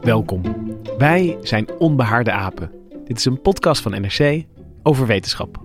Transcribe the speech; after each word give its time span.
Welkom. 0.00 0.42
Wij 0.98 1.38
zijn 1.42 1.66
Onbehaarde 1.78 2.32
Apen. 2.32 2.70
Dit 3.04 3.18
is 3.18 3.24
een 3.24 3.40
podcast 3.40 3.82
van 3.82 4.00
NRC 4.00 4.44
over 4.82 5.06
wetenschap. 5.06 5.62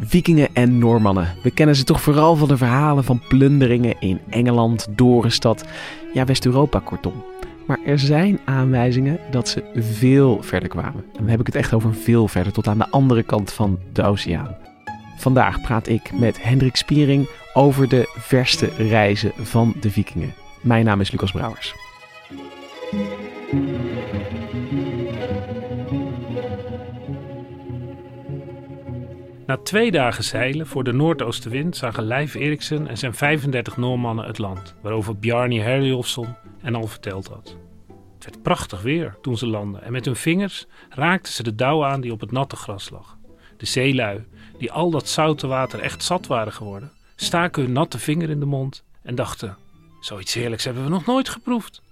Vikingen 0.00 0.48
en 0.52 0.78
Noormannen. 0.78 1.34
We 1.42 1.50
kennen 1.50 1.76
ze 1.76 1.84
toch 1.84 2.02
vooral 2.02 2.36
van 2.36 2.48
de 2.48 2.56
verhalen 2.56 3.04
van 3.04 3.22
plunderingen 3.28 4.00
in 4.00 4.20
Engeland, 4.30 4.86
Dorenstad, 4.96 5.64
ja 6.12 6.24
West-Europa 6.24 6.78
kortom. 6.78 7.24
Maar 7.66 7.78
er 7.84 7.98
zijn 7.98 8.40
aanwijzingen 8.44 9.18
dat 9.30 9.48
ze 9.48 9.64
veel 9.74 10.42
verder 10.42 10.68
kwamen. 10.68 11.04
En 11.12 11.18
dan 11.18 11.28
heb 11.28 11.40
ik 11.40 11.46
het 11.46 11.54
echt 11.54 11.72
over 11.72 11.94
veel 11.94 12.28
verder, 12.28 12.52
tot 12.52 12.66
aan 12.66 12.78
de 12.78 12.90
andere 12.90 13.22
kant 13.22 13.52
van 13.52 13.78
de 13.92 14.02
oceaan. 14.02 14.56
Vandaag 15.16 15.60
praat 15.60 15.88
ik 15.88 16.12
met 16.18 16.42
Hendrik 16.42 16.76
Spiering 16.76 17.28
over 17.54 17.88
de 17.88 18.12
verste 18.18 18.68
reizen 18.76 19.32
van 19.36 19.74
de 19.80 19.90
Vikingen. 19.90 20.34
Mijn 20.60 20.84
naam 20.84 21.00
is 21.00 21.10
Lucas 21.10 21.32
Brouwers. 21.32 21.74
Na 29.46 29.56
twee 29.56 29.90
dagen 29.90 30.24
zeilen 30.24 30.66
voor 30.66 30.84
de 30.84 30.92
noordoostenwind 30.92 31.76
zagen 31.76 32.04
Leif 32.04 32.34
Eriksen 32.34 32.86
en 32.86 32.98
zijn 32.98 33.14
35 33.14 33.76
Noormannen 33.76 34.24
het 34.24 34.38
land, 34.38 34.74
waarover 34.80 35.18
Bjarni 35.18 35.60
Herjolfsson 35.60 36.26
en 36.62 36.74
al 36.74 36.86
verteld 36.86 37.26
had. 37.26 37.56
Het 38.14 38.24
werd 38.24 38.42
prachtig 38.42 38.82
weer 38.82 39.16
toen 39.22 39.36
ze 39.36 39.46
landden 39.46 39.82
en 39.82 39.92
met 39.92 40.04
hun 40.04 40.16
vingers 40.16 40.66
raakten 40.88 41.32
ze 41.32 41.42
de 41.42 41.54
dauw 41.54 41.84
aan 41.84 42.00
die 42.00 42.12
op 42.12 42.20
het 42.20 42.32
natte 42.32 42.56
gras 42.56 42.90
lag. 42.90 43.16
De 43.56 43.66
zeelui, 43.66 44.24
die 44.58 44.72
al 44.72 44.90
dat 44.90 45.08
zoute 45.08 45.46
water 45.46 45.80
echt 45.80 46.02
zat 46.02 46.26
waren 46.26 46.52
geworden, 46.52 46.92
staken 47.16 47.62
hun 47.62 47.72
natte 47.72 47.98
vinger 47.98 48.30
in 48.30 48.40
de 48.40 48.46
mond 48.46 48.84
en 49.02 49.14
dachten: 49.14 49.56
Zoiets 50.00 50.34
heerlijks 50.34 50.64
hebben 50.64 50.84
we 50.84 50.90
nog 50.90 51.06
nooit 51.06 51.28
geproefd. 51.28 51.82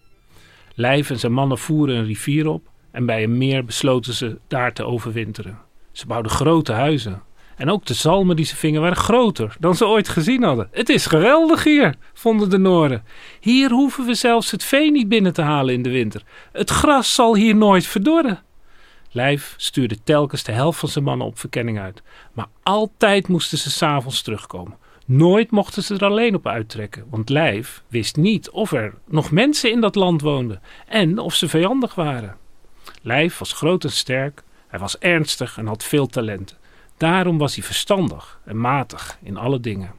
Lijf 0.75 1.11
en 1.11 1.19
zijn 1.19 1.33
mannen 1.33 1.59
voeren 1.59 1.97
een 1.97 2.05
rivier 2.05 2.47
op 2.47 2.69
en 2.91 3.07
bij 3.07 3.23
een 3.23 3.39
meer 3.39 3.65
besloten 3.65 4.15
ze 4.15 4.39
daar 4.49 4.73
te 4.73 4.85
overwinteren. 4.85 5.59
Ze 5.93 6.07
bouwden 6.07 6.33
grote 6.33 6.73
huizen. 6.73 7.23
En 7.61 7.71
ook 7.71 7.87
de 7.87 7.95
zalmen 7.95 8.37
die 8.37 8.45
ze 8.45 8.57
vingen 8.57 8.81
waren 8.81 8.97
groter 8.97 9.57
dan 9.59 9.75
ze 9.75 9.87
ooit 9.87 10.09
gezien 10.09 10.43
hadden. 10.43 10.69
Het 10.73 10.89
is 10.89 11.07
geweldig 11.07 11.65
hier, 11.65 11.95
vonden 12.15 12.51
de 12.51 12.59
Noren. 12.59 13.05
Hier 13.41 13.71
hoeven 13.71 14.07
we 14.07 14.15
zelfs 14.15 14.51
het 14.51 14.65
vee 14.65 14.91
niet 14.91 15.09
binnen 15.09 15.33
te 15.33 15.43
halen 15.43 15.75
in 15.75 15.83
de 15.83 15.91
winter. 15.91 16.23
Het 16.53 16.71
gras 16.71 17.15
zal 17.15 17.35
hier 17.35 17.57
nooit 17.57 17.87
verdorren. 17.87 18.43
Lijf 19.11 19.55
stuurde 19.57 20.03
telkens 20.05 20.43
de 20.43 20.53
helft 20.53 20.79
van 20.79 20.89
zijn 20.89 21.05
mannen 21.05 21.27
op 21.27 21.39
verkenning 21.39 21.81
uit. 21.81 22.03
Maar 22.33 22.47
altijd 22.63 23.29
moesten 23.29 23.59
ze 23.59 23.71
s'avonds 23.71 24.23
terugkomen. 24.23 24.77
Nooit 25.07 25.51
mochten 25.51 25.83
ze 25.83 25.95
er 25.95 26.05
alleen 26.05 26.35
op 26.35 26.47
uittrekken, 26.47 27.05
want 27.11 27.29
Lijf 27.29 27.83
wist 27.89 28.17
niet 28.17 28.51
of 28.51 28.73
er 28.73 28.95
nog 29.07 29.31
mensen 29.31 29.71
in 29.71 29.81
dat 29.81 29.95
land 29.95 30.21
woonden 30.21 30.63
en 30.87 31.19
of 31.19 31.35
ze 31.35 31.49
vijandig 31.49 31.95
waren. 31.95 32.37
Lijf 33.03 33.39
was 33.39 33.53
groot 33.53 33.85
en 33.85 33.93
sterk, 33.93 34.43
hij 34.69 34.79
was 34.79 34.99
ernstig 34.99 35.59
en 35.59 35.67
had 35.67 35.85
veel 35.85 36.07
talenten. 36.07 36.59
Daarom 37.01 37.39
was 37.39 37.55
hij 37.55 37.65
verstandig 37.65 38.41
en 38.45 38.61
matig 38.61 39.19
in 39.23 39.37
alle 39.37 39.61
dingen. 39.61 39.93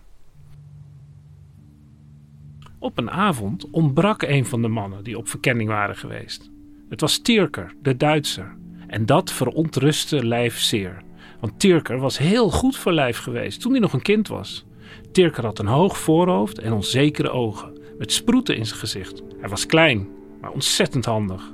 Op 2.80 2.98
een 2.98 3.12
avond 3.12 3.70
ontbrak 3.70 4.22
een 4.22 4.46
van 4.46 4.62
de 4.62 4.68
mannen 4.68 5.04
die 5.04 5.18
op 5.18 5.28
verkenning 5.28 5.70
waren 5.70 5.96
geweest. 5.96 6.52
Het 6.90 7.02
was 7.02 7.18
Tierker, 7.18 7.74
de 7.82 7.98
Duitser. 7.98 8.56
En 8.88 9.06
dat 9.06 9.32
verontrustte 9.32 10.26
Lijf 10.26 10.60
zeer. 10.60 11.04
Want 11.40 11.60
Tierker 11.60 12.00
was 12.00 12.18
heel 12.18 12.50
goed 12.50 12.78
voor 12.78 12.92
Lijf 12.92 13.18
geweest 13.18 13.62
toen 13.62 13.72
hij 13.72 13.82
nog 13.82 13.94
een 13.94 14.02
kind 14.02 14.28
was. 14.28 14.66
Tirker 15.12 15.46
had 15.46 15.60
een 15.60 15.68
hoog 15.68 15.98
voorhoofd 15.98 16.60
en 16.60 16.74
onzekere 16.74 17.30
ogen, 17.30 17.80
met 17.98 18.12
sproeten 18.12 18.56
in 18.56 18.66
zijn 18.66 18.80
gezicht. 18.80 19.22
Hij 19.40 19.50
was 19.50 19.66
klein, 19.66 20.08
maar 20.42 20.52
ontzettend 20.52 21.06
handig. 21.06 21.52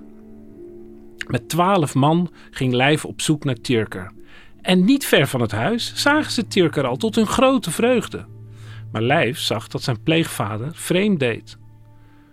Met 1.27 1.49
twaalf 1.49 1.93
man 1.95 2.29
ging 2.51 2.73
Lijf 2.73 3.05
op 3.05 3.21
zoek 3.21 3.43
naar 3.43 3.61
Tirker. 3.61 4.15
En 4.61 4.85
niet 4.85 5.05
ver 5.05 5.27
van 5.27 5.41
het 5.41 5.51
huis 5.51 5.91
zagen 5.95 6.31
ze 6.31 6.47
Tirker 6.47 6.87
al 6.87 6.97
tot 6.97 7.15
hun 7.15 7.27
grote 7.27 7.71
vreugde. 7.71 8.25
Maar 8.91 9.01
Lijf 9.01 9.39
zag 9.39 9.67
dat 9.67 9.83
zijn 9.83 10.03
pleegvader 10.03 10.69
vreemd 10.73 11.19
deed. 11.19 11.57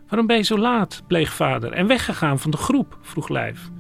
Waarom 0.08 0.26
ben 0.26 0.36
je 0.36 0.42
zo 0.42 0.58
laat, 0.58 1.02
pleegvader, 1.06 1.72
en 1.72 1.86
weggegaan 1.86 2.38
van 2.38 2.50
de 2.50 2.56
groep? 2.56 2.98
vroeg 3.02 3.28
Lijf. 3.28 3.70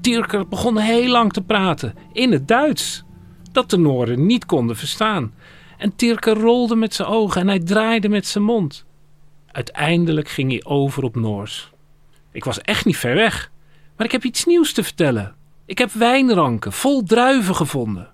Tirker 0.00 0.48
begon 0.48 0.78
heel 0.78 1.08
lang 1.08 1.32
te 1.32 1.42
praten, 1.42 1.94
in 2.12 2.32
het 2.32 2.48
Duits, 2.48 3.04
dat 3.52 3.70
de 3.70 3.78
Noren 3.78 4.26
niet 4.26 4.46
konden 4.46 4.76
verstaan. 4.76 5.34
En 5.78 5.96
Tirke 5.96 6.32
rolde 6.32 6.76
met 6.76 6.94
zijn 6.94 7.08
ogen 7.08 7.40
en 7.40 7.48
hij 7.48 7.58
draaide 7.58 8.08
met 8.08 8.26
zijn 8.26 8.44
mond. 8.44 8.84
Uiteindelijk 9.46 10.28
ging 10.28 10.50
hij 10.50 10.64
over 10.64 11.02
op 11.02 11.16
Noors. 11.16 11.72
Ik 12.32 12.44
was 12.44 12.60
echt 12.60 12.84
niet 12.84 12.96
ver 12.96 13.14
weg, 13.14 13.50
maar 13.96 14.06
ik 14.06 14.12
heb 14.12 14.24
iets 14.24 14.44
nieuws 14.44 14.72
te 14.72 14.82
vertellen. 14.82 15.34
Ik 15.72 15.78
heb 15.78 15.92
wijnranken 15.92 16.72
vol 16.72 17.02
druiven 17.02 17.54
gevonden. 17.54 18.12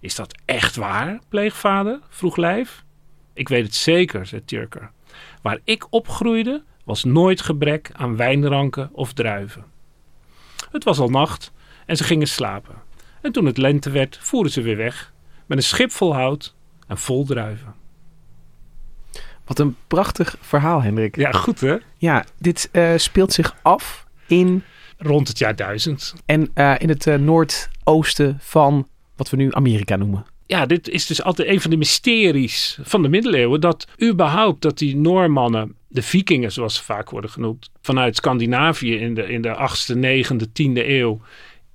Is 0.00 0.14
dat 0.14 0.34
echt 0.44 0.76
waar, 0.76 1.20
pleegvader? 1.28 2.00
vroeg 2.08 2.36
Lijf. 2.36 2.84
Ik 3.32 3.48
weet 3.48 3.64
het 3.64 3.74
zeker, 3.74 4.26
zei 4.26 4.44
Tirker. 4.44 4.90
Waar 5.42 5.58
ik 5.64 5.86
opgroeide 5.90 6.64
was 6.84 7.04
nooit 7.04 7.40
gebrek 7.40 7.90
aan 7.92 8.16
wijnranken 8.16 8.90
of 8.92 9.12
druiven. 9.12 9.64
Het 10.70 10.84
was 10.84 10.98
al 10.98 11.08
nacht 11.08 11.52
en 11.86 11.96
ze 11.96 12.04
gingen 12.04 12.26
slapen. 12.26 12.74
En 13.20 13.32
toen 13.32 13.46
het 13.46 13.58
lente 13.58 13.90
werd, 13.90 14.18
voeren 14.20 14.50
ze 14.50 14.62
weer 14.62 14.76
weg 14.76 15.12
met 15.46 15.58
een 15.58 15.64
schip 15.64 15.90
vol 15.90 16.14
hout 16.14 16.54
en 16.86 16.98
vol 16.98 17.24
druiven. 17.24 17.74
Wat 19.44 19.58
een 19.58 19.76
prachtig 19.86 20.36
verhaal, 20.40 20.82
Hendrik. 20.82 21.16
Ja, 21.16 21.32
goed 21.32 21.60
hè? 21.60 21.76
Ja, 21.96 22.24
dit 22.38 22.68
uh, 22.72 22.92
speelt 22.96 23.32
zich 23.32 23.56
af 23.62 24.06
in... 24.26 24.64
Rond 24.98 25.28
het 25.28 25.38
jaar 25.38 25.56
1000. 25.56 26.14
En 26.26 26.50
uh, 26.54 26.74
in 26.78 26.88
het 26.88 27.06
uh, 27.06 27.14
noordoosten 27.14 28.38
van 28.40 28.88
wat 29.16 29.30
we 29.30 29.36
nu 29.36 29.52
Amerika 29.52 29.96
noemen. 29.96 30.26
Ja, 30.46 30.66
dit 30.66 30.88
is 30.88 31.06
dus 31.06 31.22
altijd 31.22 31.48
een 31.48 31.60
van 31.60 31.70
de 31.70 31.76
mysteries 31.76 32.78
van 32.82 33.02
de 33.02 33.08
middeleeuwen. 33.08 33.60
Dat 33.60 33.86
überhaupt 34.02 34.62
dat 34.62 34.78
die 34.78 34.96
Noormannen, 34.96 35.74
de 35.88 36.02
vikingen 36.02 36.52
zoals 36.52 36.74
ze 36.74 36.84
vaak 36.84 37.10
worden 37.10 37.30
genoemd, 37.30 37.70
vanuit 37.80 38.16
Scandinavië 38.16 38.96
in 38.96 39.14
de, 39.14 39.22
in 39.22 39.42
de 39.42 39.54
8e, 39.54 39.96
9e, 39.96 40.46
10e 40.48 40.86
eeuw 40.88 41.20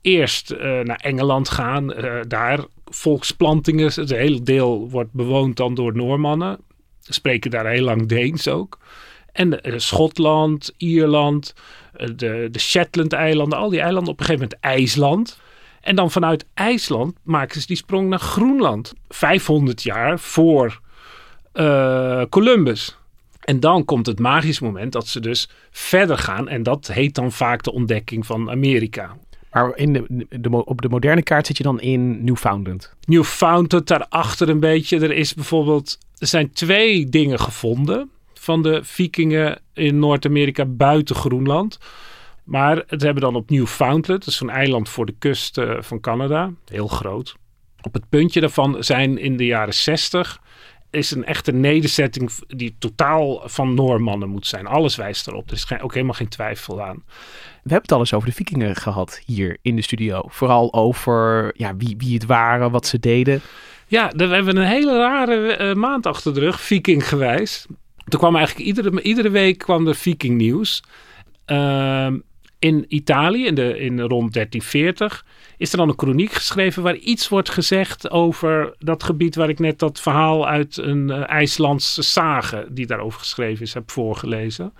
eerst 0.01 0.51
uh, 0.51 0.59
naar 0.59 0.99
Engeland 1.03 1.49
gaan. 1.49 1.93
Daar 2.27 2.65
volksplantingen, 2.85 3.91
het 3.95 4.09
hele 4.09 4.41
deel 4.41 4.89
wordt 4.89 5.11
bewoond 5.11 5.57
dan 5.57 5.73
door 5.73 5.95
Noormannen. 5.95 6.59
Ze 6.99 7.13
spreken 7.13 7.51
daar 7.51 7.65
heel 7.65 7.83
lang 7.83 8.05
Deens 8.05 8.47
ook. 8.47 8.79
En 9.33 9.59
uh, 9.69 9.77
Schotland, 9.77 10.73
Ierland, 10.77 11.53
de, 12.15 12.47
de 12.51 12.59
Shetland-eilanden, 12.59 13.57
al 13.57 13.69
die 13.69 13.79
eilanden, 13.79 14.13
op 14.13 14.19
een 14.19 14.25
gegeven 14.25 14.47
moment 14.49 14.65
IJsland. 14.65 15.39
En 15.81 15.95
dan 15.95 16.11
vanuit 16.11 16.45
IJsland 16.53 17.15
maken 17.23 17.61
ze 17.61 17.67
die 17.67 17.75
sprong 17.75 18.09
naar 18.09 18.19
Groenland. 18.19 18.93
500 19.09 19.83
jaar 19.83 20.19
voor 20.19 20.81
Columbus. 22.29 22.97
En 23.43 23.59
dan 23.59 23.85
komt 23.85 24.05
het 24.05 24.19
magisch 24.19 24.59
moment 24.59 24.91
dat 24.91 25.07
ze 25.07 25.19
dus 25.19 25.49
verder 25.71 26.17
gaan. 26.17 26.47
En 26.47 26.63
dat 26.63 26.87
heet 26.87 27.15
dan 27.15 27.31
vaak 27.31 27.63
de 27.63 27.71
ontdekking 27.71 28.25
van 28.25 28.49
Amerika. 28.49 29.17
Maar 29.51 29.77
in 29.77 29.93
de, 29.93 30.25
de, 30.29 30.65
op 30.65 30.81
de 30.81 30.89
moderne 30.89 31.23
kaart 31.23 31.47
zit 31.47 31.57
je 31.57 31.63
dan 31.63 31.81
in 31.81 32.23
Newfoundland. 32.23 32.93
Newfoundland, 33.05 33.87
daarachter 33.87 34.49
een 34.49 34.59
beetje. 34.59 34.99
Er 34.99 35.11
is 35.11 35.33
bijvoorbeeld, 35.33 35.97
er 36.17 36.27
zijn 36.27 36.51
twee 36.51 37.09
dingen 37.09 37.39
gevonden 37.39 38.09
van 38.43 38.61
de 38.61 38.79
vikingen 38.83 39.59
in 39.73 39.99
Noord-Amerika 39.99 40.65
buiten 40.65 41.15
Groenland. 41.15 41.77
Maar 42.43 42.83
het 42.87 43.01
hebben 43.01 43.23
dan 43.23 43.35
op 43.35 43.49
Newfoundland, 43.49 44.07
dat 44.07 44.25
is 44.25 44.35
zo'n 44.35 44.49
eiland 44.49 44.89
voor 44.89 45.05
de 45.05 45.15
kust 45.19 45.57
uh, 45.57 45.75
van 45.79 45.99
Canada, 45.99 46.51
heel 46.65 46.87
groot. 46.87 47.35
Op 47.81 47.93
het 47.93 48.09
puntje 48.09 48.39
daarvan 48.39 48.83
zijn 48.83 49.17
in 49.17 49.37
de 49.37 49.45
jaren 49.45 49.73
60 49.73 50.41
is 50.89 51.11
een 51.11 51.25
echte 51.25 51.51
nederzetting 51.51 52.31
die 52.47 52.75
totaal 52.79 53.41
van 53.45 53.73
Noormannen 53.73 54.29
moet 54.29 54.47
zijn. 54.47 54.67
Alles 54.67 54.95
wijst 54.95 55.27
erop. 55.27 55.47
Er 55.47 55.53
is 55.53 55.63
geen, 55.63 55.81
ook 55.81 55.93
helemaal 55.93 56.13
geen 56.13 56.27
twijfel 56.27 56.81
aan. 56.81 57.03
We 57.05 57.69
hebben 57.69 57.81
het 57.81 57.91
al 57.91 57.99
eens 57.99 58.13
over 58.13 58.27
de 58.27 58.35
vikingen 58.35 58.75
gehad 58.75 59.21
hier 59.25 59.57
in 59.61 59.75
de 59.75 59.81
studio. 59.81 60.23
Vooral 60.27 60.73
over 60.73 61.51
ja, 61.57 61.75
wie, 61.75 61.95
wie 61.97 62.13
het 62.13 62.25
waren, 62.25 62.71
wat 62.71 62.87
ze 62.87 62.99
deden. 62.99 63.41
Ja, 63.87 64.11
we 64.15 64.27
hebben 64.27 64.57
een 64.57 64.67
hele 64.67 64.97
rare 64.97 65.57
uh, 65.59 65.73
maand 65.75 66.05
achter 66.05 66.33
de 66.33 66.39
rug, 66.39 66.61
viking 66.61 67.07
gewijs. 67.07 67.65
Er 68.07 68.17
kwam 68.17 68.35
eigenlijk 68.35 68.67
iedere, 68.67 69.01
iedere 69.01 69.29
week 69.29 69.57
kwam 69.57 69.87
er 69.87 69.95
viking 69.95 70.37
nieuws. 70.37 70.83
Uh, 71.47 72.13
in 72.59 72.85
Italië, 72.87 73.45
in, 73.45 73.55
de, 73.55 73.79
in 73.79 73.99
rond 73.99 74.33
1340, 74.33 75.25
is 75.57 75.71
er 75.71 75.77
dan 75.77 75.89
een 75.89 75.95
kroniek 75.95 76.31
geschreven 76.31 76.83
waar 76.83 76.95
iets 76.95 77.29
wordt 77.29 77.49
gezegd 77.49 78.09
over 78.09 78.75
dat 78.79 79.03
gebied 79.03 79.35
waar 79.35 79.49
ik 79.49 79.59
net 79.59 79.79
dat 79.79 79.99
verhaal 79.99 80.47
uit 80.47 80.77
een 80.77 81.09
uh, 81.09 81.29
IJslandse 81.29 82.01
sage 82.01 82.67
die 82.71 82.85
daarover 82.85 83.19
geschreven 83.19 83.65
is, 83.65 83.73
heb 83.73 83.91
voorgelezen. 83.91 84.73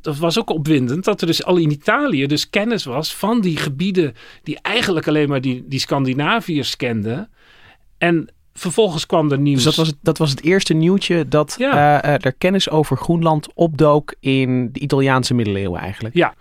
Dat 0.00 0.18
was 0.18 0.38
ook 0.38 0.50
opwindend 0.50 1.04
dat 1.04 1.20
er 1.20 1.26
dus 1.26 1.44
al 1.44 1.56
in 1.56 1.70
Italië 1.70 2.26
dus 2.26 2.50
kennis 2.50 2.84
was 2.84 3.14
van 3.14 3.40
die 3.40 3.56
gebieden 3.56 4.14
die 4.42 4.58
eigenlijk 4.62 5.08
alleen 5.08 5.28
maar 5.28 5.40
die, 5.40 5.64
die 5.68 5.80
Scandinaviërs 5.80 6.76
kenden. 6.76 7.30
En 7.98 8.28
vervolgens 8.58 9.06
kwam 9.06 9.32
er 9.32 9.38
nieuws. 9.38 9.64
Dus 9.64 9.64
dat 9.64 9.74
was 9.74 9.86
het, 9.86 9.96
dat 10.02 10.18
was 10.18 10.30
het 10.30 10.42
eerste 10.42 10.74
nieuwtje 10.74 11.28
dat 11.28 11.54
ja. 11.58 12.04
uh, 12.04 12.24
er 12.24 12.32
kennis 12.32 12.70
over 12.70 12.96
Groenland 12.96 13.48
opdook 13.54 14.14
in 14.20 14.72
de 14.72 14.80
Italiaanse 14.80 15.34
middeleeuwen 15.34 15.80
eigenlijk. 15.80 16.14
Ja. 16.14 16.34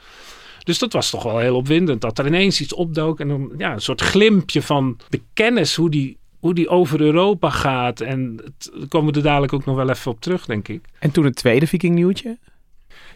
Dus 0.64 0.80
dat 0.80 0.94
was 0.94 1.10
toch 1.10 1.24
wel 1.24 1.38
heel 1.38 1.56
opwindend. 1.56 2.02
Dat 2.02 2.20
er 2.20 2.28
ineens 2.28 2.62
iets 2.62 2.74
opdook. 2.74 3.20
En 3.20 3.28
dan, 3.28 3.54
ja, 3.58 3.74
een 3.74 3.82
soort 3.82 4.02
glimpje 4.02 4.62
van 4.62 5.00
de 5.10 5.22
kennis 5.34 5.76
hoe 5.76 5.90
die, 5.90 6.18
hoe 6.40 6.54
die 6.54 6.70
over 6.70 7.02
Europa 7.02 7.50
gaat. 7.50 8.02
En 8.02 8.42
het, 8.44 8.72
daar 8.78 8.88
komen 8.88 9.12
we 9.12 9.18
er 9.18 9.26
dadelijk 9.26 9.54
ook 9.54 9.66
nog 9.66 9.76
wel 9.76 9.90
even 9.90 10.12
op 10.12 10.22
terug, 10.22 10.46
denk 10.46 10.68
ik. 10.68 10.86
En 11.00 11.12
toen 11.12 11.26
het 11.26 11.36
tweede 11.36 11.68
Viking 11.68 11.96
nieuwtje? 11.96 12.38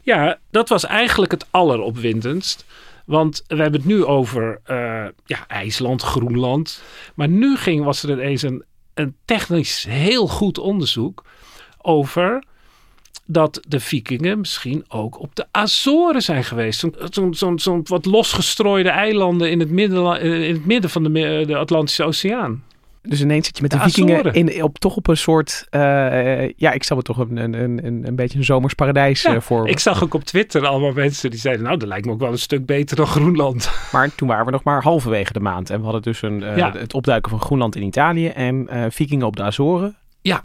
Ja, 0.01 0.39
dat 0.51 0.69
was 0.69 0.85
eigenlijk 0.85 1.31
het 1.31 1.47
alleropwindendst. 1.49 2.65
Want 3.05 3.43
we 3.47 3.55
hebben 3.55 3.79
het 3.79 3.89
nu 3.89 4.05
over 4.05 4.61
uh, 4.67 5.05
ja, 5.25 5.47
IJsland, 5.47 6.01
Groenland. 6.01 6.83
Maar 7.15 7.29
nu 7.29 7.57
ging, 7.57 7.83
was 7.83 8.03
er 8.03 8.11
ineens 8.11 8.41
een, 8.41 8.63
een 8.93 9.15
technisch 9.25 9.85
heel 9.89 10.27
goed 10.27 10.57
onderzoek 10.57 11.23
over 11.81 12.43
dat 13.25 13.59
de 13.67 13.79
vikingen 13.79 14.39
misschien 14.39 14.85
ook 14.87 15.19
op 15.19 15.35
de 15.35 15.45
Azoren 15.51 16.21
zijn 16.21 16.43
geweest. 16.43 16.79
Zo'n 16.79 16.95
zo, 17.11 17.31
zo, 17.33 17.57
zo 17.57 17.81
wat 17.83 18.05
losgestrooide 18.05 18.89
eilanden 18.89 19.51
in 19.51 19.59
het 19.59 19.69
midden, 19.69 20.21
in 20.21 20.53
het 20.53 20.65
midden 20.65 20.89
van 20.89 21.03
de, 21.03 21.43
de 21.47 21.57
Atlantische 21.57 22.03
Oceaan. 22.03 22.63
Dus 23.01 23.21
ineens 23.21 23.45
zit 23.45 23.55
je 23.55 23.61
met 23.61 23.71
de, 23.71 23.77
de 23.77 23.83
vikingen 23.83 24.33
in, 24.33 24.63
op, 24.63 24.79
toch 24.79 24.95
op 24.95 25.07
een 25.07 25.17
soort... 25.17 25.67
Uh, 25.71 26.49
ja, 26.49 26.71
ik 26.71 26.83
zal 26.83 26.97
het 26.97 27.05
toch 27.05 27.17
een, 27.17 27.37
een, 27.37 27.53
een, 27.85 28.07
een 28.07 28.15
beetje 28.15 28.37
een 28.37 28.43
zomers 28.43 28.73
paradijs 28.73 29.21
ja, 29.21 29.33
uh, 29.33 29.41
voor. 29.41 29.67
Ik 29.67 29.79
zag 29.79 30.03
ook 30.03 30.13
op 30.13 30.23
Twitter 30.23 30.65
allemaal 30.65 30.91
mensen 30.91 31.29
die 31.29 31.39
zeiden... 31.39 31.63
nou, 31.65 31.77
dat 31.77 31.87
lijkt 31.87 32.05
me 32.05 32.11
ook 32.11 32.19
wel 32.19 32.31
een 32.31 32.39
stuk 32.39 32.65
beter 32.65 32.95
dan 32.95 33.07
Groenland. 33.07 33.71
Maar 33.91 34.15
toen 34.15 34.27
waren 34.27 34.45
we 34.45 34.51
nog 34.51 34.63
maar 34.63 34.83
halverwege 34.83 35.33
de 35.33 35.39
maand. 35.39 35.69
En 35.69 35.77
we 35.77 35.83
hadden 35.83 36.01
dus 36.01 36.21
een, 36.21 36.41
uh, 36.41 36.57
ja. 36.57 36.71
het 36.71 36.93
opduiken 36.93 37.31
van 37.31 37.41
Groenland 37.41 37.75
in 37.75 37.83
Italië... 37.83 38.27
en 38.27 38.67
vikingen 38.91 39.25
op 39.25 39.35
de 39.35 39.43
Azoren. 39.43 39.97
Ja, 40.21 40.43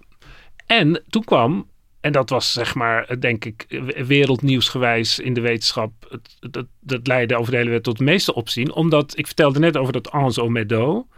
en 0.67 1.03
toen 1.09 1.25
kwam 1.25 1.67
en 2.07 2.13
dat 2.13 2.31
was 2.31 2.53
zeg 2.53 2.75
maar, 2.75 3.21
denk 3.21 3.45
ik, 3.45 3.83
wereldnieuwsgewijs 4.07 5.19
in 5.19 5.35
de 5.35 5.41
wetenschap. 5.41 5.93
Het, 6.09 6.53
dat, 6.53 6.67
dat 6.81 7.07
leidde 7.07 7.37
over 7.37 7.51
de 7.51 7.57
hele 7.57 7.69
wereld 7.69 7.85
tot 7.85 7.99
het 7.99 8.09
meeste 8.09 8.35
opzien. 8.35 8.73
Omdat, 8.73 9.19
ik 9.19 9.27
vertelde 9.27 9.59
net 9.59 9.77
over 9.77 9.93
dat 9.93 10.11
Anse 10.11 10.49
Meadow. 10.49 11.11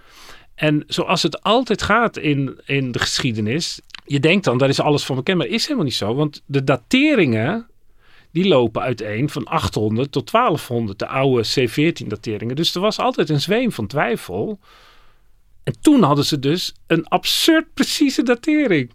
En 0.58 0.84
zoals 0.87 1.22
het 1.22 1.43
altijd 1.43 1.82
gaat 1.82 2.16
in, 2.16 2.60
in 2.66 2.93
de 2.93 2.99
geschiedenis. 2.99 3.81
Je 4.05 4.20
denkt 4.20 4.44
dan, 4.44 4.58
daar 4.58 4.69
is 4.69 4.81
alles 4.81 5.05
van 5.05 5.16
bekend. 5.16 5.38
Maar 5.38 5.46
is 5.46 5.62
helemaal 5.62 5.84
niet 5.84 5.94
zo. 5.94 6.14
Want 6.14 6.43
de 6.46 6.64
dateringen, 6.64 7.66
die 8.32 8.49
lopen 8.49 8.82
uiteen 8.82 9.28
van 9.28 9.44
800 9.44 10.12
tot 10.12 10.31
1200. 10.31 10.99
De 10.99 11.06
oude 11.06 11.46
C14 11.46 12.06
dateringen. 12.06 12.56
Dus 12.56 12.75
er 12.75 12.81
was 12.81 12.99
altijd 12.99 13.28
een 13.28 13.40
zweem 13.40 13.72
van 13.72 13.87
twijfel. 13.87 14.58
En 15.62 15.81
toen 15.81 16.02
hadden 16.02 16.25
ze 16.25 16.38
dus 16.38 16.75
een 16.87 17.08
absurd 17.08 17.75
precieze 17.75 18.22
datering 18.22 18.93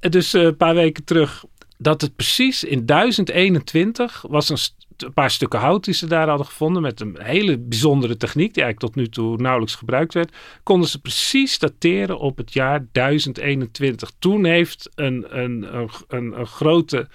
dus 0.00 0.34
uh, 0.34 0.42
een 0.42 0.56
paar 0.56 0.74
weken 0.74 1.04
terug 1.04 1.44
dat 1.78 2.00
het 2.00 2.16
precies 2.16 2.64
in 2.64 2.86
1021 2.86 4.24
was 4.28 4.48
een, 4.48 4.58
een, 4.96 5.12
paar 5.12 5.30
stukken 5.30 5.58
hout 5.58 5.84
die 5.84 5.94
ze 5.94 6.06
daar 6.06 6.28
hadden 6.28 6.46
gevonden 6.46 6.82
met 6.82 7.00
een 7.00 7.16
hele 7.18 7.58
bijzondere 7.58 8.16
techniek 8.16 8.54
die 8.54 8.62
eigenlijk 8.62 8.94
tot 8.94 9.04
nu 9.04 9.08
toe 9.10 9.36
nauwelijks 9.36 9.74
gebruikt 9.74 10.14
werd, 10.14 10.36
konden 10.62 10.88
ze 10.88 11.00
precies 11.00 11.58
dateren 11.58 12.18
op 12.18 12.36
het 12.36 12.52
jaar 12.52 12.86
1021. 12.92 14.10
Toen 14.18 14.44
heeft 14.44 14.90
een, 14.94 15.38
een, 15.38 15.76
een, 15.76 15.90
een, 16.38 16.46
grote 16.46 17.08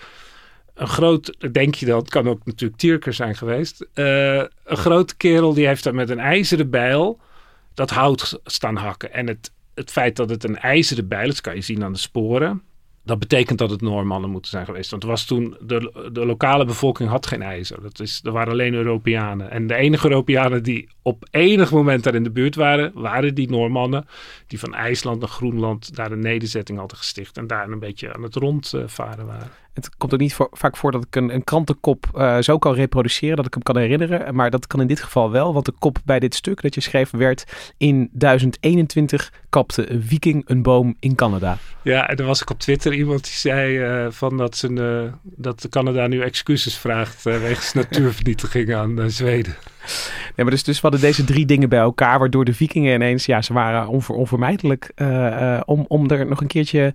een 0.73 0.87
groot, 0.87 1.53
denk 1.53 1.75
je 1.75 1.85
dan, 1.85 1.99
het 1.99 2.09
kan 2.09 2.27
ook 2.27 2.45
natuurlijk 2.45 2.79
Tierker 2.79 3.13
zijn 3.13 3.35
geweest. 3.35 3.85
Uh, 3.93 4.35
een 4.63 4.77
grote 4.77 5.15
kerel 5.15 5.53
die 5.53 5.67
heeft 5.67 5.83
daar 5.83 5.95
met 5.95 6.09
een 6.09 6.19
ijzeren 6.19 6.69
bijl 6.69 7.19
dat 7.73 7.89
hout 7.89 8.39
staan 8.43 8.75
hakken. 8.75 9.13
En 9.13 9.27
het, 9.27 9.51
het 9.73 9.91
feit 9.91 10.15
dat 10.15 10.29
het 10.29 10.43
een 10.43 10.57
ijzeren 10.57 11.07
bijl 11.07 11.29
is, 11.29 11.41
kan 11.41 11.55
je 11.55 11.61
zien 11.61 11.83
aan 11.83 11.93
de 11.93 11.99
sporen. 11.99 12.61
Dat 13.03 13.19
betekent 13.19 13.57
dat 13.59 13.69
het 13.69 13.81
Noormannen 13.81 14.30
moeten 14.30 14.51
zijn 14.51 14.65
geweest. 14.65 14.92
Want 14.92 15.03
was 15.03 15.25
toen, 15.25 15.57
de, 15.62 16.09
de 16.13 16.25
lokale 16.25 16.65
bevolking 16.65 17.09
had 17.09 17.27
geen 17.27 17.42
ijzer. 17.42 17.81
Dat 17.81 18.00
is, 18.00 18.21
er 18.24 18.31
waren 18.31 18.51
alleen 18.51 18.74
Europeanen. 18.74 19.51
En 19.51 19.68
de 19.68 19.75
enige 19.75 20.09
Europeanen 20.09 20.63
die 20.63 20.89
op 21.01 21.27
enig 21.31 21.71
moment 21.71 22.03
daar 22.03 22.15
in 22.15 22.24
de 22.24 22.31
buurt 22.31 22.56
waren, 22.56 22.92
waren 22.94 23.36
die 23.36 23.50
Noormannen. 23.50 24.06
Die 24.48 24.59
van 24.59 24.74
IJsland 24.74 25.19
naar 25.19 25.30
Groenland 25.30 25.95
daar 25.95 26.12
een 26.12 26.19
nederzetting 26.19 26.77
hadden 26.77 26.98
gesticht. 26.98 27.38
En 27.38 27.48
daar 27.48 27.69
een 27.69 27.80
beetje 27.80 28.13
aan 28.13 28.24
het 28.24 28.36
rondvaren 28.36 29.25
waren. 29.25 29.51
Het 29.73 29.97
komt 29.97 30.13
ook 30.13 30.19
niet 30.19 30.33
voor, 30.33 30.47
vaak 30.51 30.77
voor 30.77 30.91
dat 30.91 31.03
ik 31.03 31.15
een, 31.15 31.33
een 31.33 31.44
krantenkop 31.44 32.06
uh, 32.15 32.38
zo 32.39 32.57
kan 32.57 32.73
reproduceren 32.73 33.35
dat 33.35 33.45
ik 33.45 33.53
hem 33.53 33.63
kan 33.63 33.77
herinneren. 33.77 34.35
Maar 34.35 34.50
dat 34.50 34.68
kan 34.68 34.81
in 34.81 34.88
dit 34.88 35.01
geval 35.01 35.31
wel, 35.31 35.53
want 35.53 35.65
de 35.65 35.73
kop 35.79 35.97
bij 36.06 36.19
dit 36.19 36.35
stuk 36.35 36.62
dat 36.62 36.75
je 36.75 36.81
schreef 36.81 37.12
werd 37.12 37.73
in 37.77 38.09
1021 38.12 39.33
kapte 39.50 39.91
een 39.91 40.03
viking 40.03 40.44
een 40.45 40.62
boom 40.62 40.95
in 41.00 41.15
Canada. 41.15 41.57
Ja, 41.81 42.09
en 42.09 42.15
er 42.15 42.25
was 42.25 42.41
ik 42.41 42.50
op 42.50 42.59
Twitter 42.59 42.94
iemand 42.94 43.23
die 43.23 43.33
zei 43.33 43.79
uh, 43.79 44.12
van 44.12 44.38
dat, 44.38 44.57
ze, 44.57 44.69
uh, 44.69 45.13
dat 45.23 45.68
Canada 45.69 46.07
nu 46.07 46.21
excuses 46.21 46.77
vraagt 46.77 47.24
wegens 47.24 47.74
natuurvernietiging 47.83 48.74
aan 48.74 49.12
Zweden. 49.12 49.56
Nee, 50.35 50.45
maar 50.45 50.50
dus, 50.50 50.63
dus 50.63 50.75
we 50.75 50.81
hadden 50.81 51.01
deze 51.01 51.24
drie 51.24 51.45
dingen 51.45 51.69
bij 51.69 51.79
elkaar, 51.79 52.19
waardoor 52.19 52.45
de 52.45 52.53
vikingen 52.53 52.94
ineens, 52.94 53.25
ja, 53.25 53.41
ze 53.41 53.53
waren 53.53 53.88
onver, 53.88 54.15
onvermijdelijk 54.15 54.91
om, 55.65 55.85
om 55.88 56.09
er 56.09 56.25
nog 56.25 56.41
een 56.41 56.47
keertje 56.47 56.94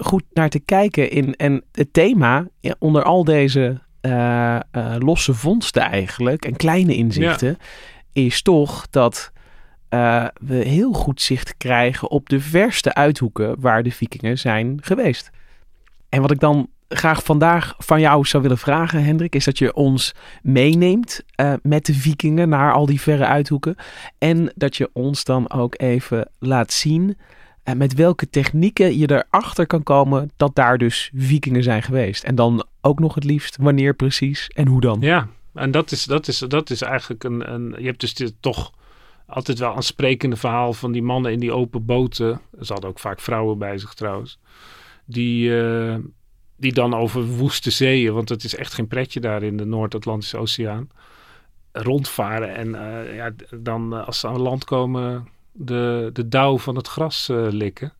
goed 0.00 0.24
naar 0.32 0.48
te 0.48 0.60
kijken. 0.60 1.10
In, 1.10 1.36
en 1.36 1.64
het 1.72 1.92
thema 1.92 2.46
onder 2.78 3.02
al 3.02 3.24
deze 3.24 3.80
uh, 4.02 4.58
uh, 4.72 4.94
losse 4.98 5.34
vondsten 5.34 5.82
eigenlijk 5.82 6.44
en 6.44 6.56
kleine 6.56 6.94
inzichten 6.94 7.56
is 8.12 8.42
toch 8.42 8.86
dat 8.90 9.32
uh, 9.90 10.26
we 10.40 10.54
heel 10.54 10.92
goed 10.92 11.20
zicht 11.20 11.56
krijgen 11.56 12.10
op 12.10 12.28
de 12.28 12.40
verste 12.40 12.94
uithoeken 12.94 13.60
waar 13.60 13.82
de 13.82 13.92
vikingen 13.92 14.38
zijn 14.38 14.78
geweest. 14.82 15.30
En 16.08 16.20
wat 16.20 16.30
ik 16.30 16.40
dan 16.40 16.68
graag 16.88 17.24
vandaag 17.24 17.74
van 17.78 18.00
jou 18.00 18.24
zou 18.24 18.42
willen 18.42 18.58
vragen, 18.58 19.04
Hendrik, 19.04 19.34
is 19.34 19.44
dat 19.44 19.58
je 19.58 19.74
ons 19.74 20.14
meeneemt 20.42 21.24
met 21.62 21.86
de 21.86 21.94
vikingen 21.94 22.48
naar 22.48 22.72
al 22.72 22.86
die 22.86 23.00
verre 23.00 23.26
uithoeken. 23.26 23.76
En 24.18 24.52
dat 24.54 24.76
je 24.76 24.90
ons 24.92 25.24
dan 25.24 25.50
ook 25.50 25.74
even 25.80 26.30
laat 26.38 26.72
zien 26.72 27.16
en 27.62 27.76
met 27.76 27.94
welke 27.94 28.30
technieken 28.30 28.98
je 28.98 29.10
erachter 29.10 29.66
kan 29.66 29.82
komen 29.82 30.30
dat 30.36 30.54
daar 30.54 30.78
dus 30.78 31.10
vikingen 31.14 31.62
zijn 31.62 31.82
geweest. 31.82 32.24
En 32.24 32.34
dan 32.34 32.66
ook 32.80 32.98
nog 32.98 33.14
het 33.14 33.24
liefst 33.24 33.56
wanneer 33.56 33.94
precies 33.94 34.48
en 34.48 34.66
hoe 34.66 34.80
dan. 34.80 35.00
Ja, 35.00 35.28
en 35.54 35.70
dat 35.70 35.90
is, 35.90 36.04
dat 36.04 36.28
is, 36.28 36.38
dat 36.38 36.70
is 36.70 36.82
eigenlijk 36.82 37.24
een, 37.24 37.52
een... 37.52 37.74
Je 37.78 37.86
hebt 37.86 38.00
dus 38.00 38.14
dit 38.14 38.34
toch 38.40 38.72
altijd 39.26 39.58
wel 39.58 39.76
een 39.76 39.82
sprekende 39.82 40.36
verhaal 40.36 40.72
van 40.72 40.92
die 40.92 41.02
mannen 41.02 41.32
in 41.32 41.40
die 41.40 41.52
open 41.52 41.84
boten. 41.84 42.40
Ze 42.60 42.72
hadden 42.72 42.90
ook 42.90 42.98
vaak 42.98 43.20
vrouwen 43.20 43.58
bij 43.58 43.78
zich 43.78 43.94
trouwens. 43.94 44.38
Die, 45.04 45.50
uh, 45.50 45.96
die 46.56 46.72
dan 46.72 46.94
over 46.94 47.26
woeste 47.26 47.70
zeeën, 47.70 48.12
want 48.12 48.28
het 48.28 48.44
is 48.44 48.54
echt 48.54 48.72
geen 48.74 48.88
pretje 48.88 49.20
daar 49.20 49.42
in 49.42 49.56
de 49.56 49.64
Noord-Atlantische 49.64 50.36
Oceaan, 50.36 50.88
rondvaren. 51.72 52.54
En 52.54 52.68
uh, 52.68 53.16
ja, 53.16 53.30
dan 53.50 53.94
uh, 53.94 54.06
als 54.06 54.20
ze 54.20 54.28
aan 54.28 54.40
land 54.40 54.64
komen 54.64 55.28
de, 55.52 56.10
de 56.12 56.28
dauw 56.28 56.58
van 56.58 56.76
het 56.76 56.88
gras 56.88 57.28
uh, 57.28 57.46
likken. 57.50 57.92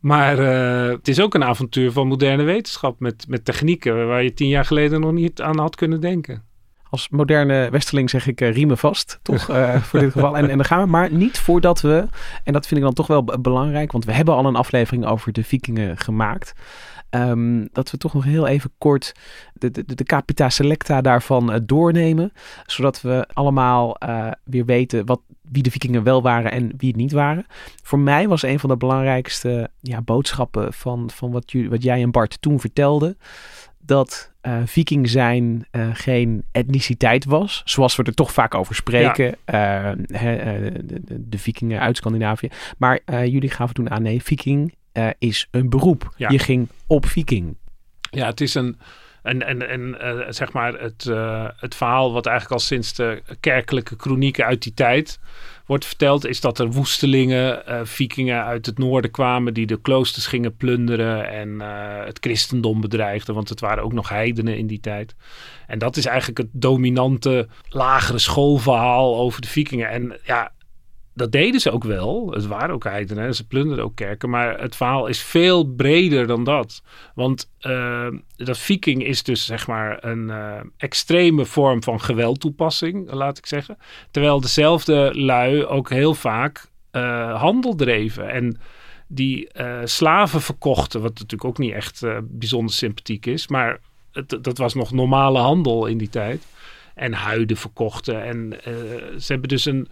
Maar 0.00 0.38
uh, 0.38 0.96
het 0.96 1.08
is 1.08 1.20
ook 1.20 1.34
een 1.34 1.44
avontuur 1.44 1.92
van 1.92 2.06
moderne 2.06 2.42
wetenschap 2.42 3.00
met, 3.00 3.24
met 3.28 3.44
technieken 3.44 4.06
waar 4.06 4.22
je 4.22 4.34
tien 4.34 4.48
jaar 4.48 4.64
geleden 4.64 5.00
nog 5.00 5.12
niet 5.12 5.40
aan 5.42 5.58
had 5.58 5.76
kunnen 5.76 6.00
denken. 6.00 6.47
Als 6.90 7.08
moderne 7.08 7.70
westerling 7.70 8.10
zeg 8.10 8.26
ik 8.26 8.40
uh, 8.40 8.52
riemen 8.52 8.78
vast, 8.78 9.18
toch? 9.22 9.48
Uh, 9.48 9.74
voor 9.76 10.00
dit 10.00 10.12
geval. 10.12 10.36
En, 10.36 10.50
en 10.50 10.56
dan 10.56 10.66
gaan 10.66 10.82
we 10.82 10.86
maar 10.86 11.12
niet 11.12 11.38
voordat 11.38 11.80
we, 11.80 12.06
en 12.44 12.52
dat 12.52 12.66
vind 12.66 12.80
ik 12.80 12.86
dan 12.86 12.94
toch 12.94 13.06
wel 13.06 13.24
belangrijk, 13.24 13.92
want 13.92 14.04
we 14.04 14.12
hebben 14.12 14.34
al 14.34 14.46
een 14.46 14.56
aflevering 14.56 15.06
over 15.06 15.32
de 15.32 15.44
vikingen 15.44 15.98
gemaakt. 15.98 16.52
Um, 17.10 17.68
dat 17.72 17.90
we 17.90 17.96
toch 17.96 18.14
nog 18.14 18.24
heel 18.24 18.46
even 18.46 18.70
kort 18.78 19.12
de, 19.52 19.70
de, 19.70 19.94
de 19.94 20.04
capita 20.04 20.48
selecta 20.48 21.00
daarvan 21.00 21.52
uh, 21.52 21.58
doornemen. 21.62 22.32
Zodat 22.66 23.00
we 23.00 23.28
allemaal 23.32 23.96
weer 24.44 24.64
weten 24.64 25.06
wat 25.06 25.20
wie 25.42 25.62
de 25.62 25.70
vikingen 25.70 26.02
wel 26.02 26.22
waren 26.22 26.52
en 26.52 26.72
wie 26.76 26.88
het 26.88 26.96
niet 26.96 27.12
waren. 27.12 27.46
Voor 27.82 27.98
mij 27.98 28.28
was 28.28 28.42
een 28.42 28.58
van 28.58 28.68
de 28.68 28.76
belangrijkste 28.76 29.70
ja, 29.80 30.00
boodschappen 30.00 30.72
van, 30.72 31.10
van 31.10 31.30
wat, 31.30 31.52
wat 31.68 31.82
jij 31.82 32.02
en 32.02 32.10
Bart 32.10 32.42
toen 32.42 32.60
vertelden. 32.60 33.18
Dat 33.78 34.32
uh, 34.42 34.62
viking 34.64 35.08
zijn 35.08 35.66
uh, 35.72 35.88
geen 35.92 36.44
etniciteit 36.52 37.24
was. 37.24 37.62
Zoals 37.64 37.96
we 37.96 38.02
er 38.02 38.14
toch 38.14 38.32
vaak 38.32 38.54
over 38.54 38.74
spreken. 38.74 39.36
Ja. 39.46 39.94
Uh, 39.94 40.02
de, 40.06 40.80
de, 40.84 41.28
de, 41.28 41.38
vikingen 41.38 41.80
uit 41.80 41.96
Scandinavië. 41.96 42.48
Maar 42.78 43.00
jullie 43.04 43.50
gaven 43.50 43.74
toen 43.74 43.90
aan, 43.90 44.02
nee, 44.02 44.22
viking 44.22 44.74
is 45.18 45.48
een 45.50 45.68
beroep. 45.68 46.14
Ja. 46.16 46.28
Je 46.28 46.38
ging 46.38 46.68
op 46.86 47.06
viking. 47.06 47.56
Ja, 48.10 48.26
het 48.26 48.40
is 48.40 48.54
een... 48.54 48.78
En, 49.28 49.46
en, 49.46 49.68
en 49.68 49.96
uh, 50.02 50.24
zeg 50.28 50.52
maar 50.52 50.80
het, 50.80 51.04
uh, 51.08 51.48
het 51.56 51.74
verhaal 51.74 52.12
wat 52.12 52.26
eigenlijk 52.26 52.60
al 52.60 52.66
sinds 52.66 52.94
de 52.94 53.22
kerkelijke 53.40 53.96
kronieken 53.96 54.44
uit 54.44 54.62
die 54.62 54.74
tijd 54.74 55.20
wordt 55.66 55.84
verteld, 55.84 56.26
is 56.26 56.40
dat 56.40 56.58
er 56.58 56.70
woestelingen, 56.70 57.62
uh, 57.68 57.80
vikingen 57.84 58.44
uit 58.44 58.66
het 58.66 58.78
noorden 58.78 59.10
kwamen 59.10 59.54
die 59.54 59.66
de 59.66 59.80
kloosters 59.80 60.26
gingen 60.26 60.56
plunderen 60.56 61.28
en 61.28 61.60
het 62.06 62.18
christendom 62.20 62.80
bedreigden, 62.80 63.34
want 63.34 63.48
het 63.48 63.60
waren 63.60 63.84
ook 63.84 63.92
nog 63.92 64.08
heidenen 64.08 64.56
in 64.56 64.66
die 64.66 64.80
tijd. 64.80 65.14
En 65.66 65.78
dat 65.78 65.96
is 65.96 66.06
eigenlijk 66.06 66.38
het 66.38 66.48
dominante 66.52 67.48
lagere 67.68 68.18
schoolverhaal 68.18 69.16
over 69.16 69.40
de 69.40 69.48
vikingen. 69.48 69.88
En 69.88 70.18
ja, 70.24 70.52
dat 71.18 71.32
deden 71.32 71.60
ze 71.60 71.70
ook 71.70 71.84
wel. 71.84 72.30
Het 72.30 72.46
waren 72.46 72.74
ook 72.74 72.84
heidenen. 72.84 73.34
Ze 73.34 73.46
plunderden 73.46 73.84
ook 73.84 73.94
kerken. 73.94 74.30
Maar 74.30 74.60
het 74.60 74.76
verhaal 74.76 75.06
is 75.06 75.20
veel 75.20 75.64
breder 75.64 76.26
dan 76.26 76.44
dat. 76.44 76.82
Want 77.14 77.50
uh, 77.60 78.06
dat 78.36 78.58
viking 78.58 79.04
is 79.04 79.22
dus 79.22 79.46
zeg 79.46 79.66
maar 79.66 80.04
een 80.04 80.28
uh, 80.28 80.54
extreme 80.76 81.44
vorm 81.44 81.82
van 81.82 82.00
geweldtoepassing, 82.00 83.12
laat 83.12 83.38
ik 83.38 83.46
zeggen. 83.46 83.78
Terwijl 84.10 84.40
dezelfde 84.40 85.10
lui 85.14 85.64
ook 85.64 85.90
heel 85.90 86.14
vaak 86.14 86.66
uh, 86.92 87.40
handel 87.40 87.74
dreven. 87.74 88.30
En 88.30 88.60
die 89.06 89.48
slaven 89.84 90.40
verkochten. 90.40 91.00
Wat 91.00 91.14
natuurlijk 91.14 91.44
ook 91.44 91.58
niet 91.58 91.72
echt 91.72 92.04
bijzonder 92.22 92.74
sympathiek 92.74 93.26
is. 93.26 93.48
Maar 93.48 93.80
het, 94.12 94.38
dat 94.42 94.58
was 94.58 94.74
nog 94.74 94.92
normale 94.92 95.38
handel 95.38 95.86
in 95.86 95.98
die 95.98 96.08
tijd. 96.08 96.46
En 96.94 97.12
huiden 97.12 97.56
verkochten. 97.56 98.24
En 98.24 98.56
ze 99.18 99.32
hebben 99.32 99.48
dus 99.48 99.64
een 99.64 99.88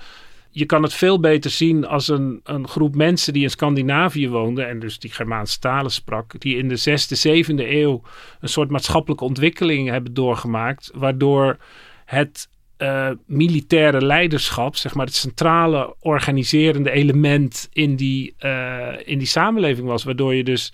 je 0.56 0.66
kan 0.66 0.82
het 0.82 0.94
veel 0.94 1.20
beter 1.20 1.50
zien 1.50 1.86
als 1.86 2.08
een, 2.08 2.40
een 2.44 2.68
groep 2.68 2.94
mensen 2.94 3.32
die 3.32 3.42
in 3.42 3.50
Scandinavië 3.50 4.28
woonden 4.28 4.68
en 4.68 4.78
dus 4.78 4.98
die 4.98 5.12
Germaanse 5.12 5.58
talen 5.58 5.90
sprak, 5.90 6.40
die 6.40 6.56
in 6.56 6.68
de 6.68 6.76
zesde, 6.76 7.14
zevende 7.14 7.70
eeuw 7.70 8.02
een 8.40 8.48
soort 8.48 8.70
maatschappelijke 8.70 9.24
ontwikkeling 9.24 9.88
hebben 9.88 10.14
doorgemaakt, 10.14 10.90
waardoor 10.94 11.56
het 12.04 12.48
uh, 12.78 13.10
militaire 13.26 14.04
leiderschap, 14.04 14.76
zeg 14.76 14.94
maar 14.94 15.06
het 15.06 15.14
centrale 15.14 15.94
organiserende 16.00 16.90
element 16.90 17.68
in 17.72 17.96
die, 17.96 18.34
uh, 18.40 18.92
in 19.04 19.18
die 19.18 19.26
samenleving 19.26 19.86
was, 19.86 20.04
waardoor 20.04 20.34
je 20.34 20.44
dus 20.44 20.72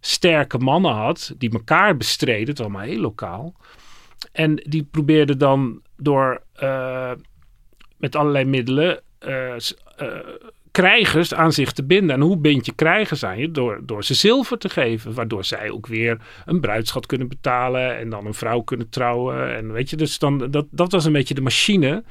sterke 0.00 0.58
mannen 0.58 0.92
had 0.92 1.34
die 1.38 1.52
elkaar 1.52 1.96
bestreden, 1.96 2.48
het 2.48 2.60
allemaal 2.60 2.82
heel 2.82 3.00
lokaal. 3.00 3.54
En 4.32 4.54
die 4.54 4.82
probeerden 4.90 5.38
dan 5.38 5.80
door 5.96 6.42
uh, 6.62 7.12
met 7.96 8.16
allerlei 8.16 8.44
middelen 8.44 9.02
krijgers 10.70 11.34
aan 11.34 11.52
zich 11.52 11.72
te 11.72 11.84
binden. 11.84 12.16
En 12.16 12.22
hoe 12.22 12.36
bind 12.36 12.66
je 12.66 12.72
krijgers 12.72 13.24
aan 13.24 13.38
je? 13.38 13.50
Door, 13.50 13.80
door 13.82 14.04
ze 14.04 14.14
zilver 14.14 14.58
te 14.58 14.68
geven. 14.68 15.14
Waardoor 15.14 15.44
zij 15.44 15.70
ook 15.70 15.86
weer 15.86 16.18
een 16.44 16.60
bruidschat 16.60 17.06
kunnen 17.06 17.28
betalen. 17.28 17.98
En 17.98 18.10
dan 18.10 18.26
een 18.26 18.34
vrouw 18.34 18.60
kunnen 18.60 18.88
trouwen. 18.88 19.56
En 19.56 19.72
weet 19.72 19.90
je, 19.90 19.96
dus 19.96 20.18
dan, 20.18 20.50
dat, 20.50 20.66
dat 20.70 20.92
was 20.92 21.04
een 21.04 21.12
beetje 21.12 21.34
de 21.34 21.40
machine 21.40 22.04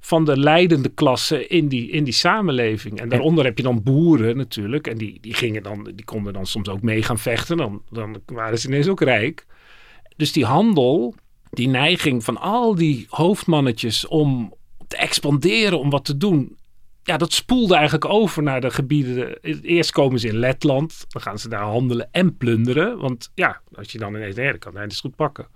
van 0.00 0.24
de 0.24 0.38
leidende 0.38 0.88
klasse 0.88 1.46
in 1.46 1.68
die, 1.68 1.90
in 1.90 2.04
die 2.04 2.12
samenleving. 2.12 3.00
En 3.00 3.08
daaronder 3.08 3.44
heb 3.44 3.56
je 3.56 3.62
dan 3.62 3.82
boeren 3.82 4.36
natuurlijk. 4.36 4.86
En 4.86 4.98
die, 4.98 5.18
die, 5.20 5.34
gingen 5.34 5.62
dan, 5.62 5.90
die 5.94 6.04
konden 6.04 6.32
dan 6.32 6.46
soms 6.46 6.68
ook 6.68 6.82
mee 6.82 7.02
gaan 7.02 7.18
vechten. 7.18 7.56
Dan, 7.56 7.82
dan 7.90 8.20
waren 8.26 8.58
ze 8.58 8.68
ineens 8.68 8.88
ook 8.88 9.00
rijk. 9.00 9.46
Dus 10.16 10.32
die 10.32 10.44
handel, 10.44 11.14
die 11.50 11.68
neiging 11.68 12.24
van 12.24 12.36
al 12.36 12.74
die 12.74 13.06
hoofdmannetjes 13.08 14.06
om, 14.06 14.54
te 14.88 14.96
expanderen, 14.96 15.78
om 15.78 15.90
wat 15.90 16.04
te 16.04 16.16
doen. 16.16 16.56
Ja, 17.02 17.16
dat 17.16 17.32
spoelde 17.32 17.74
eigenlijk 17.74 18.04
over 18.04 18.42
naar 18.42 18.60
de 18.60 18.70
gebieden. 18.70 19.40
Eerst 19.62 19.90
komen 19.90 20.20
ze 20.20 20.28
in 20.28 20.38
Letland, 20.38 21.04
dan 21.08 21.22
gaan 21.22 21.38
ze 21.38 21.48
daar 21.48 21.62
handelen 21.62 22.08
en 22.10 22.36
plunderen. 22.36 22.98
Want 22.98 23.30
ja, 23.34 23.60
als 23.74 23.92
je 23.92 23.98
dan 23.98 24.14
ineens, 24.14 24.36
nee, 24.36 24.50
dan 24.50 24.58
kan 24.58 24.88
dus 24.88 25.00
goed 25.00 25.16
pakken. 25.16 25.46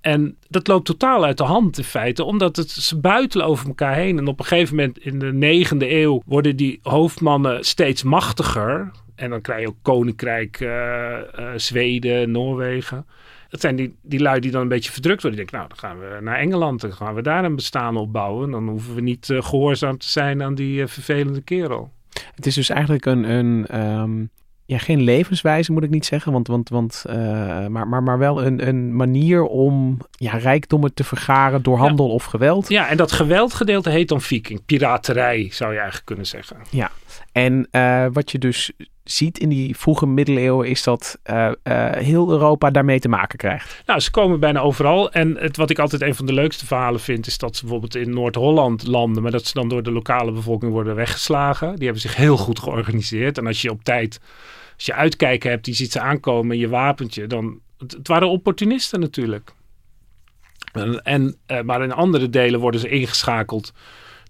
En 0.00 0.36
dat 0.48 0.66
loopt 0.66 0.86
totaal 0.86 1.24
uit 1.24 1.38
de 1.38 1.44
hand 1.44 1.78
in 1.78 1.84
feite, 1.84 2.24
omdat 2.24 2.56
het, 2.56 2.70
ze 2.70 2.98
buitelen 2.98 3.46
over 3.46 3.66
elkaar 3.66 3.94
heen. 3.94 4.18
En 4.18 4.26
op 4.26 4.38
een 4.38 4.44
gegeven 4.44 4.76
moment 4.76 4.98
in 4.98 5.18
de 5.18 5.32
negende 5.32 5.90
eeuw 5.90 6.22
worden 6.26 6.56
die 6.56 6.78
hoofdmannen 6.82 7.64
steeds 7.64 8.02
machtiger. 8.02 8.90
En 9.14 9.30
dan 9.30 9.40
krijg 9.40 9.60
je 9.60 9.68
ook 9.68 9.76
Koninkrijk 9.82 10.60
uh, 10.60 10.68
uh, 10.68 11.50
Zweden, 11.56 12.30
Noorwegen 12.30 13.06
het 13.52 13.60
zijn 13.60 13.76
die, 13.76 13.94
die 14.02 14.20
lui 14.20 14.40
die 14.40 14.50
dan 14.50 14.60
een 14.60 14.68
beetje 14.68 14.92
verdrukt 14.92 15.22
worden. 15.22 15.40
Die 15.40 15.50
denken, 15.50 15.68
nou, 15.68 15.80
dan 15.80 15.90
gaan 15.90 16.16
we 16.16 16.22
naar 16.22 16.38
Engeland. 16.38 16.80
Dan 16.80 16.92
gaan 16.92 17.14
we 17.14 17.22
daar 17.22 17.44
een 17.44 17.54
bestaan 17.54 17.96
opbouwen. 17.96 18.50
Dan 18.50 18.68
hoeven 18.68 18.94
we 18.94 19.00
niet 19.00 19.28
uh, 19.28 19.42
gehoorzaam 19.42 19.98
te 19.98 20.08
zijn 20.08 20.42
aan 20.42 20.54
die 20.54 20.80
uh, 20.80 20.86
vervelende 20.86 21.40
kerel. 21.40 21.92
Het 22.34 22.46
is 22.46 22.54
dus 22.54 22.68
eigenlijk 22.68 23.06
een, 23.06 23.30
een 23.30 23.80
um, 23.80 24.30
ja, 24.64 24.78
geen 24.78 25.02
levenswijze 25.02 25.72
moet 25.72 25.82
ik 25.82 25.90
niet 25.90 26.06
zeggen. 26.06 26.32
Want, 26.32 26.46
want, 26.46 26.68
want, 26.68 27.04
uh, 27.06 27.14
maar, 27.66 27.88
maar, 27.88 28.02
maar 28.02 28.18
wel 28.18 28.44
een, 28.44 28.68
een 28.68 28.96
manier 28.96 29.42
om 29.42 29.98
ja, 30.10 30.36
rijkdommen 30.36 30.94
te 30.94 31.04
vergaren 31.04 31.62
door 31.62 31.78
handel 31.78 32.06
ja. 32.06 32.12
of 32.12 32.24
geweld. 32.24 32.68
Ja, 32.68 32.88
en 32.88 32.96
dat 32.96 33.12
geweldgedeelte 33.12 33.90
heet 33.90 34.08
dan 34.08 34.20
viking. 34.20 34.64
Piraterij 34.66 35.48
zou 35.50 35.70
je 35.70 35.76
eigenlijk 35.76 36.06
kunnen 36.06 36.26
zeggen. 36.26 36.56
Ja, 36.70 36.90
en 37.32 37.68
wat 38.12 38.30
je 38.30 38.38
dus 38.38 38.72
ziet 39.04 39.38
in 39.38 39.48
die 39.48 39.76
vroege 39.76 40.06
middeleeuwen 40.06 40.68
is 40.68 40.82
dat 40.82 41.18
uh, 41.30 41.50
uh, 41.64 41.90
heel 41.90 42.30
Europa 42.30 42.70
daarmee 42.70 43.00
te 43.00 43.08
maken 43.08 43.38
krijgt. 43.38 43.82
Nou, 43.86 44.00
ze 44.00 44.10
komen 44.10 44.40
bijna 44.40 44.60
overal. 44.60 45.12
En 45.12 45.36
het, 45.36 45.56
wat 45.56 45.70
ik 45.70 45.78
altijd 45.78 46.02
een 46.02 46.14
van 46.14 46.26
de 46.26 46.32
leukste 46.32 46.66
verhalen 46.66 47.00
vind, 47.00 47.26
is 47.26 47.38
dat 47.38 47.56
ze 47.56 47.62
bijvoorbeeld 47.62 47.94
in 47.94 48.10
Noord-Holland 48.10 48.86
landen, 48.86 49.22
maar 49.22 49.32
dat 49.32 49.46
ze 49.46 49.52
dan 49.52 49.68
door 49.68 49.82
de 49.82 49.92
lokale 49.92 50.32
bevolking 50.32 50.72
worden 50.72 50.94
weggeslagen. 50.94 51.74
Die 51.74 51.84
hebben 51.84 52.02
zich 52.02 52.16
heel 52.16 52.36
goed 52.36 52.58
georganiseerd. 52.58 53.38
En 53.38 53.46
als 53.46 53.62
je 53.62 53.70
op 53.70 53.84
tijd, 53.84 54.20
als 54.74 54.86
je 54.86 54.94
uitkijken 54.94 55.50
hebt, 55.50 55.64
die 55.64 55.74
ziet 55.74 55.92
ze 55.92 56.00
aankomen, 56.00 56.58
je 56.58 56.68
wapentje, 56.68 57.26
dan. 57.26 57.60
Het, 57.78 58.08
waren 58.08 58.28
opportunisten 58.28 59.00
natuurlijk. 59.00 59.52
En, 60.72 61.02
en 61.02 61.36
maar 61.64 61.82
in 61.82 61.92
andere 61.92 62.30
delen 62.30 62.60
worden 62.60 62.80
ze 62.80 62.88
ingeschakeld 62.88 63.72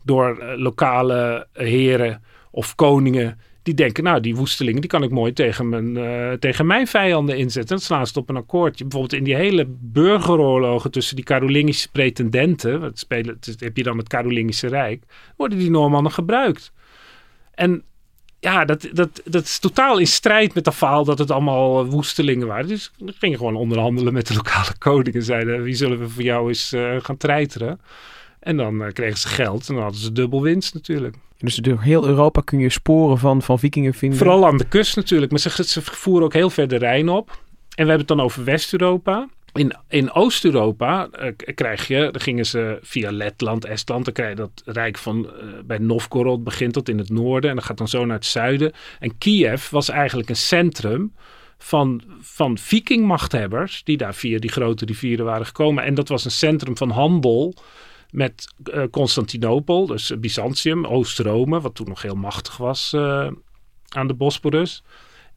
door 0.04 0.54
lokale 0.56 1.46
heren 1.52 2.22
of 2.52 2.74
koningen 2.74 3.38
die 3.62 3.74
denken, 3.74 4.04
nou, 4.04 4.20
die 4.20 4.36
woestelingen, 4.36 4.80
die 4.80 4.90
kan 4.90 5.02
ik 5.02 5.10
mooi 5.10 5.32
tegen 5.32 5.68
mijn, 5.68 5.96
uh, 5.96 6.32
tegen 6.32 6.66
mijn 6.66 6.86
vijanden 6.86 7.36
inzetten. 7.36 7.76
Dat 7.76 7.84
slaan 7.84 8.06
ze 8.06 8.18
op 8.18 8.28
een 8.28 8.36
akkoordje. 8.36 8.84
Bijvoorbeeld 8.84 9.20
in 9.20 9.24
die 9.24 9.34
hele 9.34 9.66
burgeroorlogen 9.68 10.90
tussen 10.90 11.16
die 11.16 11.24
Carolingische 11.24 11.90
pretendenten, 11.90 12.90
spelen, 12.94 13.38
heb 13.58 13.76
je 13.76 13.82
dan 13.82 13.98
het 13.98 14.08
Carolingische 14.08 14.68
Rijk, 14.68 15.04
worden 15.36 15.58
die 15.58 15.70
Normannen 15.70 16.12
gebruikt. 16.12 16.72
En 17.54 17.82
ja, 18.40 18.64
dat, 18.64 18.88
dat, 18.92 19.22
dat 19.24 19.42
is 19.42 19.58
totaal 19.58 19.98
in 19.98 20.06
strijd 20.06 20.54
met 20.54 20.64
dat 20.64 20.74
verhaal 20.74 21.04
dat 21.04 21.18
het 21.18 21.30
allemaal 21.30 21.86
woestelingen 21.86 22.46
waren. 22.46 22.68
Dus 22.68 22.92
we 22.98 23.12
gingen 23.18 23.38
gewoon 23.38 23.56
onderhandelen 23.56 24.12
met 24.12 24.26
de 24.26 24.34
lokale 24.34 24.78
koning 24.78 25.14
en 25.14 25.22
zeiden, 25.22 25.62
wie 25.62 25.74
zullen 25.74 25.98
we 25.98 26.08
voor 26.08 26.22
jou 26.22 26.48
eens 26.48 26.72
uh, 26.72 26.96
gaan 27.00 27.16
treiteren? 27.16 27.80
En 28.42 28.56
dan 28.56 28.82
uh, 28.82 28.88
kregen 28.92 29.18
ze 29.18 29.28
geld 29.28 29.68
en 29.68 29.74
dan 29.74 29.82
hadden 29.82 30.00
ze 30.00 30.12
dubbel 30.12 30.42
winst 30.42 30.74
natuurlijk. 30.74 31.16
Dus 31.38 31.56
door 31.56 31.80
heel 31.80 32.06
Europa 32.06 32.40
kun 32.40 32.58
je 32.58 32.68
sporen 32.68 33.18
van, 33.18 33.42
van 33.42 33.58
vikingen 33.58 33.94
vinden. 33.94 34.18
Vooral 34.18 34.46
aan 34.46 34.56
de 34.56 34.68
kust 34.68 34.96
natuurlijk. 34.96 35.30
Maar 35.30 35.40
ze, 35.40 35.64
ze 35.64 35.82
voeren 35.82 36.24
ook 36.24 36.32
heel 36.32 36.50
ver 36.50 36.68
de 36.68 36.76
Rijn 36.76 37.08
op. 37.08 37.30
En 37.30 37.84
we 37.84 37.90
hebben 37.90 37.98
het 37.98 38.08
dan 38.08 38.20
over 38.20 38.44
West-Europa. 38.44 39.28
In, 39.52 39.76
in 39.88 40.12
Oost-Europa 40.12 41.08
uh, 41.20 41.28
krijg 41.54 41.88
je, 41.88 42.08
dan 42.10 42.20
gingen 42.20 42.46
ze 42.46 42.78
via 42.82 43.12
Letland, 43.12 43.64
Estland, 43.64 44.04
dan 44.04 44.14
krijg 44.14 44.30
je 44.30 44.36
dat 44.36 44.62
rijk 44.64 44.98
van 44.98 45.18
uh, 45.18 45.44
bij 45.64 45.78
Novgorod 45.78 46.44
begint 46.44 46.74
dat 46.74 46.88
in 46.88 46.98
het 46.98 47.10
noorden 47.10 47.50
en 47.50 47.56
dan 47.56 47.64
gaat 47.64 47.78
dan 47.78 47.88
zo 47.88 48.04
naar 48.04 48.16
het 48.16 48.26
zuiden. 48.26 48.72
En 48.98 49.18
Kiev 49.18 49.70
was 49.70 49.88
eigenlijk 49.88 50.28
een 50.28 50.36
centrum 50.36 51.12
van, 51.58 52.02
van 52.20 52.58
vikingmachthebbers 52.58 53.84
die 53.84 53.96
daar 53.96 54.14
via 54.14 54.38
die 54.38 54.50
grote 54.50 54.84
rivieren 54.84 55.24
waren 55.24 55.46
gekomen. 55.46 55.84
En 55.84 55.94
dat 55.94 56.08
was 56.08 56.24
een 56.24 56.30
centrum 56.30 56.76
van 56.76 56.90
handel 56.90 57.54
met 58.12 58.54
uh, 58.64 58.84
Constantinopel, 58.90 59.86
dus 59.86 60.12
Byzantium, 60.18 60.86
Oost-Rome, 60.86 61.60
wat 61.60 61.74
toen 61.74 61.88
nog 61.88 62.02
heel 62.02 62.14
machtig 62.14 62.56
was 62.56 62.92
uh, 62.94 63.30
aan 63.88 64.06
de 64.06 64.14
Bosporus. 64.14 64.82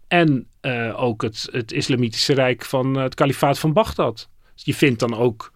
En 0.08 0.48
ook 0.96 1.22
het, 1.22 1.48
het 1.52 1.72
islamitische 1.72 2.34
rijk 2.34 2.66
van 2.66 2.96
het 2.96 3.16
kalifaat 3.16 3.60
van 3.60 3.74
Bagdad. 3.74 4.30
Dus 4.54 4.66
je 4.66 4.74
vindt 4.74 5.00
dan 5.00 5.16
ook 5.16 5.52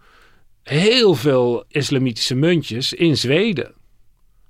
heel 0.62 1.14
veel 1.14 1.64
islamitische 1.68 2.34
muntjes 2.34 2.92
in 2.92 3.16
Zweden. 3.16 3.74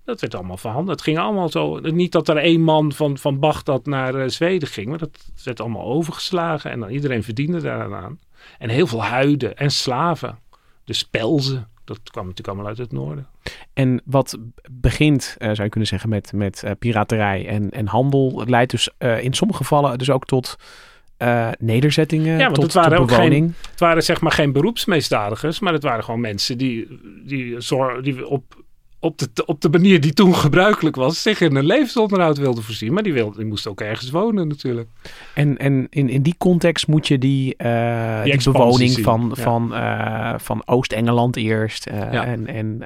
Dat 0.05 0.21
werd 0.21 0.35
allemaal 0.35 0.57
verhandeld. 0.57 0.91
Het 0.91 1.03
ging 1.03 1.19
allemaal 1.19 1.49
zo. 1.49 1.79
Niet 1.79 2.13
dat 2.13 2.29
er 2.29 2.37
één 2.37 2.61
man 2.61 2.93
van, 2.93 3.19
van 3.19 3.39
Bagdad 3.39 3.87
naar 3.87 4.31
Zweden 4.31 4.69
ging, 4.69 4.89
maar 4.89 4.99
dat 4.99 5.31
werd 5.45 5.61
allemaal 5.61 5.85
overgeslagen. 5.85 6.71
En 6.71 6.81
dan 6.81 6.91
iedereen 6.91 7.23
verdiende 7.23 7.61
daaraan. 7.61 8.21
En 8.59 8.69
heel 8.69 8.87
veel 8.87 9.05
huiden 9.05 9.57
en 9.57 9.71
slaven. 9.71 10.39
Dus 10.85 11.05
pelzen. 11.05 11.70
Dat 11.85 12.01
kwam 12.03 12.27
natuurlijk 12.27 12.49
allemaal 12.49 12.67
uit 12.67 12.79
het 12.79 12.93
noorden. 12.93 13.27
En 13.73 14.03
wat 14.05 14.39
begint, 14.71 15.35
eh, 15.39 15.49
zou 15.49 15.63
je 15.63 15.69
kunnen 15.69 15.89
zeggen, 15.89 16.09
met, 16.09 16.33
met 16.33 16.63
eh, 16.63 16.71
piraterij 16.79 17.47
en, 17.49 17.71
en 17.71 17.87
handel, 17.87 18.43
leidt 18.47 18.71
dus 18.71 18.91
eh, 18.99 19.25
in 19.25 19.33
sommige 19.33 19.63
gevallen 19.63 19.99
dus 19.99 20.11
ook 20.11 20.25
tot 20.25 20.57
nederzettingen, 21.59 22.39
Ja, 22.39 22.43
want 22.43 22.55
tot, 22.55 22.65
het 22.65 22.73
waren 22.73 22.99
tot 22.99 23.11
ook 23.11 23.17
geen-. 23.17 23.55
Het 23.71 23.81
waren 23.81 24.03
zeg 24.03 24.21
maar 24.21 24.33
geen 24.33 24.53
beroepsmisdadigers, 24.53 25.61
maar 25.61 25.73
het 25.73 25.83
waren 25.83 26.05
gewoon 26.05 26.21
mensen 26.21 26.59
die, 26.59 27.01
die, 27.25 27.61
zor- 27.61 28.03
die 28.03 28.27
op, 28.27 28.60
op, 29.01 29.19
de, 29.19 29.47
op 29.47 29.61
de 29.61 29.69
manier 29.69 30.01
die 30.01 30.13
toen 30.13 30.35
gebruikelijk 30.35 30.97
was, 30.97 31.23
zich 31.23 31.41
in 31.41 31.57
een 31.57 31.67
levensonderhoud 31.67 32.39
wilden 32.39 32.65
voorzien. 32.65 32.93
Maar 32.93 33.03
die, 33.03 33.13
wilden, 33.13 33.37
die 33.39 33.47
moesten 33.47 33.71
ook 33.71 33.81
ergens 33.81 34.11
wonen 34.11 34.49
natuurlijk. 34.49 34.89
En, 35.35 35.59
en 35.59 35.87
in, 35.91 36.09
in 36.09 36.23
die 36.23 36.35
context 36.39 36.87
moet 36.87 37.09
je 37.09 37.19
die, 37.19 37.57
eh, 37.57 38.23
die, 38.23 38.53
bewoning 38.53 38.91
zien, 38.91 39.05
van, 39.05 39.33
ja. 39.35 39.43
van, 39.43 39.75
eh, 39.75 40.35
van 40.37 40.63
Oost-Engeland 40.67 41.37
eerst 41.37 41.87
eh, 41.87 42.13
Ja. 42.13 42.25
en, 42.25 42.47
en 42.47 42.83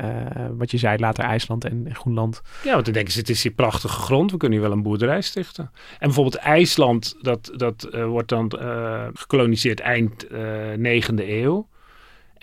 wat 0.56 0.71
je 0.71 0.78
zei 0.78 0.99
later 0.99 1.25
IJsland 1.25 1.64
en 1.64 1.88
Groenland. 1.92 2.42
Ja, 2.64 2.73
want 2.73 2.85
dan 2.85 2.94
denken 2.94 3.12
ze, 3.12 3.18
het 3.18 3.28
is 3.28 3.42
hier 3.42 3.52
prachtige 3.52 3.99
grond, 3.99 4.30
we 4.30 4.37
kunnen 4.37 4.59
hier 4.59 4.68
wel 4.68 4.76
een 4.76 4.83
boerderij 4.83 5.21
stichten. 5.21 5.71
En 5.75 5.99
bijvoorbeeld 5.99 6.35
IJsland, 6.37 7.16
dat, 7.21 7.50
dat 7.56 7.88
wordt 8.06 8.28
dan 8.28 8.52
gekoloniseerd 9.14 9.80
eind 9.80 10.26
eh 10.26 11.02
9e 11.02 11.28
eeuw. 11.28 11.66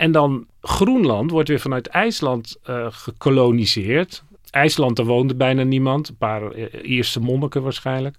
En 0.02 0.12
dan 0.12 0.48
Groenland 0.62 1.32
wordt 1.32 1.50
weer 1.50 1.60
vanuit 1.60 1.88
IJsland 1.88 2.58
eh, 2.64 2.88
gekoloniseerd. 2.90 4.24
IJsland, 4.50 4.96
daar 4.96 5.06
woonde 5.06 5.36
bijna 5.36 5.64
niemand, 5.64 6.10
een 6.10 6.18
paar 6.18 6.52
eh, 6.52 6.92
Ierse 6.92 7.20
monniken 7.20 7.64
waarschijnlijk. 7.64 8.16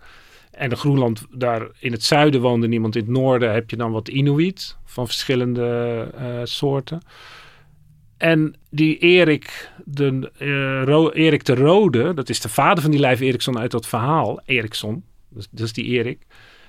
En 0.50 0.68
de 0.68 0.76
Groenland, 0.76 1.26
daar 1.30 1.68
in 1.78 1.92
het 1.92 2.04
zuiden 2.04 2.40
woonde 2.40 2.68
niemand. 2.68 2.96
In 2.96 3.02
het 3.02 3.10
noorden 3.10 3.52
heb 3.52 3.70
je 3.70 3.76
dan 3.76 3.92
wat 3.92 4.08
Inuit 4.08 4.76
van 4.84 5.06
verschillende 5.06 6.08
eh, 6.16 6.40
soorten. 6.42 7.00
En 8.16 8.54
die 8.70 8.98
Erik 8.98 9.70
de, 9.84 10.30
eh, 10.38 11.24
Erik 11.24 11.44
de 11.44 11.54
Rode, 11.54 12.14
dat 12.14 12.28
is 12.28 12.40
de 12.40 12.48
vader 12.48 12.82
van 12.82 12.90
die 12.90 13.00
Lijf 13.00 13.20
Eriksson 13.20 13.58
uit 13.58 13.70
dat 13.70 13.86
verhaal, 13.86 14.40
Eriksson, 14.44 15.04
dus, 15.28 15.48
is 15.54 15.72
die 15.72 15.84
Erik, 15.84 16.26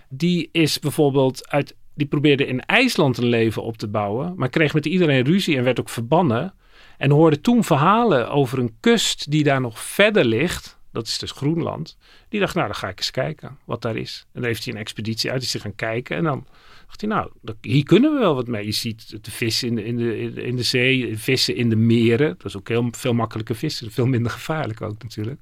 die 0.10 0.50
is 0.51 0.79
bijvoorbeeld 0.79 1.50
uit, 1.50 1.75
die 1.96 2.08
probeerde 2.08 2.46
in 2.46 2.66
IJsland 2.66 3.18
een 3.18 3.26
leven 3.26 3.64
op 3.64 3.78
te 3.78 3.88
bouwen, 3.88 4.34
maar 4.36 4.50
kreeg 4.50 4.74
met 4.74 4.86
iedereen 4.86 5.24
ruzie 5.26 5.58
en 5.58 5.64
werd 5.64 5.80
ook 5.80 5.90
verbannen. 5.90 6.54
En 6.98 7.12
hoorde 7.12 7.42
toen 7.42 7.64
verhalen 7.64 8.30
over 8.30 8.60
een 8.60 8.76
kust 8.80 9.32
die 9.32 9.44
daar 9.44 9.62
nog 9.62 9.80
verder 9.80 10.26
ligt, 10.26 10.80
dat 10.92 11.08
is 11.08 11.18
dus 11.18 11.32
Groenland. 11.32 11.98
Die 12.30 12.40
dacht, 12.40 12.56
nou 12.56 12.68
dan 12.68 12.76
ga 12.76 12.88
ik 12.88 12.98
eens 12.98 13.12
kijken 13.12 13.58
wat 13.66 13.82
daar 13.82 13.96
is. 13.96 14.24
En 14.26 14.40
dan 14.42 14.44
heeft 14.50 14.64
hij 14.66 14.74
een 14.74 14.80
expeditie 14.80 15.32
uit, 15.32 15.42
is 15.44 15.54
hij 15.54 15.62
gaan 15.62 15.76
kijken 15.76 16.18
en 16.18 16.24
dan 16.24 16.46
dacht 16.88 17.02
hij, 17.02 17.10
nou, 17.10 17.30
hier 17.62 17.84
kunnen 17.84 18.14
we 18.14 18.20
wel 18.20 18.36
wat 18.36 18.48
mee. 18.48 18.66
Je 18.66 18.72
ziet 18.72 19.24
de 19.26 19.32
vissen 19.32 19.68
in 19.68 19.76
de, 19.76 19.84
in 19.86 19.98
de, 19.98 20.20
in 20.20 20.34
de- 20.34 20.44
in 20.44 20.56
de 20.56 20.64
zee, 20.64 21.18
vissen 21.18 21.56
in 21.56 21.70
de 21.70 21.76
meren. 21.76 22.28
Dat 22.38 22.46
is 22.46 22.58
ook 22.58 22.68
heel 22.68 22.88
veel 22.92 23.14
makkelijker 23.14 23.56
vissen. 23.56 23.92
Veel 23.92 24.06
minder 24.06 24.32
gevaarlijk 24.32 24.82
ook 24.82 25.04
natuurlijk. 25.04 25.40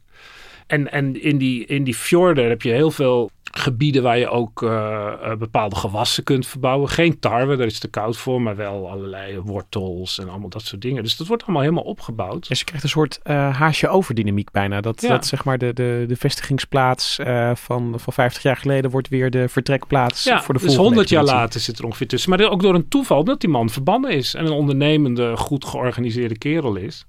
En, 0.68 0.92
en 0.92 1.22
in, 1.22 1.38
die, 1.38 1.66
in 1.66 1.84
die 1.84 1.96
fjorden 1.96 2.50
heb 2.50 2.62
je 2.62 2.72
heel 2.72 2.92
veel 2.92 3.32
gebieden 3.52 4.04
waar 4.04 4.18
je 4.18 4.30
ook 4.30 4.64
eh, 4.64 5.08
eh, 5.22 5.38
bepaalde 5.38 5.76
gewassen 5.76 6.24
kunt 6.24 6.48
verbouwen. 6.48 6.90
Geen 6.90 7.20
tarwe, 7.20 7.56
daar 7.56 7.66
is 7.66 7.72
het 7.72 7.82
te 7.82 7.88
koud 7.88 8.18
voor, 8.18 8.42
maar 8.42 8.56
wel 8.56 8.90
allerlei 8.90 9.40
wortels 9.40 10.20
en 10.20 10.30
allemaal 10.30 10.50
dat 10.50 10.62
soort 10.62 10.82
dingen. 10.82 11.04
Dus 11.04 11.18
dat 11.18 11.28
wordt 11.28 11.44
allemaal 11.44 11.62
helemaal 11.62 11.84
opgebouwd. 11.84 12.48
Dus 12.48 12.60
je 12.60 12.66
krijgt 12.66 12.84
een 12.84 12.90
soort 12.90 13.20
eh, 13.24 13.58
haasje 13.58 13.88
over 13.88 14.16
dynamiek 14.16 14.52
bijna. 14.52 14.82
Dat, 14.82 15.02
Ja. 15.02 15.10
dat 15.10 15.26
zeg 15.26 15.44
maar 15.44 15.58
de, 15.58 15.74
de, 15.74 16.06
de 16.08 16.16
vestigingsplaats 16.16 17.20
eh, 17.20 17.52
van, 17.56 17.94
van 18.00 18.14
50 18.14 18.44
jaar 18.44 18.58
geleden 18.58 18.92
wordt 18.92 19.08
weer 19.08 19.30
de 19.30 19.50
vertrekplaats 19.50 20.24
Ja, 20.24 20.42
voor 20.42 20.54
de 20.54 20.60
dus 20.60 20.76
volgende 20.76 21.00
100 21.00 21.10
jaar 21.10 21.24
later 21.24 21.60
zit 21.60 21.80
er 21.80 21.86
ongeveer 21.86 22.08
tussen. 22.08 22.30
Maar 22.30 22.50
ook 22.50 22.62
door 22.62 22.76
een 22.76 22.88
toeval, 22.88 23.20
omdat 23.20 23.42
die 23.42 23.50
man 23.50 23.70
verbannen 23.70 24.12
is 24.12 24.34
en 24.34 24.46
een 24.46 24.52
ondernemende, 24.52 25.38
goed 25.38 25.66
georganiseerde 25.66 26.38
kerel 26.38 26.76
is. 26.76 27.06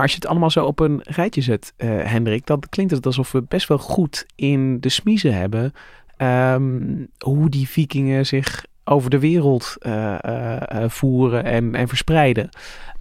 Maar 0.00 0.08
als 0.08 0.18
je 0.18 0.24
het 0.24 0.30
allemaal 0.30 0.50
zo 0.50 0.64
op 0.64 0.80
een 0.80 1.00
rijtje 1.04 1.40
zet, 1.40 1.72
eh, 1.76 1.88
Hendrik, 1.88 2.46
dan 2.46 2.62
klinkt 2.68 2.92
het 2.92 3.06
alsof 3.06 3.32
we 3.32 3.42
best 3.42 3.68
wel 3.68 3.78
goed 3.78 4.26
in 4.36 4.80
de 4.80 4.88
smiezen 4.88 5.34
hebben 5.34 5.72
ehm, 6.16 7.04
hoe 7.18 7.48
die 7.48 7.68
vikingen 7.68 8.26
zich 8.26 8.64
over 8.84 9.10
de 9.10 9.18
wereld 9.18 9.76
eh, 9.78 10.24
eh, 10.24 10.90
voeren 10.90 11.44
en, 11.44 11.74
en 11.74 11.88
verspreiden. 11.88 12.48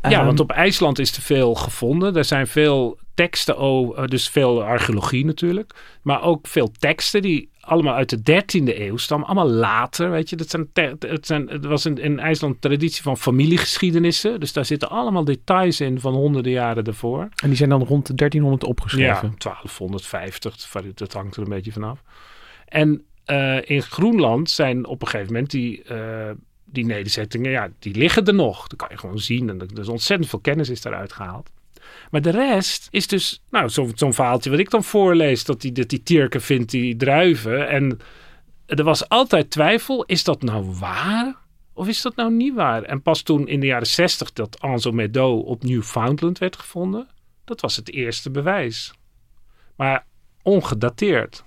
Ja, 0.01 0.09
Ehm, 0.09 0.25
want 0.25 0.39
op 0.39 0.51
IJsland 0.51 0.99
is 0.99 1.11
te 1.11 1.21
veel 1.21 1.55
gevonden. 1.55 2.15
Er 2.15 2.25
zijn 2.25 2.47
veel 2.47 2.99
teksten, 3.13 3.57
over, 3.57 4.09
dus 4.09 4.29
veel 4.29 4.63
archeologie 4.63 5.25
natuurlijk. 5.25 5.73
Maar 6.01 6.23
ook 6.23 6.47
veel 6.47 6.71
teksten 6.79 7.21
die 7.21 7.49
allemaal 7.69 7.95
uit 7.95 8.10
de 8.10 8.43
13e 8.43 8.79
eeuw 8.79 8.97
stammen. 8.97 9.27
Allemaal 9.27 9.49
later, 9.49 10.12
weet 10.12 10.29
je. 10.29 10.36
Dat 10.36 10.49
zijn 10.49 10.69
het, 10.99 11.25
zijn, 11.25 11.49
het 11.49 11.65
was 11.65 11.86
in, 11.86 11.97
in 11.97 12.19
IJsland 12.19 12.53
een 12.53 12.60
traditie 12.60 13.01
van 13.01 13.17
familiegeschiedenissen. 13.17 14.39
Dus 14.39 14.53
daar 14.53 14.65
zitten 14.65 14.89
allemaal 14.89 15.23
details 15.23 15.82
in 15.82 15.99
van 15.99 16.13
honderden 16.13 16.51
jaren 16.51 16.84
daarvoor. 16.84 17.29
En 17.36 17.47
die 17.47 17.55
zijn 17.55 17.69
dan 17.69 17.84
rond 17.84 18.08
de 18.08 18.15
1300 18.15 18.63
opgeschreven. 18.63 19.27
Ja, 19.27 19.36
1250, 19.38 20.93
dat 20.93 21.13
hangt 21.13 21.36
er 21.36 21.43
een 21.43 21.49
beetje 21.49 21.71
vanaf. 21.71 22.03
En 22.65 23.03
eh, 23.25 23.69
in 23.69 23.82
Groenland 23.82 24.49
zijn 24.49 24.86
op 24.86 25.01
een 25.01 25.08
gegeven 25.08 25.34
moment 25.34 25.51
die, 25.51 25.84
eh, 25.84 26.32
die 26.65 26.86
nederzettingen, 26.86 27.51
ja, 27.51 27.69
die 27.79 27.95
liggen 27.95 28.25
er 28.25 28.34
nog. 28.34 28.67
Dat 28.67 28.79
kan 28.79 28.88
je 28.91 28.97
gewoon 28.97 29.19
zien. 29.19 29.49
En 29.49 29.60
er 29.60 29.79
is 29.79 29.88
ontzettend 29.88 30.29
veel 30.29 30.39
kennis 30.39 30.69
is 30.69 30.82
daaruit 30.82 31.13
gehaald. 31.13 31.49
Maar 32.10 32.22
de 32.22 32.30
rest 32.30 32.88
is 32.91 33.08
dus, 33.08 33.41
nou, 33.50 33.67
zo- 33.67 33.91
zo'n 33.95 34.13
verhaaltje 34.13 34.50
wat 34.50 34.60
ik 34.60 34.69
dan 34.69 34.84
voorlees, 34.84 35.43
dat 35.45 35.62
die, 35.62 35.72
dat 35.72 35.89
die 35.89 36.28
vindt 36.30 36.72
die 36.72 36.95
druiven. 36.95 37.67
En 37.69 38.00
er 38.65 38.84
was 38.84 39.10
altijd 39.10 39.50
twijfel, 39.52 40.04
is 40.06 40.24
dat 40.24 40.41
nou 40.41 40.65
waar? 40.80 41.36
Of 41.74 41.88
is 41.88 42.02
dat 42.02 42.15
nou 42.15 42.32
niet 42.34 42.54
waar? 42.54 42.84
En 42.84 43.02
pas 43.02 43.22
toen 43.22 43.48
in 43.48 43.60
de 43.60 43.65
jaren 43.65 43.88
60 43.88 44.34
dat 44.34 44.60
Anzo 44.60 44.91
Meadow 44.91 45.48
op 45.48 45.63
Newfoundland 45.63 46.38
werd 46.38 46.56
gevonden, 46.56 47.08
dat 47.45 47.62
was 47.62 47.76
het 47.76 47.91
eerste 47.91 48.32
bewijs. 48.32 48.93
Maar 49.76 50.06
ongedateerd. 50.41 51.43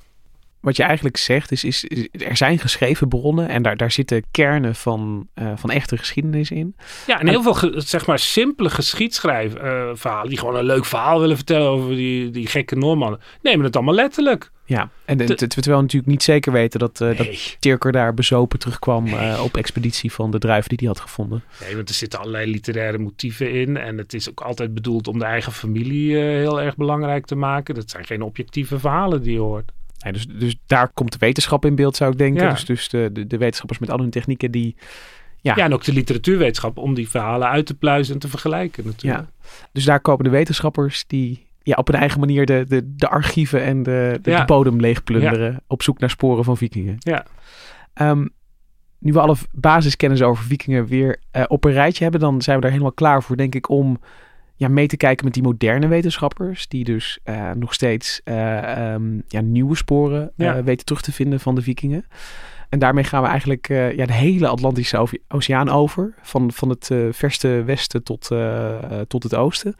Wat 0.62 0.76
je 0.76 0.82
eigenlijk 0.82 1.16
zegt 1.16 1.52
is, 1.52 1.64
is, 1.64 1.84
is- 1.84 2.08
er 2.26 2.36
zijn 2.36 2.58
geschreven 2.58 3.08
bronnen 3.08 3.48
en 3.48 3.62
daar, 3.62 3.76
daar 3.76 3.90
zitten 3.90 4.22
kernen 4.30 4.74
van, 4.74 5.28
eh, 5.34 5.52
van 5.56 5.70
echte 5.70 5.96
geschiedenis 5.96 6.50
in. 6.50 6.76
Ja, 7.06 7.20
en 7.20 7.28
heel 7.28 7.42
veel 7.42 7.72
zeg 7.80 8.06
maar 8.06 8.18
simpele 8.18 8.70
geschiedschrijfverhalen 8.70 10.28
die 10.28 10.38
gewoon 10.38 10.56
een 10.56 10.64
leuk 10.64 10.84
verhaal 10.84 11.20
willen 11.20 11.36
vertellen 11.36 11.68
over 11.68 11.94
die, 11.94 12.30
die 12.30 12.46
gekke 12.46 12.76
Noormannen, 12.76 13.20
nemen 13.42 13.64
het 13.64 13.76
allemaal 13.76 13.94
letterlijk. 13.94 14.50
Ja, 14.64 14.90
en 15.04 15.16
de, 15.16 15.34
terwijl 15.34 15.76
we 15.76 15.82
natuurlijk 15.82 16.12
niet 16.12 16.22
zeker 16.22 16.52
weten 16.52 16.80
dat, 16.80 17.00
eh 17.00 17.16
dat 17.16 17.26
Nee. 17.26 17.38
Tierker 17.58 17.92
daar 17.92 18.14
bezopen 18.14 18.58
terugkwam 18.58 19.06
eh, 19.06 19.40
op 19.44 19.56
expeditie 19.56 20.12
van 20.12 20.30
de 20.30 20.38
druiven 20.38 20.68
die 20.68 20.78
hij 20.78 20.86
had 20.88 21.00
gevonden. 21.00 21.42
Nee, 21.60 21.76
want 21.76 21.88
er 21.88 21.94
zitten 21.94 22.18
allerlei 22.18 22.50
literaire 22.50 22.98
motieven 22.98 23.52
in. 23.52 23.76
En 23.76 23.98
het 23.98 24.14
is 24.14 24.30
ook 24.30 24.40
altijd 24.40 24.74
bedoeld 24.74 25.08
om 25.08 25.18
de 25.18 25.24
eigen 25.24 25.52
familie 25.52 26.16
eh, 26.16 26.22
heel 26.22 26.60
erg 26.62 26.76
belangrijk 26.76 27.26
te 27.26 27.34
maken. 27.34 27.74
Dat 27.74 27.90
zijn 27.90 28.04
geen 28.04 28.22
objectieve 28.22 28.78
verhalen 28.78 29.22
die 29.22 29.32
je 29.32 29.38
hoort. 29.38 29.72
Nee, 30.02 30.12
dus, 30.12 30.26
dus 30.26 30.56
daar 30.66 30.88
komt 30.88 31.12
de 31.12 31.18
wetenschap 31.18 31.64
in 31.64 31.74
beeld, 31.74 31.96
zou 31.96 32.12
ik 32.12 32.18
denken. 32.18 32.42
Ja. 32.42 32.50
Dus, 32.50 32.64
dus 32.64 32.88
de, 32.88 33.10
de, 33.12 33.26
de 33.26 33.38
wetenschappers 33.38 33.78
met 33.78 33.90
al 33.90 33.98
hun 33.98 34.10
technieken 34.10 34.50
die... 34.50 34.76
Ja. 35.40 35.54
Ja. 35.56 35.64
en 35.64 35.72
ook 35.72 35.84
de 35.84 35.92
literatuurwetenschap 35.92 36.78
om 36.78 36.94
die 36.94 37.08
verhalen 37.08 37.48
uit 37.48 37.66
te 37.66 37.74
pluizen 37.74 38.14
en 38.14 38.20
te 38.20 38.28
vergelijken 38.28 38.84
natuurlijk. 38.84 39.28
Dus 39.72 39.84
daar 39.84 40.00
komen 40.00 40.24
de 40.24 40.30
wetenschappers 40.30 41.04
die 41.06 41.46
ja, 41.62 41.74
op 41.74 41.86
hun 41.86 41.96
eigen 41.96 42.20
manier 42.20 42.46
de, 42.46 42.64
de, 42.68 42.94
de 42.96 43.08
archieven 43.08 43.62
en 43.62 43.82
de, 43.82 44.18
de, 44.22 44.30
Ja. 44.30 44.38
de 44.38 44.44
bodem 44.44 44.80
leegplunderen. 44.80 45.60
Op 45.66 45.82
zoek 45.82 45.98
naar 45.98 46.10
sporen 46.10 46.44
van 46.44 46.56
vikingen. 46.56 46.96
Ja. 46.98 47.26
Ehm, 47.94 48.26
nu 48.98 49.12
we 49.12 49.20
alle 49.20 49.36
basiskennis 49.52 50.22
over 50.22 50.44
vikingen 50.44 50.86
weer 50.86 51.20
eh, 51.30 51.44
op 51.48 51.64
een 51.64 51.72
rijtje 51.72 52.02
hebben, 52.02 52.20
dan 52.20 52.42
zijn 52.42 52.56
we 52.56 52.62
daar 52.62 52.70
helemaal 52.70 52.92
klaar 52.92 53.22
voor, 53.22 53.36
denk 53.36 53.54
ik, 53.54 53.68
om 53.68 54.00
ja, 54.62 54.68
mee 54.68 54.86
te 54.86 54.96
kijken 54.96 55.24
met 55.24 55.34
die 55.34 55.42
moderne 55.42 55.86
wetenschappers, 55.86 56.68
die 56.68 56.84
dus 56.84 57.18
eh, 57.24 57.50
nog 57.50 57.74
steeds 57.74 58.20
eh, 58.24 58.92
ehm, 58.92 59.20
ja, 59.28 59.40
nieuwe 59.40 59.76
sporen 59.76 60.32
eh, 60.36 60.58
weten 60.58 60.86
terug 60.86 61.02
te 61.02 61.12
vinden 61.12 61.40
van 61.40 61.54
de 61.54 61.62
vikingen. 61.62 62.04
En 62.68 62.78
daarmee 62.78 63.04
gaan 63.04 63.22
we 63.22 63.28
eigenlijk 63.28 63.68
ja, 63.68 64.06
de 64.06 64.12
hele 64.12 64.48
Atlantische 64.48 65.06
Oceaan 65.28 65.68
over, 65.68 66.14
van, 66.22 66.52
van 66.52 66.68
het 66.68 66.90
verste 67.10 67.62
westen 67.66 68.02
tot, 68.02 68.30
tot 69.08 69.22
het 69.22 69.34
oosten. 69.34 69.74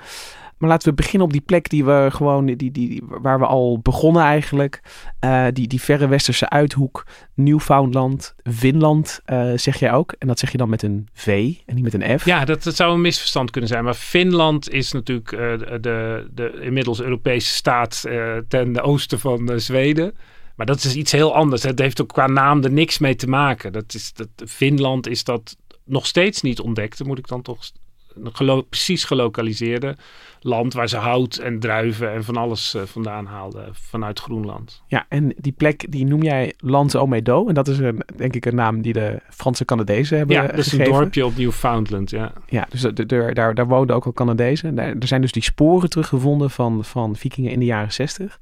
Maar 0.62 0.70
laten 0.70 0.88
we 0.88 0.94
beginnen 0.94 1.27
op 1.27 1.33
die 1.33 1.40
plek 1.40 1.68
die 1.68 1.85
we 1.85 2.09
gewoon, 2.12 2.46
die, 2.46 2.70
die, 2.70 3.03
waar 3.07 3.38
we 3.38 3.46
al 3.46 3.79
begonnen 3.79 4.22
eigenlijk. 4.22 4.81
Eh, 5.18 5.46
die, 5.53 5.66
die 5.66 5.81
verre 5.81 6.09
westerse 6.09 6.48
uithoek, 6.48 7.07
Newfoundland, 7.35 8.35
Finland, 8.42 9.20
eh, 9.25 9.53
zeg 9.55 9.79
jij 9.79 9.92
ook. 9.92 10.14
En 10.18 10.27
dat 10.27 10.38
zeg 10.38 10.53
je 10.53 10.59
dan 10.59 10.68
met 10.68 10.83
een 10.83 11.09
V 11.12 11.55
en 11.66 11.75
niet 11.75 11.85
met 11.85 11.94
een 11.94 12.18
F. 12.18 12.25
Ja, 12.25 12.44
dat, 12.44 12.62
zou 12.62 12.94
een 12.94 13.01
misverstand 13.01 13.51
kunnen 13.51 13.70
zijn. 13.70 13.85
Maar 13.85 13.94
Finland 13.94 14.70
is 14.70 14.92
natuurlijk 14.92 15.33
eh, 15.33 15.38
de, 15.38 15.79
de, 15.81 16.29
de 16.35 16.59
inmiddels 16.61 17.01
Europese 17.01 17.55
staat 17.55 18.01
ten 18.48 18.81
oosten 18.81 19.20
van 19.20 19.61
Zweden. 19.61 20.14
Maar 20.57 20.66
dat 20.66 20.85
is 20.85 20.94
iets 20.94 21.12
heel 21.12 21.35
anders. 21.35 21.62
Het 21.62 21.79
heeft 21.79 22.01
ook 22.01 22.12
qua 22.12 22.27
naam 22.27 22.64
er 22.64 22.72
niks 22.72 22.98
mee 22.98 23.14
te 23.14 23.29
maken. 23.29 23.72
Dat 23.72 23.94
is, 23.94 24.12
dat, 24.12 24.29
Finland 24.46 25.09
is 25.09 25.25
dat 25.25 25.57
nog 25.85 26.07
steeds 26.07 26.42
niet 26.42 26.61
ontdekt, 26.61 27.05
moet 27.05 27.18
ik 27.18 27.29
dan 27.29 27.42
toch 27.42 27.64
gelo 28.33 28.62
precies 28.62 29.05
gelokaliseerde 29.05 29.96
land 30.40 30.72
waar 30.72 30.88
ze 30.88 30.96
hout 30.96 31.37
en 31.37 31.61
druiven 31.61 32.12
en 32.12 32.25
van 32.25 32.37
alles 32.37 32.75
uh, 32.75 32.83
vandaan 32.83 33.27
haalden 33.27 33.68
vanuit 33.72 34.20
Groenland. 34.20 34.83
Ja, 34.87 35.07
en 35.09 35.35
die 35.37 35.53
plek 35.53 35.92
die 35.92 36.07
noem 36.07 36.22
jij 36.22 36.55
Lans 36.59 36.96
Omedo. 36.96 37.48
En 37.48 37.55
dat 37.55 37.68
is 37.68 37.79
een, 37.79 38.03
denk 38.16 38.35
ik 38.35 38.46
een 38.46 38.55
naam 38.55 38.83
die 38.83 38.92
de 38.92 39.20
Franse 39.31 39.64
Canadezen 39.64 40.18
hebben 40.18 40.37
Ja, 40.37 40.46
dat 40.46 40.59
is 40.59 40.72
een 40.72 40.85
dorpje 40.85 41.27
op 41.27 41.37
Newfoundland, 41.37 42.11
ja. 42.11 42.33
Ja, 42.46 42.66
dus 42.70 42.81
daar, 42.81 43.35
daar, 43.35 43.55
daar 43.55 43.66
woonden 43.66 43.96
ook 43.96 44.07
al 44.07 44.12
Canadezen. 44.12 44.79
Er 44.79 45.07
zijn 45.07 45.20
dus 45.20 45.33
die 45.33 45.42
sporen 45.42 45.90
teruggevonden 45.90 46.51
van, 46.51 46.85
van 46.85 47.16
vikingen 47.16 47.51
in 47.51 47.59
de 47.59 47.64
jaren 47.64 47.92
zestig. 47.92 48.38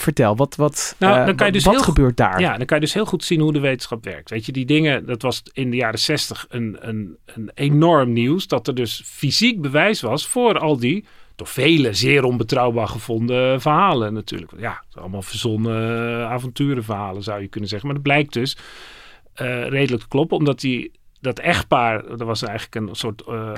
Vertel, 0.00 0.36
wat, 0.36 0.56
wat, 0.56 0.94
nou, 0.98 1.26
dan 1.26 1.36
kan 1.36 1.46
je 1.46 1.52
dus 1.52 1.64
wat 1.64 1.82
gebeurt 1.82 2.16
daar? 2.16 2.40
Ja, 2.40 2.56
dan 2.56 2.66
kan 2.66 2.76
je 2.76 2.84
dus 2.84 2.94
heel 2.94 3.04
goed 3.04 3.24
zien 3.24 3.40
hoe 3.40 3.52
de 3.52 3.60
wetenschap 3.60 4.04
werkt. 4.04 4.30
Weet 4.30 4.46
je, 4.46 4.52
die 4.52 4.64
dingen, 4.64 5.06
dat 5.06 5.22
was 5.22 5.42
in 5.52 5.70
de 5.70 5.76
jaren 5.76 5.98
zestig 5.98 6.46
een, 6.48 6.76
een, 6.80 7.16
een 7.24 7.50
enorm 7.54 8.12
nieuws. 8.12 8.46
Dat 8.46 8.68
er 8.68 8.74
dus 8.74 9.02
fysiek 9.04 9.60
bewijs 9.60 10.00
was 10.00 10.26
voor 10.26 10.58
al 10.58 10.78
die 10.78 11.04
door 11.36 11.46
velen 11.46 11.96
zeer 11.96 12.24
onbetrouwbaar 12.24 12.88
gevonden 12.88 13.60
verhalen 13.60 14.12
natuurlijk. 14.12 14.52
Ja, 14.56 14.84
allemaal 14.92 15.22
verzonnen 15.22 16.28
avonturenverhalen 16.28 17.22
zou 17.22 17.40
je 17.40 17.48
kunnen 17.48 17.68
zeggen. 17.68 17.88
Maar 17.88 17.96
dat 17.96 18.06
blijkt 18.06 18.32
dus 18.32 18.56
uh, 18.56 19.68
redelijk 19.68 20.02
te 20.02 20.08
kloppen, 20.08 20.36
omdat 20.36 20.60
die, 20.60 20.92
dat 21.20 21.38
echtpaar, 21.38 22.06
dat 22.06 22.20
was 22.20 22.42
eigenlijk 22.42 22.74
een 22.74 22.94
soort 22.94 23.22
uh, 23.28 23.52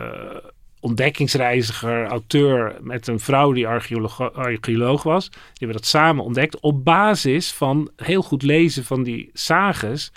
ontdekkingsreiziger, 0.83 2.07
auteur 2.07 2.77
met 2.81 3.07
een 3.07 3.21
vrouw 3.21 3.53
die 3.53 3.67
archeoloog, 3.67 4.35
archeoloog 4.35 5.03
was. 5.03 5.29
Die 5.29 5.41
hebben 5.53 5.77
dat 5.77 5.87
samen 5.87 6.25
ontdekt 6.25 6.61
op 6.61 6.85
basis 6.85 7.53
van 7.53 7.91
heel 7.97 8.23
goed 8.23 8.43
lezen 8.43 8.85
van 8.85 9.03
die 9.03 9.31
sages 9.33 10.13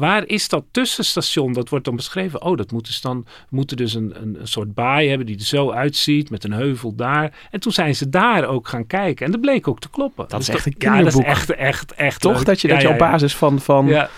Waar 0.00 0.26
is 0.26 0.48
dat 0.48 0.64
tussenstation? 0.70 1.52
Dat 1.52 1.68
wordt 1.68 1.84
dan 1.84 1.96
beschreven. 1.96 2.42
Oh, 2.42 2.56
dat 2.56 2.72
moet 2.72 2.86
dus 2.86 3.00
dan, 3.00 3.26
moeten 3.48 3.76
dus 3.76 3.94
een, 3.94 4.12
een, 4.22 4.40
een, 4.40 4.48
soort 4.48 4.74
baai 4.74 5.08
hebben 5.08 5.26
die 5.26 5.38
er 5.38 5.44
zo 5.44 5.70
uitziet 5.70 6.30
met 6.30 6.44
een 6.44 6.52
heuvel 6.52 6.94
daar. 6.94 7.32
En 7.50 7.60
toen 7.60 7.72
zijn 7.72 7.94
ze 7.94 8.08
daar 8.08 8.44
ook 8.44 8.68
gaan 8.68 8.86
kijken. 8.86 9.26
En 9.26 9.32
dat 9.32 9.40
bleek 9.40 9.68
ook 9.68 9.80
te 9.80 9.90
kloppen. 9.90 10.28
Dat 10.28 10.38
dus 10.38 10.48
is 10.48 10.54
echt 10.54 10.66
een 10.66 10.76
kinderboek. 10.76 11.22
Ja, 11.22 11.28
dat 11.28 11.38
is 11.38 11.40
echt, 11.40 11.50
echt, 11.50 11.92
echt. 11.92 12.20
Toch? 12.20 12.44
Dat 12.44 12.60
je, 12.60 12.68
dat 12.68 12.80
je 12.80 12.88
op 12.88 12.98
basis 12.98 13.36
van, 13.36 13.60
van 13.60 14.08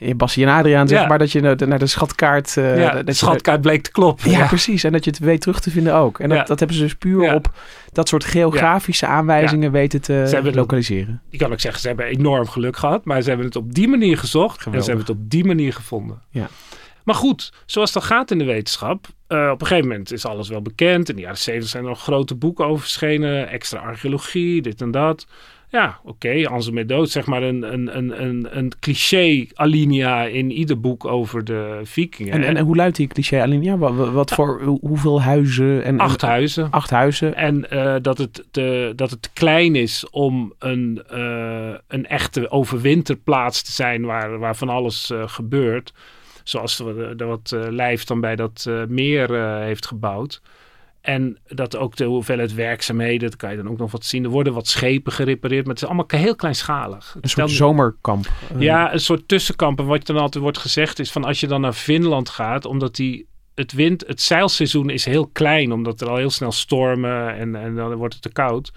in 0.00 0.16
Bassie 0.16 0.46
en 0.46 0.52
Adriaan, 0.52 0.88
zeg 0.88 1.08
maar, 1.08 1.18
dat 1.18 1.32
je 1.32 1.40
naar 1.40 1.56
de, 1.56 1.66
naar 1.66 1.78
de 1.78 1.86
schatkaart... 1.86 2.56
Uh, 2.56 2.78
ja, 2.78 3.02
de 3.02 3.12
schatkaart 3.12 3.60
bleek 3.60 3.82
te 3.82 3.90
kloppen. 3.90 4.30
Ja, 4.30 4.46
precies. 4.46 4.84
En 4.84 4.92
dat 4.92 5.04
je 5.04 5.10
het 5.10 5.18
weet 5.18 5.40
terug 5.40 5.60
te 5.60 5.70
vinden 5.70 5.94
ook. 5.94 6.20
En 6.20 6.28
dat, 6.28 6.46
dat 6.46 6.58
hebben 6.58 6.76
ze 6.76 6.82
dus 6.82 6.94
puur 6.94 7.34
op 7.34 7.52
dat 7.92 8.08
soort 8.08 8.24
geografische 8.24 9.06
aanwijzingen 9.06 9.72
weten 9.72 10.00
te 10.00 10.24
ze 10.28 10.34
hebben 10.34 10.54
lokaliseren. 10.54 11.22
Ik 11.30 11.38
kan 11.38 11.52
ook 11.52 11.60
zeggen, 11.60 11.80
ze 11.80 11.86
hebben 11.86 12.06
enorm 12.06 12.48
geluk 12.48 12.76
gehad, 12.76 13.04
maar 13.04 13.22
ze 13.22 13.28
hebben 13.28 13.46
het 13.46 13.56
op 13.56 13.74
die 13.74 13.88
manier 13.88 14.18
gezocht 14.18 14.66
en 14.66 14.82
ze 14.82 14.90
hebben 14.90 15.06
het 15.06 15.16
op 15.16 15.30
die 15.30 15.44
manier 15.44 15.72
gevonden. 15.72 16.22
Ja. 16.30 16.48
Maar 17.04 17.14
goed, 17.14 17.52
zoals 17.66 17.92
dat 17.92 18.04
gaat 18.04 18.30
in 18.30 18.38
de 18.38 18.44
wetenschap, 18.44 19.06
uh, 19.28 19.50
op 19.52 19.60
een 19.60 19.66
gegeven 19.66 19.88
moment 19.88 20.12
is 20.12 20.26
alles 20.26 20.48
wel 20.48 20.62
bekend. 20.62 21.08
In 21.08 21.14
de 21.14 21.20
jaren 21.22 21.38
70 21.38 21.70
zijn 21.70 21.82
er 21.82 21.88
nog 21.88 22.02
grote 22.02 22.34
boeken 22.34 22.66
over 22.66 22.80
verschenen, 22.80 23.48
extra 23.48 23.78
archeologie, 23.78 24.62
dit 24.62 24.80
en 24.80 24.90
dat. 24.90 25.26
Ja, 25.70 26.00
oké, 26.02 26.26
okay, 26.26 26.44
Anselm 26.44 26.86
dood, 26.86 27.10
zeg 27.10 27.26
maar 27.26 27.42
een, 27.42 27.72
een, 27.72 27.96
een, 27.96 28.22
een, 28.22 28.58
een 28.58 28.72
cliché-alinea 28.80 30.24
in 30.24 30.50
ieder 30.50 30.80
boek 30.80 31.04
over 31.04 31.44
de 31.44 31.80
vikingen. 31.82 32.32
En, 32.32 32.44
en, 32.44 32.56
en 32.56 32.64
hoe 32.64 32.76
luidt 32.76 32.96
die 32.96 33.06
cliché-alinea? 33.06 33.76
Wat, 33.76 34.10
wat 34.10 34.30
voor, 34.30 34.62
hoeveel 34.80 35.22
huizen? 35.22 35.84
En, 35.84 35.98
acht 35.98 36.20
huizen. 36.20 36.70
Acht 36.70 36.90
huizen. 36.90 37.34
En 37.34 37.66
uh, 37.72 37.94
dat, 38.02 38.18
het 38.18 38.44
te, 38.50 38.92
dat 38.96 39.10
het 39.10 39.22
te 39.22 39.28
klein 39.32 39.74
is 39.76 40.10
om 40.10 40.52
een, 40.58 41.02
uh, 41.12 41.74
een 41.88 42.06
echte 42.06 42.50
overwinterplaats 42.50 43.62
te 43.62 43.72
zijn 43.72 44.04
waar, 44.04 44.38
waar 44.38 44.56
van 44.56 44.68
alles 44.68 45.10
uh, 45.10 45.22
gebeurt. 45.26 45.92
Zoals 46.44 46.82
wat 47.16 47.56
Lijf 47.70 48.04
dan 48.04 48.20
bij 48.20 48.36
dat 48.36 48.70
meer 48.88 49.58
heeft 49.62 49.86
gebouwd. 49.86 50.40
En 51.00 51.38
dat 51.46 51.76
ook 51.76 51.96
de 51.96 52.04
hoeveelheid 52.04 52.54
werkzaamheden, 52.54 53.30
dat 53.30 53.36
kan 53.36 53.50
je 53.50 53.56
dan 53.56 53.68
ook 53.68 53.78
nog 53.78 53.90
wat 53.90 54.04
zien. 54.04 54.24
Er 54.24 54.30
worden 54.30 54.52
wat 54.52 54.66
schepen 54.66 55.12
gerepareerd, 55.12 55.64
maar 55.64 55.74
het 55.74 55.82
is 55.82 55.88
allemaal 55.88 56.20
heel 56.20 56.34
kleinschalig. 56.34 57.16
Een 57.20 57.28
soort 57.28 57.50
zomerkamp. 57.50 58.26
Eh. 58.54 58.60
Ja, 58.60 58.92
een 58.92 59.00
soort 59.00 59.28
tussenkamp. 59.28 59.78
En 59.78 59.86
wat 59.86 60.06
dan 60.06 60.16
altijd 60.16 60.42
wordt 60.42 60.58
gezegd 60.58 60.98
is 60.98 61.12
van 61.12 61.24
als 61.24 61.40
je 61.40 61.46
dan 61.46 61.60
naar 61.60 61.72
Finland 61.72 62.28
gaat, 62.28 62.64
omdat 62.64 62.96
die 62.96 63.28
het 63.54 63.72
wind, 63.72 64.04
het 64.06 64.20
zeilseizoen 64.20 64.90
is 64.90 65.04
heel 65.04 65.26
klein, 65.26 65.72
omdat 65.72 66.00
er 66.00 66.08
al 66.08 66.16
heel 66.16 66.30
snel 66.30 66.52
stormen 66.52 67.36
en, 67.36 67.54
en 67.54 67.74
dan 67.74 67.94
wordt 67.94 68.14
het 68.14 68.22
te 68.22 68.32
koud. 68.32 68.72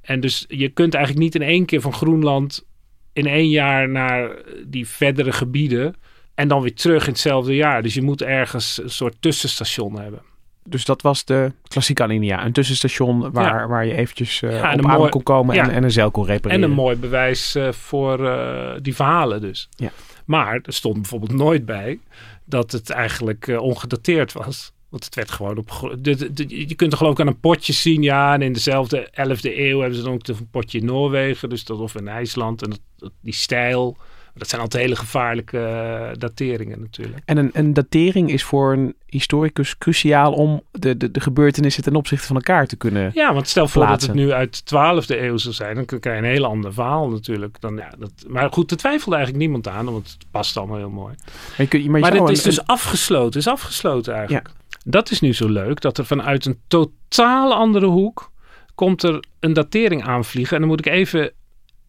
En 0.00 0.20
dus 0.20 0.44
je 0.48 0.68
kunt 0.68 0.94
eigenlijk 0.94 1.24
niet 1.24 1.34
in 1.34 1.48
één 1.48 1.64
keer 1.64 1.80
van 1.80 1.92
Groenland 1.92 2.66
in 3.12 3.26
één 3.26 3.48
jaar 3.48 3.88
naar 3.88 4.36
die 4.66 4.88
verdere 4.88 5.32
gebieden 5.32 5.94
en 6.34 6.48
dan 6.48 6.62
weer 6.62 6.74
terug 6.74 7.06
in 7.06 7.12
hetzelfde 7.12 7.54
jaar. 7.54 7.82
Dus 7.82 7.94
je 7.94 8.02
moet 8.02 8.22
ergens 8.22 8.82
een 8.82 8.90
soort 8.90 9.16
tussenstation 9.20 9.98
hebben 9.98 10.22
dus 10.64 10.84
dat 10.84 11.02
was 11.02 11.24
de 11.24 11.52
klassieke 11.68 12.02
alinea. 12.02 12.44
Een 12.44 12.52
tussenstation 12.52 13.32
waar, 13.32 13.68
waar 13.68 13.86
je 13.86 13.94
eventjes 13.94 14.42
uh, 14.42 14.60
ja, 14.60 14.74
op 14.74 14.86
adem 14.86 15.08
kon 15.08 15.22
komen 15.22 15.56
en, 15.56 15.70
en, 15.70 15.82
een 15.82 15.90
zeil 15.90 16.10
kon 16.10 16.26
repareren. 16.26 16.62
En 16.62 16.70
een 16.70 16.76
mooi 16.76 16.96
bewijs 16.96 17.56
uh, 17.56 17.72
voor 17.72 18.20
uh, 18.20 18.72
die 18.82 18.94
verhalen 18.94 19.40
dus. 19.40 19.68
Ja. 19.76 19.90
Maar 20.24 20.60
er 20.62 20.72
stond 20.72 20.94
bijvoorbeeld 20.94 21.32
nooit 21.32 21.64
bij 21.64 21.98
dat 22.44 22.72
het 22.72 22.90
eigenlijk 22.90 23.46
ongedateerd 23.58 24.32
was. 24.32 24.72
Want 24.88 25.04
het 25.04 25.14
werd 25.14 25.30
gewoon 25.30 25.58
op. 25.58 25.96
De, 25.98 26.32
de, 26.32 26.68
je 26.68 26.74
kunt 26.74 26.92
er 26.92 26.98
geloof 26.98 27.12
ik 27.12 27.20
aan 27.20 27.26
een 27.26 27.40
potje 27.40 27.72
zien. 27.72 28.02
Ja, 28.02 28.34
en 28.34 28.42
in 28.42 28.52
dezelfde 28.52 29.08
11e 29.10 29.40
eeuw 29.40 29.80
hebben 29.80 29.98
ze 29.98 30.04
dan 30.04 30.12
ook 30.12 30.28
een 30.28 30.48
potje 30.50 30.78
in 30.78 30.84
Noorwegen. 30.84 31.48
Dus 31.48 31.64
dat 31.64 31.78
of 31.78 31.94
in 31.94 32.08
IJsland. 32.08 32.62
En 32.62 32.70
dat, 32.96 33.12
die 33.20 33.34
stijl 33.34 33.96
dat 34.34 34.48
zijn 34.48 34.60
altijd 34.60 34.82
hele 34.82 34.96
gevaarlijke 34.96 35.58
uh, 35.58 36.18
dateringen 36.18 36.80
natuurlijk. 36.80 37.18
En 37.24 37.36
een, 37.36 37.50
een, 37.52 37.74
datering 37.74 38.30
is 38.30 38.44
voor 38.44 38.72
een 38.72 38.94
historicus 39.06 39.78
cruciaal 39.78 40.32
om 40.32 40.62
de, 40.70 40.96
de, 40.96 41.10
de 41.10 41.20
gebeurtenissen 41.20 41.82
ten 41.82 41.96
opzichte 41.96 42.26
van 42.26 42.36
elkaar 42.36 42.66
te 42.66 42.76
kunnen 42.76 43.10
Ja, 43.14 43.34
want 43.34 43.48
stel 43.48 43.68
voor 43.68 43.86
dat 43.86 44.02
het 44.02 44.14
nu 44.14 44.32
uit 44.32 44.68
de 44.68 45.02
12e 45.02 45.20
eeuw 45.20 45.36
zou 45.36 45.54
zijn, 45.54 45.74
dan 45.74 45.84
krijg 45.84 46.04
je 46.04 46.10
een 46.10 46.32
heel 46.32 46.44
ander 46.44 46.72
verhaal 46.72 47.08
natuurlijk. 47.08 47.60
Dan, 47.60 47.76
ja, 47.76 47.92
dat, 47.98 48.12
maar 48.28 48.52
goed, 48.52 48.70
er 48.70 48.76
twijfelde 48.76 49.16
eigenlijk 49.16 49.44
niemand 49.44 49.68
aan, 49.68 49.84
want 49.84 50.10
het 50.18 50.26
past 50.30 50.56
allemaal 50.56 50.76
heel 50.76 50.90
mooi. 50.90 51.14
Maar, 51.56 51.66
je 51.76 51.90
maar, 51.90 52.30
is 52.30 52.42
dus 52.42 52.66
afgesloten, 52.66 53.40
is 53.40 53.48
afgesloten 53.48 54.14
eigenlijk. 54.14 54.50
Dat 54.84 55.10
is 55.10 55.20
nu 55.20 55.32
zo 55.32 55.48
leuk, 55.48 55.80
dat 55.80 55.98
er 55.98 56.06
vanuit 56.06 56.44
een 56.44 56.58
totaal 56.68 57.54
andere 57.54 57.86
hoek 57.86 58.32
komt 58.74 59.02
er 59.02 59.24
een 59.40 59.52
datering 59.52 60.04
aanvliegen. 60.04 60.54
En 60.54 60.60
dan 60.60 60.70
moet 60.70 60.86
ik 60.86 60.92
even 60.92 61.32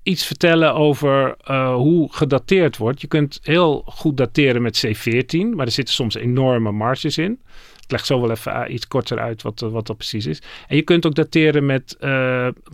iets 0.06 0.26
vertellen 0.26 0.74
over 0.74 1.36
uh, 1.50 1.76
hoe 1.76 2.14
gedateerd 2.14 2.78
wordt. 2.78 3.02
Je 3.02 3.08
kunt 3.08 3.40
heel 3.44 3.84
goed 3.86 4.18
dateren 4.18 4.62
met 4.62 4.86
C14, 4.88 5.56
maar 5.56 5.66
er 5.66 5.72
zitten 5.72 5.94
soms 5.94 6.16
enorme 6.16 6.72
marges 6.72 7.18
in. 7.18 7.40
Ik 7.84 7.92
leg 7.92 8.06
zo 8.06 8.22
wel 8.22 8.32
even 8.32 8.74
iets 8.74 8.88
korter 8.88 9.20
uit 9.20 9.42
wat, 9.42 9.60
wat 9.60 9.88
dat 9.88 9.98
precies 9.98 10.26
is. 10.26 10.42
En 10.68 10.76
je 10.76 10.82
kunt 10.82 11.06
ook 11.06 11.16
dateren 11.16 11.66
met 11.66 11.98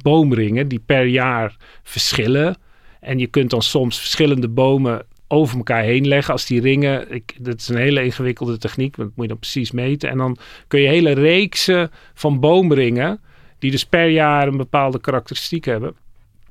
boomringen 0.02 0.68
die 0.68 0.82
per 0.86 1.06
jaar 1.06 1.56
verschillen. 1.84 2.58
En 3.00 3.20
je 3.20 3.28
kunt 3.28 3.50
dan 3.50 3.62
soms 3.62 4.00
verschillende 4.00 4.50
bomen 4.50 5.06
over 5.32 5.58
elkaar 5.58 5.84
heen 5.84 6.08
leggen. 6.08 6.34
Als 6.34 6.46
die 6.46 6.62
ringen, 6.62 7.12
ik, 7.12 7.36
dat 7.40 7.60
is 7.60 7.68
een 7.68 7.78
hele 7.78 8.04
ingewikkelde 8.04 8.58
techniek, 8.58 8.96
want 8.96 9.08
dat 9.08 9.18
moet 9.18 9.26
je 9.26 9.32
dan 9.32 9.42
precies 9.42 9.72
meten. 9.72 10.10
En 10.10 10.18
dan 10.18 10.38
kun 10.68 10.80
je 10.80 10.88
hele 10.88 11.12
reeksen 11.12 11.92
van 12.14 12.40
boomringen, 12.40 13.22
die 13.60 13.72
dus 13.72 13.86
per 13.86 14.08
jaar 14.08 14.48
een 14.48 14.58
bepaalde 14.58 15.00
karakteristiek 15.00 15.66
hebben, 15.66 15.96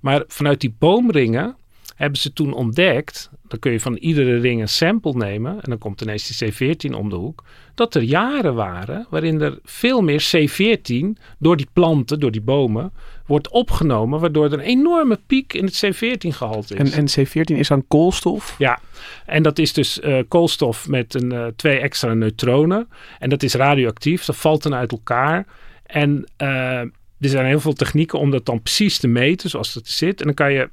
maar 0.00 0.24
vanuit 0.26 0.60
die 0.60 0.74
boomringen 0.78 1.56
hebben 2.00 2.20
ze 2.20 2.32
toen 2.32 2.52
ontdekt, 2.52 3.30
dan 3.48 3.58
kun 3.58 3.72
je 3.72 3.80
van 3.80 3.96
iedere 3.96 4.38
ring 4.38 4.60
een 4.60 4.68
sample 4.68 5.12
nemen 5.12 5.52
en 5.52 5.70
dan 5.70 5.78
komt 5.78 6.00
ineens 6.00 6.38
die 6.38 6.52
C14 6.52 6.96
om 6.96 7.08
de 7.08 7.16
hoek, 7.16 7.44
dat 7.74 7.94
er 7.94 8.02
jaren 8.02 8.54
waren 8.54 9.06
waarin 9.10 9.40
er 9.40 9.58
veel 9.64 10.00
meer 10.00 10.30
C14 10.36 11.22
door 11.38 11.56
die 11.56 11.68
planten, 11.72 12.20
door 12.20 12.30
die 12.30 12.40
bomen, 12.40 12.92
wordt 13.26 13.48
opgenomen, 13.48 14.20
waardoor 14.20 14.44
er 14.44 14.52
een 14.52 14.60
enorme 14.60 15.18
piek 15.26 15.52
in 15.52 15.64
het 15.64 15.84
C14-gehalte 15.86 16.74
is. 16.74 16.92
En, 16.92 17.08
en 17.16 17.26
C14 17.28 17.56
is 17.56 17.68
dan 17.68 17.84
koolstof? 17.88 18.54
Ja, 18.58 18.78
en 19.26 19.42
dat 19.42 19.58
is 19.58 19.72
dus 19.72 20.00
uh, 20.00 20.18
koolstof 20.28 20.88
met 20.88 21.14
een, 21.14 21.32
uh, 21.32 21.46
twee 21.56 21.78
extra 21.78 22.14
neutronen. 22.14 22.88
En 23.18 23.30
dat 23.30 23.42
is 23.42 23.54
radioactief, 23.54 24.24
dat 24.24 24.36
valt 24.36 24.62
dan 24.62 24.74
uit 24.74 24.92
elkaar. 24.92 25.46
En 25.86 26.28
uh, 26.38 26.80
er 27.20 27.28
zijn 27.28 27.46
heel 27.46 27.61
veel 27.61 27.72
technieken 27.72 28.18
om 28.18 28.30
dat 28.30 28.46
dan 28.46 28.62
precies 28.62 28.98
te 28.98 29.09
meten 29.09 29.50
zoals 29.50 29.74
het 29.74 29.88
zit. 29.88 30.20
En 30.20 30.26
dan 30.26 30.35
kan 30.35 30.52
je, 30.52 30.70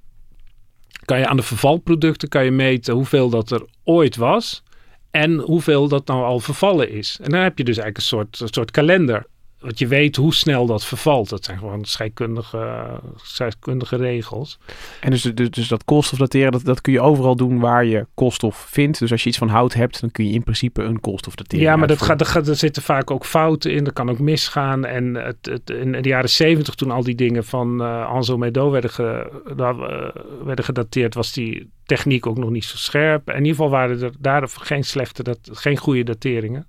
kan 1.06 1.20
je 1.20 1.28
aan 1.28 1.38
de 1.38 1.44
vervalproducten 1.44 2.30
kan 2.30 2.46
je 2.46 2.52
meten 2.52 2.94
hoeveel 2.94 3.30
dat 3.30 3.52
er 3.52 3.66
ooit 3.84 4.16
was. 4.16 4.64
En 5.12 5.40
hoeveel 5.40 5.88
dat 5.88 6.08
nou 6.08 6.24
al 6.24 6.40
vervallen 6.40 6.90
is. 6.90 7.20
En 7.22 7.30
dan 7.30 7.40
heb 7.42 7.58
je 7.58 7.64
dus 7.64 7.78
eigenlijk 7.78 7.98
een 7.98 8.18
soort, 8.18 8.40
een 8.40 8.54
soort 8.54 8.72
kalender. 8.72 9.26
Want 9.68 9.80
je 9.80 9.88
weet 9.88 10.16
hoe 10.16 10.34
snel 10.34 10.66
dat 10.66 10.86
vervalt. 10.86 11.30
Dat 11.30 11.46
zijn 11.46 11.58
gewoon 11.58 11.86
scheikundige, 11.86 12.86
scheikundige 13.16 13.96
regels. 13.96 14.60
En 15.02 15.12
dus, 15.12 15.22
dus, 15.22 15.50
dus 15.50 15.68
dat 15.68 15.84
koolstofdateren, 15.86 16.52
dat, 16.52 16.66
dat 16.66 16.82
kun 16.82 16.94
je 16.94 17.02
overal 17.02 17.36
doen 17.36 17.60
waar 17.60 17.86
je 17.86 18.06
koolstof 18.14 18.68
vindt. 18.70 19.00
Dus 19.00 19.12
als 19.12 19.24
je 19.24 19.30
iets 19.30 19.38
van 19.38 19.48
hout 19.48 19.74
hebt, 19.74 20.02
dan 20.02 20.12
kun 20.12 20.28
je 20.28 20.34
in 20.34 20.44
principe 20.44 20.84
een 20.84 21.00
koolstofdatering 21.00 21.68
Ja, 21.68 21.76
maar 21.76 21.88
dat 21.88 22.02
gaat, 22.02 22.22
er, 22.22 22.50
er 22.50 22.56
zitten 22.56 22.84
vaak 22.84 23.12
ook 23.12 23.26
fouten 23.26 23.72
in. 23.72 23.84
Dat 23.84 23.94
kan 23.94 24.10
ook 24.10 24.20
misgaan. 24.20 24.86
En 24.86 25.16
het, 25.16 25.38
het, 25.42 25.70
in 25.70 25.92
de 25.92 26.10
jaren 26.10 26.30
zeventig, 26.30 26.76
toen 26.76 26.92
al 26.92 27.04
die 27.04 27.16
dingen 27.16 27.46
van 27.46 27.82
uh, 27.82 28.06
Anzo 28.06 28.38
Medo 28.38 28.72
werden, 28.72 28.90
ge, 28.90 29.32
uh, 29.58 30.10
werden 30.44 30.66
gedateerd, 30.66 31.14
was 31.14 31.34
die 31.34 31.70
techniek 31.86 32.26
ook 32.26 32.38
nog 32.38 32.50
niet 32.50 32.66
zo 32.66 32.78
scherp. 32.78 33.30
In 33.30 33.36
ieder 33.36 33.50
geval 33.50 33.70
waren 33.70 34.02
er 34.02 34.12
daar 34.20 34.48
geen 34.50 34.84
slechte, 34.84 35.24
dat, 35.24 35.40
geen 35.52 35.78
goede 35.78 36.04
dateringen. 36.04 36.68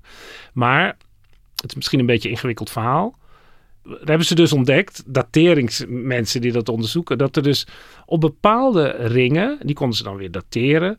Maar 0.53 0.97
Het 1.61 1.71
is 1.71 1.75
misschien 1.75 1.99
een 1.99 2.07
beetje 2.07 2.29
een 2.29 2.35
ingewikkeld 2.35 2.71
verhaal. 2.71 3.19
Daar 3.83 3.99
hebben 4.05 4.27
ze 4.27 4.35
dus 4.35 4.53
ontdekt, 4.53 5.03
dateringsmensen 5.07 6.41
die 6.41 6.53
dat 6.53 6.69
onderzoeken, 6.69 7.19
dat 7.19 7.37
er 7.37 7.43
dus 7.43 7.67
op 8.07 8.21
bepaalde 8.21 8.89
ringen, 8.89 9.59
die 9.63 9.75
konden 9.75 9.97
ze 9.97 10.03
dan 10.03 10.17
weer 10.17 10.31
dateren, 10.31 10.99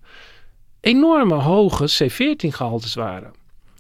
enorme 0.80 1.36
hoge 1.36 1.90
C14-gehaltes 2.04 2.94
waren. 2.94 3.32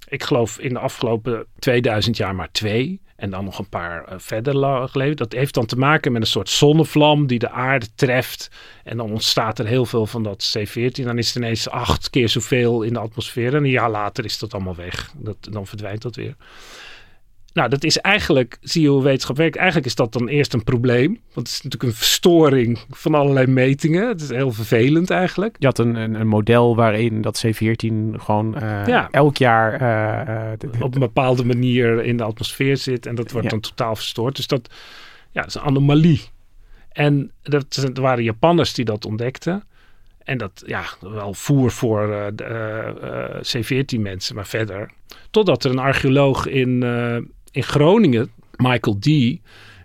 Ik 0.08 0.24
geloof 0.24 0.60
in 0.60 0.74
de 0.74 0.80
afgelopen 0.80 1.46
2000 1.60 2.18
jaar 2.18 2.36
maar 2.36 2.52
twee. 2.52 3.02
En 3.20 3.30
dan 3.30 3.44
nog 3.44 3.60
een 3.60 3.70
paar 3.70 4.06
uh, 4.10 4.16
verder 4.18 4.88
geleden. 4.90 5.16
Dat 5.16 5.32
heeft 5.32 5.54
dan 5.54 5.66
te 5.66 5.78
maken 5.78 6.12
met 6.12 6.22
een 6.22 6.28
soort 6.28 6.50
zonnevlam 6.50 7.28
die 7.28 7.40
de 7.40 7.50
aarde 7.50 7.88
treft. 7.96 8.50
En 8.84 8.98
dan 8.98 9.12
ontstaat 9.12 9.60
er 9.60 9.66
heel 9.66 9.86
veel 9.86 10.06
van 10.06 10.24
dat 10.24 10.58
C14. 10.58 11.04
Dan 11.04 11.18
is 11.18 11.28
het 11.28 11.36
ineens 11.36 11.70
acht 11.70 12.10
keer 12.10 12.30
zoveel 12.30 12.82
in 12.82 12.94
de 12.94 13.00
atmosfeer. 13.00 13.56
En 13.56 13.64
een 13.64 13.70
jaar 13.70 13.90
later 13.90 14.26
is 14.26 14.40
dat 14.40 14.54
allemaal 14.54 14.76
weg. 14.76 15.12
Dat, 15.16 15.38
dan 15.42 15.68
verdwijnt 15.68 16.02
dat 16.02 16.16
weer. 16.16 16.36
Nou, 17.54 17.70
dat 17.70 17.84
is 17.84 17.98
eigenlijk, 17.98 18.58
zie 18.62 18.82
je 18.82 18.88
hoe 18.88 19.04
wetenschap 19.04 19.38
werkt. 19.38 19.56
Eigenlijk 19.56 19.88
is 19.88 19.96
dat 19.96 20.14
dan 20.14 20.28
eerst 20.28 20.54
een 20.54 20.64
probleem. 20.64 21.20
Want 21.34 21.48
het 21.48 21.48
is 21.48 21.62
natuurlijk 21.62 21.92
een 21.92 21.98
verstoring 21.98 22.80
van 22.90 23.16
allerlei 23.16 23.48
metingen. 23.48 24.08
Het 24.08 24.22
is 24.22 24.30
heel 24.30 24.52
vervelend 24.52 25.10
eigenlijk. 25.10 25.56
Je 25.60 25.66
had 25.66 25.80
een, 25.80 25.96
een, 25.96 26.14
een 26.14 26.28
model 26.28 26.76
waarin 26.76 27.22
dat 27.22 27.46
C14 27.46 27.96
gewoon 28.14 28.56
uh, 28.58 29.06
elk 29.12 29.38
jaar... 29.38 29.82
Uh, 29.82 30.82
Op 30.82 30.94
een 30.94 31.00
bepaalde 31.00 31.46
manier 31.46 32.04
in 32.04 32.18
de 32.18 32.24
atmosfeer 32.24 32.78
zit. 32.78 33.06
En 33.06 33.16
dat 33.16 33.32
wordt 33.32 33.46
ja. 33.46 33.52
dan 33.52 33.60
totaal 33.60 33.96
verstoord. 33.96 34.36
Dus 34.36 34.48
dat, 34.48 34.70
ja, 35.32 35.42
dat 35.42 35.50
is 35.50 35.56
een 35.56 35.62
anomalie. 35.62 36.22
En 36.92 37.32
dat, 37.42 37.76
er 37.76 38.02
waren 38.02 38.24
Japanners 38.24 38.74
die 38.74 38.86
dat 38.86 39.06
ontdekten. 39.06 39.64
En 40.24 40.38
dat, 40.38 40.64
ja, 40.66 40.84
wel 41.00 41.34
voer 41.34 41.72
voor 41.72 42.08
uh, 42.08 42.86
C14 43.42 44.00
mensen, 44.00 44.36
maar 44.36 44.48
verder. 44.48 44.92
Totdat 45.32 45.64
er 45.64 45.72
een 45.72 45.80
archeoloog 45.80 46.48
in 46.48 46.84
in 47.52 47.64
Groningen, 47.64 48.32
Michael 48.56 49.00
D., 49.00 49.06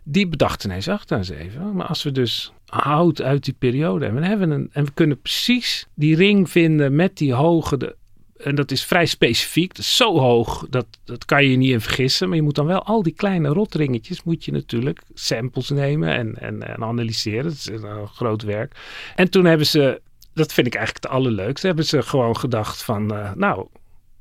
die 0.04 0.28
bedacht 0.28 0.64
ineens, 0.64 0.86
wacht 0.86 1.10
eens 1.10 1.28
even. 1.28 1.74
Maar 1.74 1.86
als 1.86 2.02
we 2.02 2.12
dus 2.12 2.52
hout 2.66 3.22
uit 3.22 3.44
die 3.44 3.54
periode 3.58 4.04
hebben, 4.04 4.22
hebben 4.22 4.48
we 4.48 4.54
een, 4.54 4.70
en 4.72 4.84
we 4.84 4.90
kunnen 4.94 5.20
precies 5.20 5.86
die 5.94 6.16
ring 6.16 6.50
vinden 6.50 6.94
met 6.94 7.16
die 7.16 7.32
hoge, 7.32 7.76
de, 7.76 7.96
en 8.36 8.54
dat 8.54 8.70
is 8.70 8.84
vrij 8.84 9.06
specifiek, 9.06 9.68
dat 9.68 9.84
is 9.84 9.96
zo 9.96 10.18
hoog, 10.18 10.66
dat, 10.70 10.86
dat 11.04 11.24
kan 11.24 11.46
je 11.46 11.56
niet 11.56 11.70
in 11.70 11.80
vergissen. 11.80 12.28
Maar 12.28 12.36
je 12.36 12.42
moet 12.42 12.54
dan 12.54 12.66
wel 12.66 12.82
al 12.82 13.02
die 13.02 13.14
kleine 13.14 13.48
rotringetjes, 13.48 14.22
moet 14.22 14.44
je 14.44 14.52
natuurlijk 14.52 15.02
samples 15.14 15.70
nemen 15.70 16.08
en, 16.08 16.38
en, 16.40 16.62
en 16.62 16.82
analyseren. 16.82 17.44
Dat 17.44 17.52
is 17.52 17.66
een 17.66 18.08
groot 18.08 18.42
werk. 18.42 18.76
En 19.16 19.30
toen 19.30 19.44
hebben 19.44 19.66
ze, 19.66 20.00
dat 20.34 20.52
vind 20.52 20.66
ik 20.66 20.74
eigenlijk 20.74 21.04
het 21.04 21.14
allerleukste, 21.14 21.66
hebben 21.66 21.84
ze 21.84 22.02
gewoon 22.02 22.36
gedacht 22.36 22.82
van, 22.82 23.12
uh, 23.12 23.32
nou, 23.34 23.66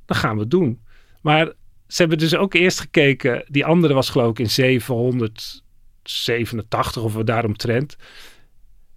dat 0.06 0.18
gaan 0.18 0.38
we 0.38 0.48
doen. 0.48 0.80
Maar 1.22 1.52
ze 1.94 2.02
hebben 2.02 2.18
dus 2.18 2.36
ook 2.36 2.54
eerst 2.54 2.80
gekeken. 2.80 3.46
Die 3.48 3.66
andere 3.66 3.94
was 3.94 4.10
geloof 4.10 4.30
ik 4.30 4.40
in 4.40 4.50
787 4.50 7.04
of 7.04 7.14
we 7.14 7.24
daaromtrent. 7.24 7.96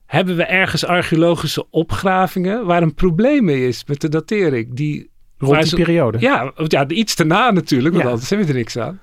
Hebben 0.06 0.36
we 0.36 0.44
ergens 0.44 0.84
archeologische 0.84 1.70
opgravingen 1.70 2.66
waar 2.66 2.82
een 2.82 2.94
probleem 2.94 3.44
mee 3.44 3.68
is 3.68 3.84
met 3.84 4.00
de 4.00 4.08
datering? 4.08 4.74
Die, 4.74 5.10
Rond 5.38 5.62
die 5.62 5.74
periode? 5.74 6.18
Ja, 6.20 6.52
ja, 6.66 6.88
iets 6.88 7.14
te 7.14 7.24
na 7.24 7.50
natuurlijk, 7.50 7.94
want 7.94 8.04
ja. 8.04 8.10
anders 8.10 8.28
hebben 8.28 8.46
we 8.46 8.52
er 8.52 8.58
niks 8.58 8.78
aan. 8.78 9.00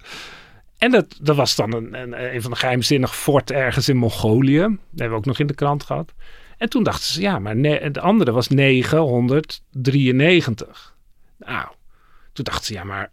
En 0.77 0.91
dat, 0.91 1.17
dat 1.21 1.36
was 1.36 1.56
dan 1.56 1.73
een, 1.73 2.01
een, 2.01 2.36
een 2.36 2.41
van 2.41 2.51
de 2.51 2.58
geheimzinnige 2.58 3.15
fort 3.15 3.51
ergens 3.51 3.89
in 3.89 3.97
Mongolië. 3.97 4.60
Dat 4.60 4.69
hebben 4.89 5.10
we 5.10 5.15
ook 5.15 5.25
nog 5.25 5.39
in 5.39 5.47
de 5.47 5.53
krant 5.53 5.84
gehad. 5.84 6.13
En 6.58 6.69
toen 6.69 6.84
dachten 6.84 7.13
ze, 7.13 7.21
ja, 7.21 7.39
maar 7.39 7.56
ne- 7.56 7.91
de 7.91 8.01
andere 8.01 8.32
was 8.32 8.47
993. 8.47 10.95
Nou, 11.38 11.67
toen 12.34 12.45
dachten 12.45 12.65
ze, 12.65 12.73
ja, 12.73 12.84
maar 12.84 13.12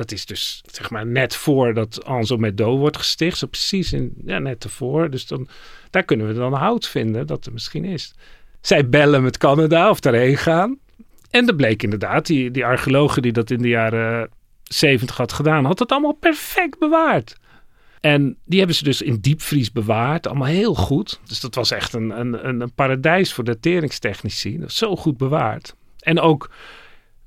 dat 0.00 0.12
is 0.12 0.26
dus 0.26 0.62
zeg 0.70 0.90
maar 0.90 1.06
net 1.06 1.36
voordat 1.36 2.04
Anzo 2.04 2.54
Do 2.54 2.76
wordt 2.76 2.96
gesticht. 2.96 3.38
Zo 3.38 3.46
precies 3.46 3.92
in, 3.92 4.14
ja, 4.24 4.38
net 4.38 4.64
ervoor. 4.64 5.10
Dus 5.10 5.26
dan, 5.26 5.48
daar 5.90 6.02
kunnen 6.02 6.26
we 6.26 6.32
dan 6.32 6.52
hout 6.52 6.88
vinden 6.88 7.26
dat 7.26 7.46
er 7.46 7.52
misschien 7.52 7.84
is. 7.84 8.14
Zij 8.60 8.88
bellen 8.88 9.22
met 9.22 9.38
Canada 9.38 9.90
of 9.90 10.00
daarheen 10.00 10.36
gaan. 10.36 10.78
En 11.30 11.46
dat 11.46 11.56
bleek 11.56 11.82
inderdaad, 11.82 12.26
die, 12.26 12.50
die 12.50 12.64
archeologen 12.64 13.22
die 13.22 13.32
dat 13.32 13.50
in 13.50 13.62
de 13.62 13.68
jaren 13.68 14.30
70 14.62 15.16
had 15.16 15.32
gedaan, 15.32 15.64
had 15.64 15.78
het 15.78 15.92
allemaal 15.92 16.12
perfect 16.12 16.78
bewaard. 16.78 17.36
En 18.00 18.36
die 18.44 18.58
hebben 18.58 18.76
ze 18.76 18.84
dus 18.84 19.02
in 19.02 19.18
diepvries 19.20 19.72
bewaard, 19.72 20.26
allemaal 20.26 20.46
heel 20.46 20.74
goed. 20.74 21.20
Dus 21.24 21.40
dat 21.40 21.54
was 21.54 21.70
echt 21.70 21.92
een, 21.92 22.20
een, 22.20 22.60
een 22.60 22.72
paradijs 22.74 23.32
voor 23.32 23.44
dateringstechnici. 23.44 24.58
Dat 24.58 24.72
zo 24.72 24.96
goed 24.96 25.16
bewaard. 25.16 25.74
En 25.98 26.20
ook 26.20 26.50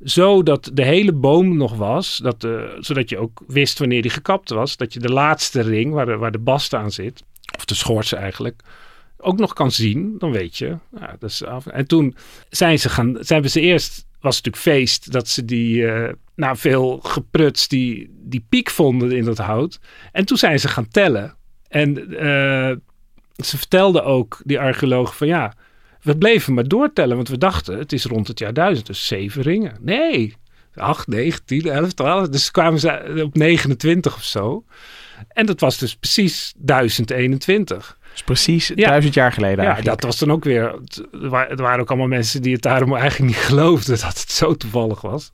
zo 0.04 0.44
dat 0.44 0.70
de 0.74 0.84
hele 0.84 1.14
boom 1.14 1.58
nog 1.58 1.76
was, 1.76 2.18
dat 2.18 2.42
de, 2.42 2.78
zodat 2.80 3.10
je 3.10 3.18
ook 3.18 3.44
wist 3.48 3.80
wanneer 3.80 4.02
die 4.02 4.12
gekapt 4.12 4.50
was. 4.50 4.78
Dat 4.78 4.94
je 4.94 5.00
de 5.00 5.12
laatste 5.12 5.62
ring, 5.62 5.94
waar 5.94 6.06
de, 6.06 6.18
waar 6.18 6.32
de 6.32 6.40
bast 6.40 6.74
aan 6.74 6.92
zit, 6.92 7.24
of 7.58 7.66
de 7.66 7.76
schors 7.76 8.14
eigenlijk, 8.14 8.62
ook 9.18 9.38
nog 9.38 9.54
kan 9.54 9.72
zien. 9.72 10.16
Dan 10.18 10.32
weet 10.32 10.58
je. 10.58 10.78
Dat 11.20 11.30
is 11.30 11.44
af. 11.44 11.66
En 11.66 11.88
toen 11.88 12.16
zijn 12.50 12.80
ze 12.80 12.90
gaan, 12.90 13.18
zijn 13.20 13.50
ze 13.50 13.62
eerst, 13.62 14.06
was 14.20 14.42
natuurlijk 14.42 14.64
feest, 14.64 15.12
dat 15.12 15.28
ze 15.28 15.46
die, 15.46 15.82
uh, 15.82 16.10
na 16.36 16.56
veel 16.56 17.00
geprutst, 17.04 17.70
die, 17.70 18.10
die 18.20 18.46
piek 18.50 18.70
vonden 18.70 19.12
in 19.12 19.24
dat 19.24 19.38
hout. 19.38 19.80
En 20.12 20.26
toen 20.26 20.38
zijn 20.38 20.60
ze 20.60 20.68
gaan 20.68 20.88
tellen. 20.88 21.36
En 21.68 21.98
uh, 22.10 22.76
ze 23.36 23.58
vertelden 23.58 24.06
ook, 24.06 24.42
die 24.44 24.60
archeoloog, 24.60 25.18
van 25.18 25.28
ja 25.28 25.54
we 26.04 26.18
bleven 26.18 26.54
maar 26.54 26.68
doortellen, 26.68 27.16
want 27.16 27.28
we 27.28 27.38
dachten 27.38 27.78
het 27.78 27.94
is 27.94 28.06
rond 28.06 28.28
het 28.28 28.40
jaar 28.40 28.54
1000, 28.54 28.88
dus 28.88 29.08
zeven 29.08 29.42
ringen. 29.42 29.78
Nee, 29.82 30.36
8, 30.76 31.08
9, 31.08 31.46
10, 31.46 31.68
11, 31.68 31.94
12. 31.94 32.30
Dus 32.30 32.52
kwamen 32.52 32.80
ze 32.80 33.22
op 33.26 33.36
29 33.36 34.16
of 34.16 34.24
zo. 34.24 34.64
En 35.28 35.46
dat 35.46 35.60
was 35.60 35.78
dus 35.78 35.96
precies 35.96 36.54
1021. 36.58 37.98
Dus 38.12 38.24
precies 38.24 38.68
ja. 38.68 38.88
duizend 38.88 39.14
jaar 39.14 39.32
geleden 39.32 39.64
Ja, 39.64 39.82
dat 39.82 40.04
was 40.04 40.18
dan 40.18 40.32
ook 40.32 40.44
weer... 40.44 40.76
Er 41.22 41.56
waren 41.56 41.80
ook 41.80 41.90
allemaal 41.90 42.08
mensen 42.08 42.42
die 42.42 42.54
het 42.54 42.62
daarom 42.62 42.96
eigenlijk 42.96 43.36
niet 43.36 43.46
geloofden 43.46 44.00
dat 44.00 44.20
het 44.20 44.32
zo 44.32 44.56
toevallig 44.56 45.02
was. 45.02 45.32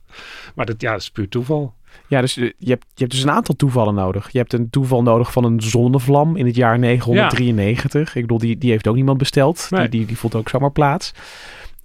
Maar 0.54 0.66
dat, 0.66 0.80
ja, 0.80 0.92
dat 0.92 1.00
is 1.00 1.10
puur 1.10 1.28
toeval. 1.28 1.74
Ja, 2.10 2.20
dus 2.20 2.34
je 2.34 2.42
hebt, 2.42 2.86
je 2.94 3.00
hebt 3.00 3.10
dus 3.10 3.22
een 3.22 3.30
aantal 3.30 3.56
toevallen 3.56 3.94
nodig. 3.94 4.30
Je 4.32 4.38
hebt 4.38 4.52
een 4.52 4.70
toeval 4.70 5.02
nodig 5.02 5.32
van 5.32 5.44
een 5.44 5.60
zonnevlam 5.60 6.36
in 6.36 6.46
het 6.46 6.56
jaar 6.56 6.78
993. 6.78 8.08
Ja. 8.08 8.14
Ik 8.14 8.26
bedoel, 8.26 8.38
die, 8.38 8.58
die 8.58 8.70
heeft 8.70 8.88
ook 8.88 8.94
niemand 8.94 9.18
besteld. 9.18 9.66
Nee. 9.70 9.80
Die, 9.80 9.90
die, 9.90 10.06
die 10.06 10.18
vond 10.18 10.34
ook 10.34 10.48
zomaar 10.48 10.72
plaats. 10.72 11.12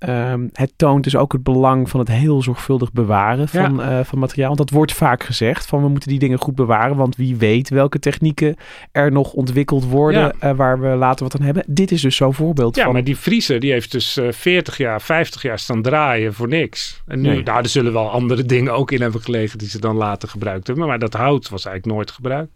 Um, 0.10 0.50
het 0.54 0.72
toont 0.76 1.04
dus 1.04 1.16
ook 1.16 1.32
het 1.32 1.44
belang 1.44 1.90
van 1.90 2.00
het 2.00 2.10
heel 2.10 2.42
zorgvuldig 2.42 2.92
bewaren 2.92 3.48
van, 3.48 3.76
ja. 3.76 4.00
uh, 4.00 4.06
van 4.06 4.20
materiaal. 4.20 4.48
Want 4.48 4.60
dat 4.60 4.70
wordt 4.70 4.94
vaak 4.94 5.24
gezegd 5.24 5.66
van 5.66 5.82
we 5.82 5.88
moeten 5.88 6.10
die 6.10 6.20
dingen 6.20 6.38
goed 6.38 6.56
bewaren. 6.56 6.96
Want 6.96 7.16
wie 7.16 7.36
weet 7.36 7.70
welke 7.70 8.00
technieken 8.00 8.56
er 8.92 9.12
nog 9.12 9.34
ontwikkeld 9.34 9.86
worden 9.86 10.34
ja. 10.40 10.50
uh, 10.50 10.58
waar 10.58 10.80
we 10.80 10.88
later 10.88 11.24
wat 11.24 11.40
aan 11.40 11.46
hebben. 11.46 11.64
Dit 11.68 11.92
is 11.92 12.02
dus 12.02 12.16
zo'n 12.16 12.34
voorbeeld 12.34 12.76
ja, 12.76 12.84
van. 12.84 12.94
maar 12.94 13.04
die 13.04 13.18
vriezer 13.18 13.60
die 13.60 13.72
heeft 13.72 13.92
dus 13.92 14.18
uh, 14.18 14.32
40 14.32 14.78
jaar, 14.78 15.02
50 15.02 15.42
jaar 15.42 15.60
staan 15.60 15.82
draaien 15.82 16.34
voor 16.34 16.48
niks. 16.48 17.02
En 17.08 17.22
nu, 17.22 17.30
nee. 17.30 17.44
nou, 17.44 17.62
er 17.62 17.70
zullen 17.70 17.94
wel 17.94 18.10
andere 18.10 18.46
dingen 18.46 18.74
ook 18.74 18.92
in 18.92 19.02
hebben 19.02 19.22
gelegen 19.22 19.58
die 19.58 19.70
ze 19.70 19.80
dan 19.80 19.96
later 19.96 20.30
gebruikt 20.30 20.68
hebben. 20.68 20.88
Maar 20.88 21.00
dat 21.00 21.14
hout 21.14 21.50
was 21.50 21.66
eigenlijk 21.66 21.96
nooit 21.96 22.12
gebruikt. 22.12 22.52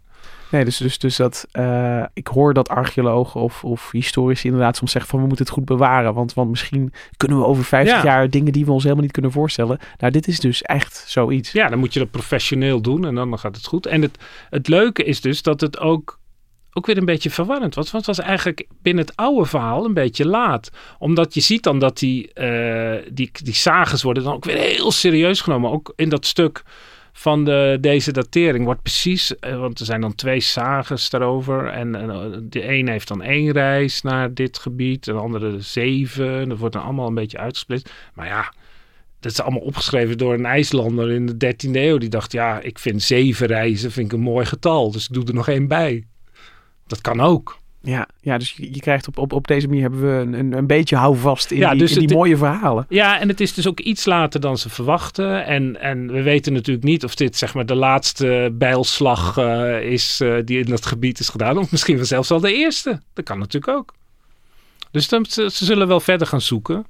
Nee, 0.50 0.64
dus, 0.64 0.76
dus, 0.76 0.98
dus 0.98 1.16
dat, 1.16 1.46
uh, 1.52 2.04
ik 2.12 2.26
hoor 2.26 2.54
dat 2.54 2.68
archeologen 2.68 3.40
of, 3.40 3.64
of 3.64 3.90
historici 3.90 4.46
inderdaad 4.46 4.76
soms 4.76 4.90
zeggen 4.90 5.10
van 5.10 5.20
we 5.20 5.26
moeten 5.26 5.44
het 5.44 5.54
goed 5.54 5.64
bewaren. 5.64 6.14
Want, 6.14 6.34
want 6.34 6.50
misschien 6.50 6.92
kunnen 7.16 7.38
we 7.38 7.44
over 7.44 7.64
50 7.64 7.96
ja. 7.96 8.04
jaar 8.04 8.30
dingen 8.30 8.52
die 8.52 8.64
we 8.64 8.72
ons 8.72 8.82
helemaal 8.82 9.04
niet 9.04 9.12
kunnen 9.12 9.32
voorstellen. 9.32 9.78
Nou, 9.98 10.12
dit 10.12 10.28
is 10.28 10.40
dus 10.40 10.62
echt 10.62 11.04
zoiets. 11.06 11.52
Ja, 11.52 11.68
dan 11.68 11.78
moet 11.78 11.92
je 11.92 11.98
dat 11.98 12.10
professioneel 12.10 12.80
doen 12.80 13.06
en 13.06 13.14
dan 13.14 13.38
gaat 13.38 13.56
het 13.56 13.66
goed. 13.66 13.86
En 13.86 14.02
het, 14.02 14.18
het 14.50 14.68
leuke 14.68 15.04
is 15.04 15.20
dus 15.20 15.42
dat 15.42 15.60
het 15.60 15.78
ook, 15.78 16.18
ook 16.72 16.86
weer 16.86 16.96
een 16.96 17.04
beetje 17.04 17.30
verwarrend 17.30 17.74
was. 17.74 17.90
Want 17.90 18.06
het 18.06 18.16
was 18.16 18.26
eigenlijk 18.26 18.66
binnen 18.82 19.04
het 19.04 19.16
oude 19.16 19.46
verhaal 19.46 19.84
een 19.84 19.94
beetje 19.94 20.26
laat. 20.26 20.70
Omdat 20.98 21.34
je 21.34 21.40
ziet 21.40 21.62
dan 21.62 21.78
dat 21.78 21.98
die, 21.98 22.30
uh, 22.34 22.96
die, 23.12 23.30
die 23.32 23.54
sages 23.54 24.02
worden 24.02 24.22
dan 24.22 24.32
ook 24.32 24.44
weer 24.44 24.56
heel 24.56 24.90
serieus 24.90 25.40
genomen. 25.40 25.70
Ook 25.70 25.92
in 25.96 26.08
dat 26.08 26.26
stuk 26.26 26.62
van 27.12 27.44
de, 27.44 27.78
deze 27.80 28.12
datering 28.12 28.64
wordt 28.64 28.82
precies, 28.82 29.34
want 29.40 29.78
er 29.78 29.84
zijn 29.84 30.00
dan 30.00 30.14
twee 30.14 30.40
sages 30.40 31.10
daarover. 31.10 31.66
En, 31.66 31.94
en 31.94 32.46
de 32.50 32.72
een 32.72 32.88
heeft 32.88 33.08
dan 33.08 33.22
één 33.22 33.52
reis 33.52 34.02
naar 34.02 34.34
dit 34.34 34.58
gebied, 34.58 35.04
de 35.04 35.12
andere 35.12 35.60
zeven. 35.60 36.48
Dat 36.48 36.58
wordt 36.58 36.74
dan 36.74 36.84
allemaal 36.84 37.06
een 37.06 37.14
beetje 37.14 37.38
uitgesplitst. 37.38 37.92
Maar 38.14 38.26
ja, 38.26 38.52
dat 39.20 39.32
is 39.32 39.40
allemaal 39.40 39.60
opgeschreven 39.60 40.18
door 40.18 40.34
een 40.34 40.46
IJslander 40.46 41.10
in 41.10 41.26
de 41.26 41.54
13e 41.54 41.70
eeuw. 41.72 41.98
Die 41.98 42.08
dacht, 42.08 42.32
ja, 42.32 42.60
ik 42.60 42.78
vind 42.78 43.02
zeven 43.02 43.46
reizen 43.46 43.90
vind 43.90 44.06
ik 44.06 44.12
een 44.12 44.24
mooi 44.24 44.46
getal. 44.46 44.90
Dus 44.90 45.06
ik 45.06 45.14
doe 45.14 45.24
er 45.24 45.34
nog 45.34 45.48
één 45.48 45.68
bij. 45.68 46.04
Dat 46.86 47.00
kan 47.00 47.20
ook. 47.20 47.58
Ja, 47.82 48.08
ja, 48.20 48.38
dus 48.38 48.50
je, 48.50 48.74
je 48.74 48.80
krijgt 48.80 49.08
op, 49.08 49.18
op, 49.18 49.32
op 49.32 49.46
deze 49.46 49.66
manier 49.66 49.82
hebben 49.82 50.00
we 50.00 50.38
een, 50.38 50.52
een 50.52 50.66
beetje 50.66 50.96
houvast 50.96 51.50
in 51.50 51.58
ja, 51.58 51.70
die, 51.70 51.78
dus 51.78 51.90
in 51.90 51.98
die 51.98 52.06
het, 52.06 52.16
mooie 52.16 52.36
verhalen. 52.36 52.86
Ja, 52.88 53.20
en 53.20 53.28
het 53.28 53.40
is 53.40 53.54
dus 53.54 53.66
ook 53.66 53.80
iets 53.80 54.04
later 54.04 54.40
dan 54.40 54.58
ze 54.58 54.70
verwachten. 54.70 55.46
En, 55.46 55.80
en 55.80 56.12
we 56.12 56.22
weten 56.22 56.52
natuurlijk 56.52 56.84
niet 56.86 57.04
of 57.04 57.14
dit 57.14 57.36
zeg 57.36 57.54
maar 57.54 57.66
de 57.66 57.74
laatste 57.74 58.50
bijlslag 58.52 59.38
uh, 59.38 59.82
is 59.82 60.20
uh, 60.20 60.36
die 60.44 60.58
in 60.58 60.70
dat 60.70 60.86
gebied 60.86 61.18
is 61.18 61.28
gedaan. 61.28 61.58
Of 61.58 61.70
misschien 61.70 61.96
wel 61.96 62.04
zelfs 62.04 62.30
al 62.30 62.40
de 62.40 62.54
eerste. 62.54 63.00
Dat 63.12 63.24
kan 63.24 63.38
natuurlijk 63.38 63.72
ook. 63.78 63.94
Dus 64.90 65.08
dan, 65.08 65.26
ze, 65.26 65.50
ze 65.52 65.64
zullen 65.64 65.88
wel 65.88 66.00
verder 66.00 66.26
gaan 66.26 66.40
zoeken. 66.40 66.86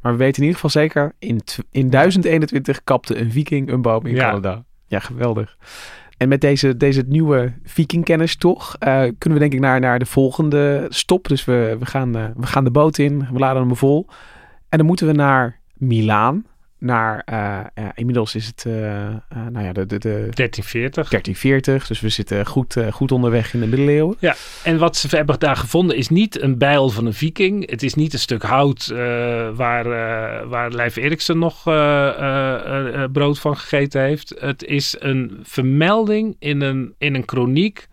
Maar 0.00 0.12
we 0.12 0.18
weten 0.18 0.42
in 0.42 0.48
ieder 0.48 0.60
geval 0.60 0.82
zeker, 0.82 1.12
in, 1.18 1.40
in 1.70 1.90
1021 1.90 2.84
kapte 2.84 3.18
een 3.18 3.32
viking 3.32 3.70
een 3.70 3.82
boom 3.82 4.06
in 4.06 4.14
ja. 4.14 4.28
Canada. 4.28 4.64
Ja, 4.86 4.98
geweldig. 4.98 5.56
En 6.16 6.28
met 6.28 6.40
deze, 6.40 6.76
deze 6.76 7.04
nieuwe 7.06 7.52
vikingkennis 7.62 8.36
toch, 8.36 8.76
eh, 8.78 9.02
kunnen 9.18 9.38
we 9.38 9.38
denk 9.38 9.52
ik 9.52 9.60
naar, 9.60 9.80
naar 9.80 9.98
de 9.98 10.06
volgende 10.06 10.86
stop. 10.88 11.28
Dus 11.28 11.44
we, 11.44 11.76
we, 11.78 11.86
gaan, 11.86 12.16
eh, 12.16 12.24
we 12.36 12.46
gaan 12.46 12.64
de 12.64 12.70
boot 12.70 12.98
in, 12.98 13.28
we 13.32 13.38
laden 13.38 13.62
hem 13.62 13.76
vol. 13.76 14.06
En 14.68 14.78
dan 14.78 14.86
moeten 14.86 15.06
we 15.06 15.12
naar 15.12 15.60
Milaan 15.74 16.46
naar, 16.84 17.26
uh, 17.32 17.60
inmiddels 17.94 18.34
is 18.34 18.46
het, 18.46 18.64
uh, 18.66 18.74
nou 19.50 19.64
ja, 19.64 19.72
de, 19.72 19.86
de, 19.86 19.98
de 19.98 20.28
1340. 20.34 21.08
1340, 21.08 21.86
dus 21.86 22.00
we 22.00 22.08
zitten 22.08 22.46
goed, 22.46 22.76
goed 22.90 23.12
onderweg 23.12 23.54
in 23.54 23.60
de 23.60 23.66
middeleeuwen. 23.66 24.16
Ja, 24.18 24.34
en 24.64 24.78
wat 24.78 24.96
ze 24.96 25.16
hebben 25.16 25.38
daar 25.38 25.56
gevonden 25.56 25.96
is 25.96 26.08
niet 26.08 26.40
een 26.40 26.58
bijl 26.58 26.90
van 26.90 27.06
een 27.06 27.14
viking. 27.14 27.70
Het 27.70 27.82
is 27.82 27.94
niet 27.94 28.12
een 28.12 28.18
stuk 28.18 28.42
hout 28.42 28.86
waar, 29.54 29.88
waar 30.48 30.70
Leif 30.70 30.96
Eriksen 30.96 31.38
nog 31.38 31.62
brood 33.12 33.38
van 33.38 33.56
gegeten 33.56 34.02
heeft. 34.02 34.34
Het 34.38 34.64
is 34.64 34.96
een 34.98 35.38
vermelding 35.42 36.36
in 36.38 36.60
een, 36.60 36.94
in 36.98 37.14
een 37.14 37.24
kroniek 37.24 37.88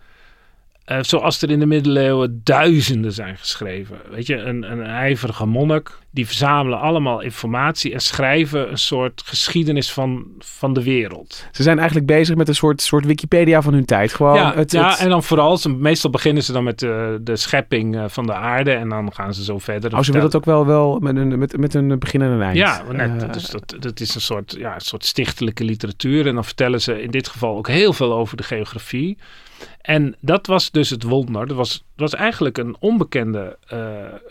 uh, 0.88 0.98
zoals 1.02 1.42
er 1.42 1.50
in 1.50 1.60
de 1.60 1.66
middeleeuwen 1.66 2.42
duizenden 2.44 3.14
zijn 3.14 3.38
geschreven. 3.38 3.98
Weet 4.10 4.28
je, 4.28 4.36
een, 4.36 4.72
een 4.72 4.84
ijverige 4.84 5.46
monnik. 5.46 6.00
Die 6.14 6.26
verzamelen 6.26 6.80
allemaal 6.80 7.22
informatie 7.22 7.94
en 7.94 8.00
schrijven 8.00 8.72
een 8.72 8.78
soort 8.78 9.22
geschiedenis 9.26 9.92
van, 9.92 10.26
van 10.40 10.74
de 10.74 10.84
wereld. 10.84 11.48
Ze 11.52 11.64
zijn 11.64 11.78
eigenlijk 11.78 12.08
bezig 12.08 12.36
met 12.36 12.48
een 12.48 12.56
soort, 12.56 12.82
soort 12.82 13.06
Wikipedia 13.06 13.62
van 13.62 13.74
hun 13.74 13.86
tijd. 13.86 14.14
Gewoon 14.14 14.36
ja, 14.36 14.56
het, 14.56 14.72
ja 14.72 14.90
het... 14.90 15.00
en 15.00 15.10
dan 15.10 15.24
vooral, 15.24 15.60
meestal 15.78 16.10
beginnen 16.10 16.44
ze 16.44 16.52
dan 16.52 16.64
met 16.64 16.80
de, 16.80 17.20
de 17.22 17.36
schepping 17.36 17.96
eh, 17.96 18.04
van 18.08 18.26
de 18.26 18.34
aarde. 18.34 18.72
En 18.72 18.90
dan 18.90 19.14
gaan 19.14 19.34
ze 19.34 19.44
zo 19.44 19.60
verder. 19.60 19.96
Oh, 19.96 20.02
ze 20.02 20.12
willen 20.12 20.26
het 20.26 20.36
ook 20.36 20.46
wel, 20.46 20.66
wel 20.66 21.00
met, 21.00 21.16
een, 21.16 21.40
met, 21.40 21.58
met 21.58 21.74
een 21.74 22.00
begin 22.00 22.22
en 22.22 22.30
een 22.30 22.42
eind. 22.42 22.58
Ja, 22.58 22.84
net. 22.92 23.24
Uh, 23.24 23.32
dus 23.32 23.50
dat, 23.50 23.76
dat 23.80 24.00
is 24.00 24.16
een 24.16 24.22
soort, 24.22 24.56
ja, 24.58 24.74
een 24.74 24.82
soort 24.82 25.06
stichtelijke 25.06 25.64
literatuur. 25.64 26.28
En 26.28 26.34
dan 26.34 26.46
vertellen 26.46 26.82
ze 26.82 27.02
in 27.02 27.12
dit 27.12 27.28
geval 27.28 27.58
ook 27.58 27.68
heel 27.68 27.94
veel 27.94 28.14
over 28.14 28.38
de 28.38 28.44
geografie. 28.44 29.18
En 29.82 30.16
dat 30.20 30.48
was 30.48 30.72
dus 30.72 30.90
het 30.90 31.04
wonder. 31.04 31.48
Dat 31.48 31.58
was, 31.58 31.84
was 31.96 32.14
eigenlijk 32.16 32.58
een 32.58 32.76
onbekende 32.80 33.58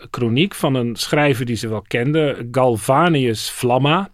kroniek 0.09 0.55
van 0.55 0.75
een 0.75 0.95
schrijver 0.95 1.45
die 1.45 1.55
ze 1.55 1.67
wel 1.67 1.81
kenden, 1.87 2.47
Galvanius 2.51 3.49
Flamma. 3.49 4.09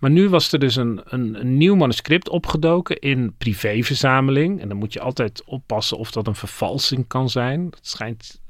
Maar 0.00 0.10
nu 0.10 0.28
was 0.28 0.52
er 0.52 0.58
dus 0.58 0.76
een, 0.76 1.00
een, 1.04 1.56
nieuw 1.56 1.74
manuscript 1.74 2.28
opgedoken 2.28 2.98
in 2.98 3.34
privéverzameling. 3.38 4.60
En 4.60 4.68
dan 4.68 4.76
moet 4.76 4.92
je 4.92 5.00
altijd 5.00 5.42
oppassen 5.44 5.98
of 5.98 6.10
dat 6.10 6.26
een 6.26 6.34
vervalsing 6.34 7.06
kan 7.06 7.30
zijn. 7.30 7.70
Dat 7.70 7.86
schijnt. 7.86 8.40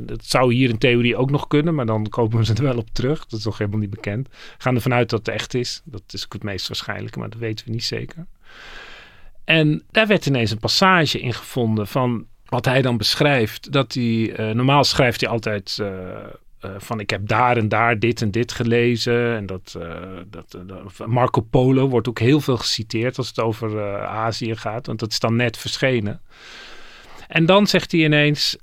Dat 0.00 0.24
zou 0.24 0.54
hier 0.54 0.68
in 0.68 0.78
theorie 0.78 1.16
ook 1.16 1.30
nog 1.30 1.46
kunnen, 1.46 1.74
maar 1.74 1.86
dan 1.86 2.08
komen 2.08 2.44
ze 2.44 2.54
er 2.54 2.62
wel 2.62 2.76
op 2.76 2.88
terug. 2.92 3.26
Dat 3.26 3.38
is 3.38 3.44
nog 3.44 3.58
helemaal 3.58 3.80
niet 3.80 3.90
bekend. 3.90 4.28
We 4.28 4.34
gaan 4.58 4.74
ervan 4.74 4.92
uit 4.92 5.10
dat 5.10 5.26
het 5.26 5.34
echt 5.34 5.54
is. 5.54 5.82
Dat 5.84 6.02
is 6.06 6.24
ook 6.24 6.32
het 6.32 6.42
meest 6.42 6.68
waarschijnlijke, 6.68 7.18
maar 7.18 7.30
dat 7.30 7.38
weten 7.38 7.66
we 7.66 7.72
niet 7.72 7.84
zeker. 7.84 8.26
En 9.44 9.82
daar 9.90 10.06
werd 10.06 10.26
ineens 10.26 10.50
een 10.50 10.58
passage 10.58 11.20
in 11.20 11.34
gevonden 11.34 11.86
van 11.86 12.26
wat 12.44 12.64
hij 12.64 12.82
dan 12.82 12.96
beschrijft. 12.96 13.72
Dat 13.72 13.94
hij, 13.94 14.02
uh, 14.02 14.50
normaal 14.50 14.84
schrijft 14.84 15.20
hij 15.20 15.30
altijd 15.30 15.78
uh, 15.80 15.88
uh, 15.88 16.70
van 16.78 17.00
ik 17.00 17.10
heb 17.10 17.28
daar 17.28 17.56
en 17.56 17.68
daar 17.68 17.98
dit 17.98 18.22
en 18.22 18.30
dit 18.30 18.52
gelezen. 18.52 19.36
En 19.36 19.46
dat, 19.46 19.78
dat 20.30 21.06
Marco 21.06 21.40
Polo 21.40 21.88
wordt 21.88 22.08
ook 22.08 22.18
heel 22.18 22.40
veel 22.40 22.56
geciteerd 22.56 23.18
als 23.18 23.28
het 23.28 23.40
over 23.40 24.00
Azië 24.06 24.56
gaat. 24.56 24.86
Want 24.86 24.98
dat 24.98 25.10
is 25.10 25.18
dan 25.18 25.36
net 25.36 25.56
verschenen. 25.56 26.20
En 27.28 27.46
dan 27.46 27.66
zegt 27.66 27.92
hij 27.92 28.00
ineens... 28.00 28.56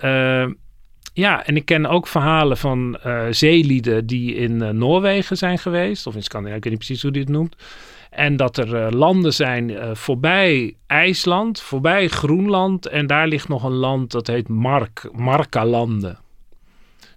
ja, 1.13 1.45
en 1.45 1.55
ik 1.55 1.65
ken 1.65 1.85
ook 1.85 2.07
verhalen 2.07 2.57
van 2.57 2.99
zeelieden 3.29 4.05
die 4.05 4.35
in 4.35 4.77
Noorwegen 4.77 5.37
zijn 5.37 5.57
geweest. 5.57 6.07
Of 6.07 6.15
in 6.15 6.23
Scandinavië, 6.23 6.57
ik 6.57 6.63
weet 6.63 6.73
niet 6.73 6.85
precies 6.85 7.01
hoe 7.01 7.11
hij 7.11 7.21
het 7.21 7.29
noemt. 7.29 7.55
En 8.11 8.35
dat 8.35 8.57
er 8.57 8.85
uh, 8.85 8.87
landen 8.89 9.33
zijn 9.33 9.69
uh, 9.69 9.95
voorbij 9.95 10.75
IJsland, 10.87 11.61
voorbij 11.61 12.07
Groenland. 12.07 12.87
En 12.87 13.07
daar 13.07 13.27
ligt 13.27 13.47
nog 13.47 13.63
een 13.63 13.71
land 13.71 14.11
dat 14.11 14.27
heet 14.27 14.47
Mark, 14.47 15.09
Markalanden. 15.11 16.19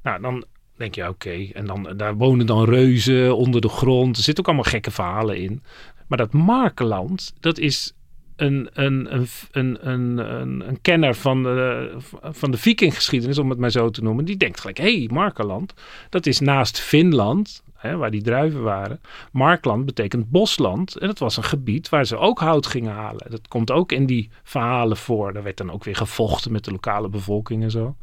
Nou, 0.02 0.20
dan 0.20 0.44
denk 0.76 0.94
je, 0.94 1.08
oké. 1.08 1.48
En 1.52 1.66
dan, 1.66 1.92
daar 1.96 2.16
wonen 2.16 2.46
dan 2.46 2.64
reuzen 2.64 3.36
onder 3.36 3.60
de 3.60 3.68
grond. 3.68 4.16
Er 4.16 4.22
zitten 4.22 4.44
ook 4.44 4.50
allemaal 4.50 4.72
gekke 4.72 4.90
verhalen 4.90 5.36
in. 5.36 5.62
Maar 6.06 6.18
dat 6.18 6.32
Markeland, 6.32 7.34
dat 7.40 7.58
is 7.58 7.94
een, 8.36 8.68
een, 8.72 9.14
een, 9.14 9.28
een, 9.52 9.88
een, 9.90 10.68
een 10.68 10.80
kenner 10.80 11.14
van 11.14 11.42
de, 11.42 11.92
van 12.22 12.50
de 12.50 12.58
vikinggeschiedenis, 12.58 13.38
om 13.38 13.50
het 13.50 13.58
maar 13.58 13.70
zo 13.70 13.90
te 13.90 14.02
noemen. 14.02 14.24
Die 14.24 14.36
denkt 14.36 14.60
gelijk, 14.60 14.78
hé, 14.78 14.98
hey, 14.98 15.08
Markeland, 15.12 15.74
dat 16.08 16.26
is 16.26 16.40
naast 16.40 16.80
Finland 16.80 17.62
waar 17.92 18.10
die 18.10 18.22
druiven 18.22 18.62
waren. 18.62 19.00
Markland 19.32 19.84
betekent 19.84 20.30
bosland. 20.30 20.96
En 20.96 21.06
dat 21.06 21.18
was 21.18 21.36
een 21.36 21.44
gebied 21.44 21.88
waar 21.88 22.04
ze 22.04 22.16
ook 22.16 22.38
hout 22.38 22.66
gingen 22.66 22.92
halen. 22.92 23.30
Dat 23.30 23.48
komt 23.48 23.70
ook 23.70 23.92
in 23.92 24.06
die 24.06 24.30
verhalen 24.42 24.96
voor. 24.96 25.32
Daar 25.32 25.42
werd 25.42 25.56
dan 25.56 25.72
ook 25.72 25.84
weer 25.84 25.96
gevochten 25.96 26.52
met 26.52 26.64
de 26.64 26.70
lokale 26.70 27.08
bevolking 27.08 27.62
en 27.62 27.70
zo. 27.70 27.96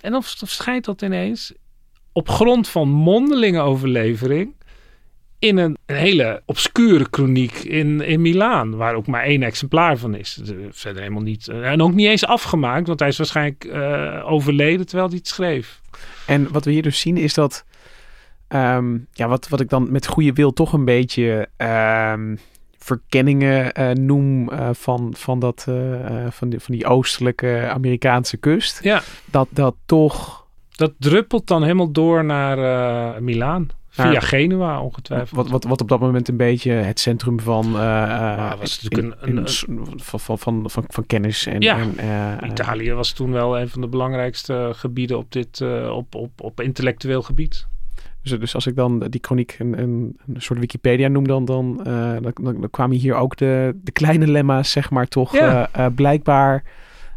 En 0.00 0.12
dan 0.12 0.22
verschijnt 0.22 0.84
dat 0.84 1.02
ineens 1.02 1.52
op 2.12 2.28
grond 2.28 2.68
van 2.68 2.88
mondelinge 2.88 3.60
overlevering 3.60 4.54
in 5.38 5.56
een, 5.56 5.76
een, 5.86 5.96
hele 5.96 6.42
obscure 6.44 7.10
kroniek 7.10 7.54
in, 7.58 8.00
in 8.00 8.20
Milaan, 8.20 8.76
waar 8.76 8.94
ook 8.94 9.06
maar 9.06 9.22
één 9.22 9.42
exemplaar 9.42 9.96
van 9.96 10.14
is. 10.14 10.40
Verder 10.70 11.02
helemaal 11.02 11.22
niet. 11.22 11.48
En 11.48 11.82
ook 11.82 11.94
niet 11.94 12.06
eens 12.06 12.26
afgemaakt, 12.26 12.86
want 12.86 13.00
hij 13.00 13.08
is 13.08 13.16
waarschijnlijk 13.16 13.64
uh, 13.64 14.22
overleden 14.24 14.86
terwijl 14.86 15.08
hij 15.08 15.18
het 15.18 15.28
schreef. 15.28 15.80
En 16.26 16.52
wat 16.52 16.64
we 16.64 16.70
hier 16.70 16.82
dus 16.82 17.00
zien 17.00 17.16
is 17.16 17.34
dat 17.34 17.64
Um, 18.48 19.06
ja, 19.12 19.28
wat, 19.28 19.48
wat 19.48 19.60
ik 19.60 19.68
dan 19.68 19.92
met 19.92 20.06
goede 20.06 20.32
wil 20.32 20.52
toch 20.52 20.72
een 20.72 20.84
beetje 20.84 21.48
um, 22.12 22.38
verkenningen 22.78 23.80
uh, 23.80 23.90
noem 23.90 24.50
uh, 24.50 24.68
van, 24.72 25.14
van, 25.16 25.38
dat, 25.38 25.66
uh, 25.68 26.26
van, 26.30 26.48
die, 26.48 26.60
van 26.60 26.74
die 26.74 26.86
oostelijke 26.86 27.68
Amerikaanse 27.70 28.36
kust. 28.36 28.82
Ja. 28.82 29.02
Dat 29.24 29.48
dat 29.50 29.74
toch... 29.86 30.46
Dat 30.70 30.92
druppelt 30.98 31.46
dan 31.46 31.62
helemaal 31.62 31.92
door 31.92 32.24
naar 32.24 33.22
Milaan. 33.22 33.68
Via 33.88 34.10
ja. 34.10 34.20
Genua 34.20 34.80
ongetwijfeld. 34.80 35.36
Wat, 35.36 35.48
wat, 35.48 35.64
wat 35.64 35.80
op 35.80 35.88
dat 35.88 36.00
moment 36.00 36.28
een 36.28 36.36
beetje 36.36 36.70
het 36.70 37.00
centrum 37.00 37.40
van, 37.40 37.66
uh, 37.66 38.52
was 38.58 38.82
natuurlijk 38.82 39.22
een, 39.22 39.28
een, 39.28 39.36
een, 39.36 40.00
van, 40.00 40.20
van, 40.20 40.38
van, 40.38 40.70
van, 40.70 40.84
van 40.86 41.06
kennis. 41.06 41.46
En, 41.46 41.60
ja, 41.60 41.78
en, 41.78 41.94
uh, 42.42 42.48
Italië 42.50 42.92
was 42.92 43.12
toen 43.12 43.32
wel 43.32 43.58
een 43.58 43.68
van 43.68 43.80
de 43.80 43.88
belangrijkste 43.88 44.70
gebieden 44.74 45.18
op, 45.18 45.32
dit, 45.32 45.60
uh, 45.60 45.90
op, 45.90 46.14
op, 46.14 46.30
op 46.40 46.60
intellectueel 46.60 47.22
gebied. 47.22 47.66
Dus, 48.30 48.38
dus 48.38 48.54
als 48.54 48.66
ik 48.66 48.76
dan 48.76 48.98
die 48.98 49.20
chroniek 49.24 49.56
een, 49.58 49.78
een, 49.78 50.16
een 50.34 50.42
soort 50.42 50.58
Wikipedia 50.58 51.08
noem, 51.08 51.26
dan, 51.26 51.44
dan, 51.44 51.80
uh, 51.86 52.12
dan, 52.20 52.32
dan, 52.34 52.60
dan, 52.60 52.70
kwamen 52.70 52.96
hier 52.96 53.14
ook 53.14 53.36
de, 53.36 53.80
de 53.82 53.92
kleine 53.92 54.26
lemma's, 54.26 54.70
zeg 54.70 54.90
maar, 54.90 55.06
toch 55.06 55.32
ja. 55.32 55.68
uh, 55.76 55.84
uh, 55.84 55.92
blijkbaar 55.94 56.64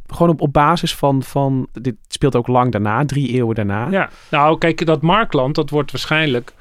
gewoon 0.08 0.32
op, 0.32 0.42
op 0.42 0.54
basis 0.54 0.96
van, 0.96 1.24
van, 1.24 1.68
dit 1.74 1.96
speelt 2.08 2.36
ook 2.36 2.48
lang 2.48 2.72
daarna, 2.72 3.06
drie 3.06 3.34
eeuwen 3.34 3.56
daarna. 3.56 3.88
Ja, 3.90 4.10
nou 4.30 4.58
kijk, 4.58 4.86
dat 4.86 5.02
Markland, 5.02 5.56
dat 5.56 5.70
wordt 5.70 5.92
waarschijnlijk 5.92 6.54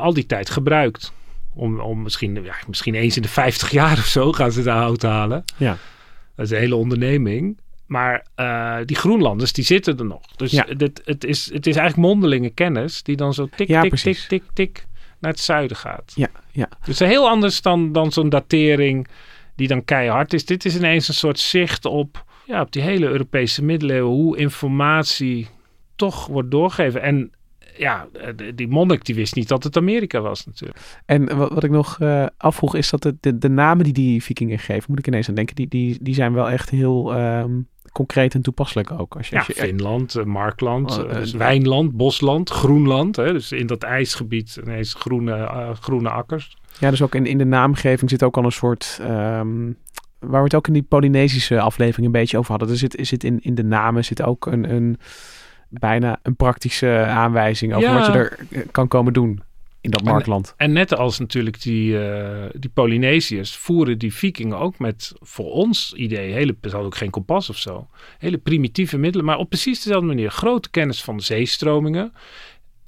al 0.00 0.14
die 0.14 0.26
tijd 0.26 0.50
gebruikt. 0.50 1.12
Om, 1.54 1.80
om 1.80 2.02
misschien, 2.02 2.44
ja, 2.44 2.54
misschien 2.66 2.94
eens 2.94 3.16
in 3.16 3.22
de 3.22 3.28
50 3.28 3.70
jaar 3.70 3.92
of 3.92 4.04
zo 4.04 4.32
gaan 4.32 4.52
ze 4.52 4.62
daar 4.62 4.76
hout 4.76 5.02
halen. 5.02 5.44
Ja. 5.56 5.76
Dat 6.34 6.46
is 6.46 6.52
een 6.52 6.58
hele 6.58 6.76
onderneming. 6.76 7.58
Maar 7.88 8.26
uh, 8.36 8.76
die 8.84 8.96
Groenlanders, 8.96 9.52
die 9.52 9.64
zitten 9.64 9.98
er 9.98 10.04
nog. 10.04 10.26
Dus 10.36 10.50
ja. 10.50 10.64
dit, 10.64 11.02
het, 11.04 11.24
is, 11.24 11.52
het 11.52 11.66
is 11.66 11.76
eigenlijk 11.76 12.08
mondelinge 12.08 12.50
kennis 12.50 13.02
die 13.02 13.16
dan 13.16 13.34
zo 13.34 13.48
tik, 13.56 13.68
ja, 13.68 13.80
tik, 13.80 13.88
precies. 13.88 14.26
tik, 14.26 14.42
tik, 14.42 14.50
tik 14.52 14.86
naar 15.18 15.30
het 15.30 15.40
zuiden 15.40 15.76
gaat. 15.76 16.12
Ja, 16.14 16.28
ja. 16.52 16.68
Dus 16.84 16.98
heel 16.98 17.28
anders 17.28 17.62
dan, 17.62 17.92
dan 17.92 18.12
zo'n 18.12 18.28
datering 18.28 19.08
die 19.54 19.68
dan 19.68 19.84
keihard 19.84 20.32
is. 20.32 20.44
Dit 20.44 20.64
is 20.64 20.76
ineens 20.76 21.08
een 21.08 21.14
soort 21.14 21.38
zicht 21.38 21.84
op, 21.84 22.24
ja, 22.44 22.60
op 22.60 22.72
die 22.72 22.82
hele 22.82 23.06
Europese 23.06 23.64
middeleeuwen. 23.64 24.12
Hoe 24.12 24.36
informatie 24.36 25.48
toch 25.96 26.26
wordt 26.26 26.50
doorgegeven. 26.50 27.02
En 27.02 27.32
ja, 27.76 28.08
die 28.54 28.68
monnik 28.68 29.04
die 29.04 29.14
wist 29.14 29.34
niet 29.34 29.48
dat 29.48 29.64
het 29.64 29.76
Amerika 29.76 30.20
was 30.20 30.46
natuurlijk. 30.46 31.00
En 31.06 31.36
wat, 31.36 31.52
wat 31.52 31.64
ik 31.64 31.70
nog 31.70 31.98
uh, 32.00 32.26
afvroeg 32.36 32.74
is 32.74 32.90
dat 32.90 33.02
de, 33.02 33.16
de, 33.20 33.38
de, 33.38 33.48
namen 33.48 33.84
die 33.84 33.92
die 33.92 34.22
vikingen 34.22 34.58
geven, 34.58 34.84
moet 34.88 34.98
ik 34.98 35.06
ineens 35.06 35.28
aan 35.28 35.34
denken, 35.34 35.54
die, 35.54 35.68
die, 35.68 35.98
die 36.00 36.14
zijn 36.14 36.32
wel 36.32 36.50
echt 36.50 36.70
heel 36.70 37.20
um, 37.20 37.68
concreet 37.92 38.34
en 38.34 38.42
toepasselijk 38.42 38.90
ook. 38.90 39.16
Als 39.16 39.28
je, 39.28 39.34
ja, 39.34 39.40
als 39.40 39.56
je, 39.56 39.62
Finland, 39.62 40.16
uh, 40.16 40.24
Markland, 40.24 40.98
uh, 40.98 41.14
dus 41.14 41.32
Wijnland, 41.32 41.96
Bosland, 41.96 42.50
Groenland. 42.50 43.16
Hè, 43.16 43.32
dus 43.32 43.52
in 43.52 43.66
dat 43.66 43.82
ijsgebied 43.82 44.60
ineens 44.64 44.94
groene, 44.94 45.74
groene 45.80 46.10
akkers. 46.10 46.56
Ja, 46.78 46.90
dus 46.90 47.02
ook 47.02 47.14
in, 47.14 47.26
in 47.26 47.38
de 47.38 47.44
naamgeving 47.44 48.10
zit 48.10 48.22
ook 48.22 48.36
al 48.36 48.44
een 48.44 48.52
soort... 48.52 48.98
Um, 49.02 49.76
waar 50.18 50.38
we 50.38 50.44
het 50.44 50.54
ook 50.54 50.66
in 50.66 50.72
die 50.72 50.82
Polynesische 50.82 51.60
aflevering 51.60 52.06
een 52.06 52.12
beetje 52.12 52.38
over 52.38 52.50
hadden. 52.50 52.68
Er 52.68 52.76
zit, 52.76 52.96
zit 53.00 53.24
in, 53.24 53.40
in 53.40 53.54
de 53.54 53.64
namen 53.64 54.04
zit 54.04 54.22
ook 54.22 54.46
een... 54.46 54.74
een 54.74 54.98
bijna 55.70 56.18
een 56.22 56.36
praktische 56.36 57.04
aanwijzing 57.08 57.74
over 57.74 57.88
ja. 57.88 57.98
wat 57.98 58.06
je 58.06 58.12
er 58.12 58.66
kan 58.70 58.88
komen 58.88 59.12
doen 59.12 59.42
in 59.80 59.90
dat 59.90 60.02
marktland. 60.02 60.54
En, 60.56 60.66
en 60.66 60.72
net 60.72 60.96
als 60.96 61.18
natuurlijk 61.18 61.62
die, 61.62 61.92
uh, 61.92 62.44
die 62.52 62.70
Polynesiërs 62.70 63.56
voeren 63.56 63.98
die 63.98 64.14
vikingen 64.14 64.58
ook 64.58 64.78
met 64.78 65.12
voor 65.20 65.52
ons 65.52 65.92
idee, 65.96 66.32
hele, 66.32 66.56
ze 66.62 66.68
hadden 66.68 66.86
ook 66.86 66.96
geen 66.96 67.10
kompas 67.10 67.50
of 67.50 67.56
zo, 67.56 67.88
hele 68.18 68.38
primitieve 68.38 68.98
middelen, 68.98 69.26
maar 69.26 69.38
op 69.38 69.48
precies 69.48 69.82
dezelfde 69.82 70.06
manier. 70.06 70.30
Grote 70.30 70.70
kennis 70.70 71.02
van 71.02 71.16
de 71.16 71.22
zeestromingen, 71.22 72.12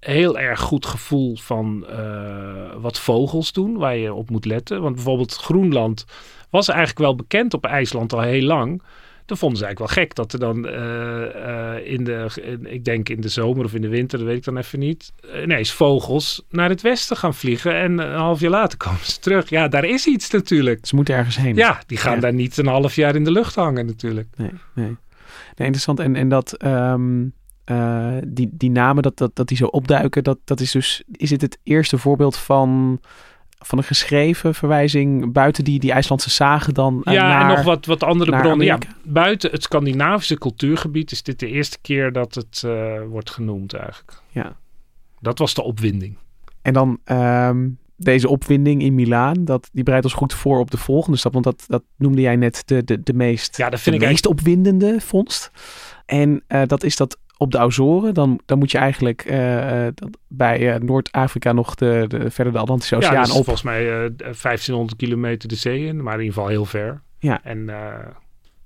heel 0.00 0.38
erg 0.38 0.60
goed 0.60 0.86
gevoel 0.86 1.36
van 1.36 1.86
uh, 1.90 2.74
wat 2.76 2.98
vogels 2.98 3.52
doen, 3.52 3.76
waar 3.76 3.96
je 3.96 4.14
op 4.14 4.30
moet 4.30 4.44
letten. 4.44 4.82
Want 4.82 4.94
bijvoorbeeld 4.94 5.36
Groenland 5.36 6.04
was 6.50 6.68
eigenlijk 6.68 6.98
wel 6.98 7.14
bekend 7.14 7.54
op 7.54 7.66
IJsland 7.66 8.12
al 8.12 8.20
heel 8.20 8.42
lang. 8.42 8.82
Dan 9.30 9.38
vonden 9.38 9.58
ze 9.58 9.64
eigenlijk 9.64 9.94
wel 9.94 10.04
gek 10.04 10.14
dat 10.14 10.32
er 10.32 10.38
dan 10.38 10.66
eh, 10.68 11.74
eh, 11.76 11.86
in 11.92 12.04
de, 12.04 12.26
in- 12.42 12.72
ik 12.72 12.84
denk 12.84 13.08
in 13.08 13.20
de 13.20 13.28
zomer 13.28 13.64
of 13.64 13.74
in 13.74 13.80
de 13.82 13.88
winter, 13.88 14.18
dat 14.18 14.26
weet 14.26 14.36
ik 14.36 14.44
dan 14.44 14.56
even 14.56 14.78
niet, 14.78 15.12
ineens 15.42 15.72
vogels 15.72 16.44
naar 16.48 16.68
het 16.68 16.80
westen 16.82 17.16
gaan 17.16 17.34
vliegen. 17.34 17.74
En 17.74 17.98
een 17.98 18.14
half 18.18 18.40
jaar 18.40 18.50
later 18.50 18.78
komen 18.86 19.04
ze 19.04 19.18
terug. 19.18 19.50
Ja, 19.50 19.68
daar 19.68 19.84
is 19.84 20.06
iets 20.06 20.30
natuurlijk. 20.30 20.86
Ze 20.86 20.94
moeten 20.94 21.14
ergens 21.14 21.36
heen. 21.36 21.54
Ja, 21.56 21.80
die 21.86 21.98
gaan 21.98 22.14
Ja. 22.14 22.20
daar 22.20 22.34
niet 22.34 22.56
een 22.56 22.66
half 22.66 22.94
jaar 22.94 23.14
in 23.14 23.24
de 23.24 23.30
lucht 23.32 23.54
hangen 23.54 23.86
natuurlijk. 23.86 24.28
Nee, 24.36 24.50
nee. 24.74 24.86
nee 24.86 24.96
interessant. 25.56 26.00
En, 26.00 26.16
en 26.16 26.28
dat 26.28 26.52
ehm, 26.52 27.24
eh, 27.64 28.16
die, 28.26 28.48
die 28.52 28.70
namen, 28.70 29.02
dat, 29.02 29.16
dat, 29.18 29.36
dat 29.36 29.48
die 29.48 29.56
zo 29.56 29.66
opduiken, 29.66 30.24
dat, 30.24 30.38
dat 30.44 30.60
is 30.60 30.70
dus, 30.70 31.02
is 31.12 31.28
dit 31.28 31.40
het 31.40 31.58
eerste 31.62 31.98
voorbeeld 31.98 32.36
van, 32.36 33.00
van 33.62 33.78
een 33.78 33.84
geschreven 33.84 34.54
verwijzing 34.54 35.32
buiten 35.32 35.64
die, 35.64 35.78
die 35.78 35.92
IJslandse 35.92 36.30
zagen 36.30 36.74
dan 36.74 37.02
eh, 37.04 37.14
Ja, 37.14 37.28
naar... 37.28 37.50
en 37.50 37.56
nog 37.56 37.64
wat, 37.64 37.86
wat 37.86 38.02
andere 38.02 38.40
bronnen. 38.40 38.66
Ja, 38.66 38.78
buiten 39.02 39.50
het 39.50 39.62
Scandinavische 39.62 40.38
cultuurgebied 40.38 41.12
is 41.12 41.22
dit 41.22 41.38
de 41.38 41.46
eerste 41.46 41.78
keer 41.80 42.12
dat 42.12 42.34
het 42.34 42.62
eh, 42.64 43.00
wordt 43.08 43.30
genoemd 43.30 43.74
eigenlijk. 43.74 44.22
Ja. 44.28 44.56
Dat 45.20 45.38
was 45.38 45.54
de 45.54 45.62
opwinding. 45.62 46.16
En 46.62 46.72
dan 46.72 46.98
ehm, 47.04 47.68
deze 47.96 48.28
opwinding 48.28 48.82
in 48.82 48.94
Milaan, 48.94 49.44
dat, 49.44 49.68
die 49.72 49.84
bereidt 49.84 50.06
ons 50.06 50.14
goed 50.14 50.34
voor 50.34 50.58
op 50.58 50.70
de 50.70 50.76
volgende 50.76 51.18
stap. 51.18 51.32
Want 51.32 51.44
dat, 51.44 51.64
dat 51.68 51.82
noemde 51.96 52.20
jij 52.20 52.36
net 52.36 52.62
de, 52.66 52.84
de, 52.84 53.02
de 53.02 53.12
meest, 53.12 53.56
Ja, 53.56 53.70
dat 53.70 53.80
vind 53.80 53.96
de 53.96 54.02
ik 54.02 54.08
meest 54.08 54.26
opwindende 54.26 55.00
vondst. 55.00 55.50
En 56.06 56.42
eh, 56.46 56.62
dat 56.66 56.82
is 56.82 56.96
dat 56.96 57.18
op 57.40 57.50
de 57.50 57.58
Azoren, 57.58 58.14
dan, 58.14 58.40
dan 58.46 58.58
moet 58.58 58.70
je 58.70 58.78
eigenlijk 58.78 59.24
eh, 59.24 59.86
eh, 59.86 59.94
bij 60.28 60.74
eh, 60.74 60.80
Noord-Afrika 60.80 61.52
nog 61.52 61.74
de, 61.74 62.04
de, 62.08 62.30
verder 62.30 62.52
de 62.52 62.58
Atlantische 62.58 62.94
Ja, 62.94 63.00
Oceaan 63.00 63.22
is 63.22 63.28
op. 63.30 63.34
volgens 63.34 63.62
mij 63.62 63.86
eh 63.86 64.10
1500 64.18 64.96
kilometer 64.96 65.48
de 65.48 65.54
zee 65.54 65.86
in, 65.86 66.02
maar 66.02 66.14
in 66.14 66.20
ieder 66.20 66.34
geval 66.34 66.48
heel 66.48 66.64
ver. 66.64 67.02
Ja. 67.18 67.44
En 67.44 67.66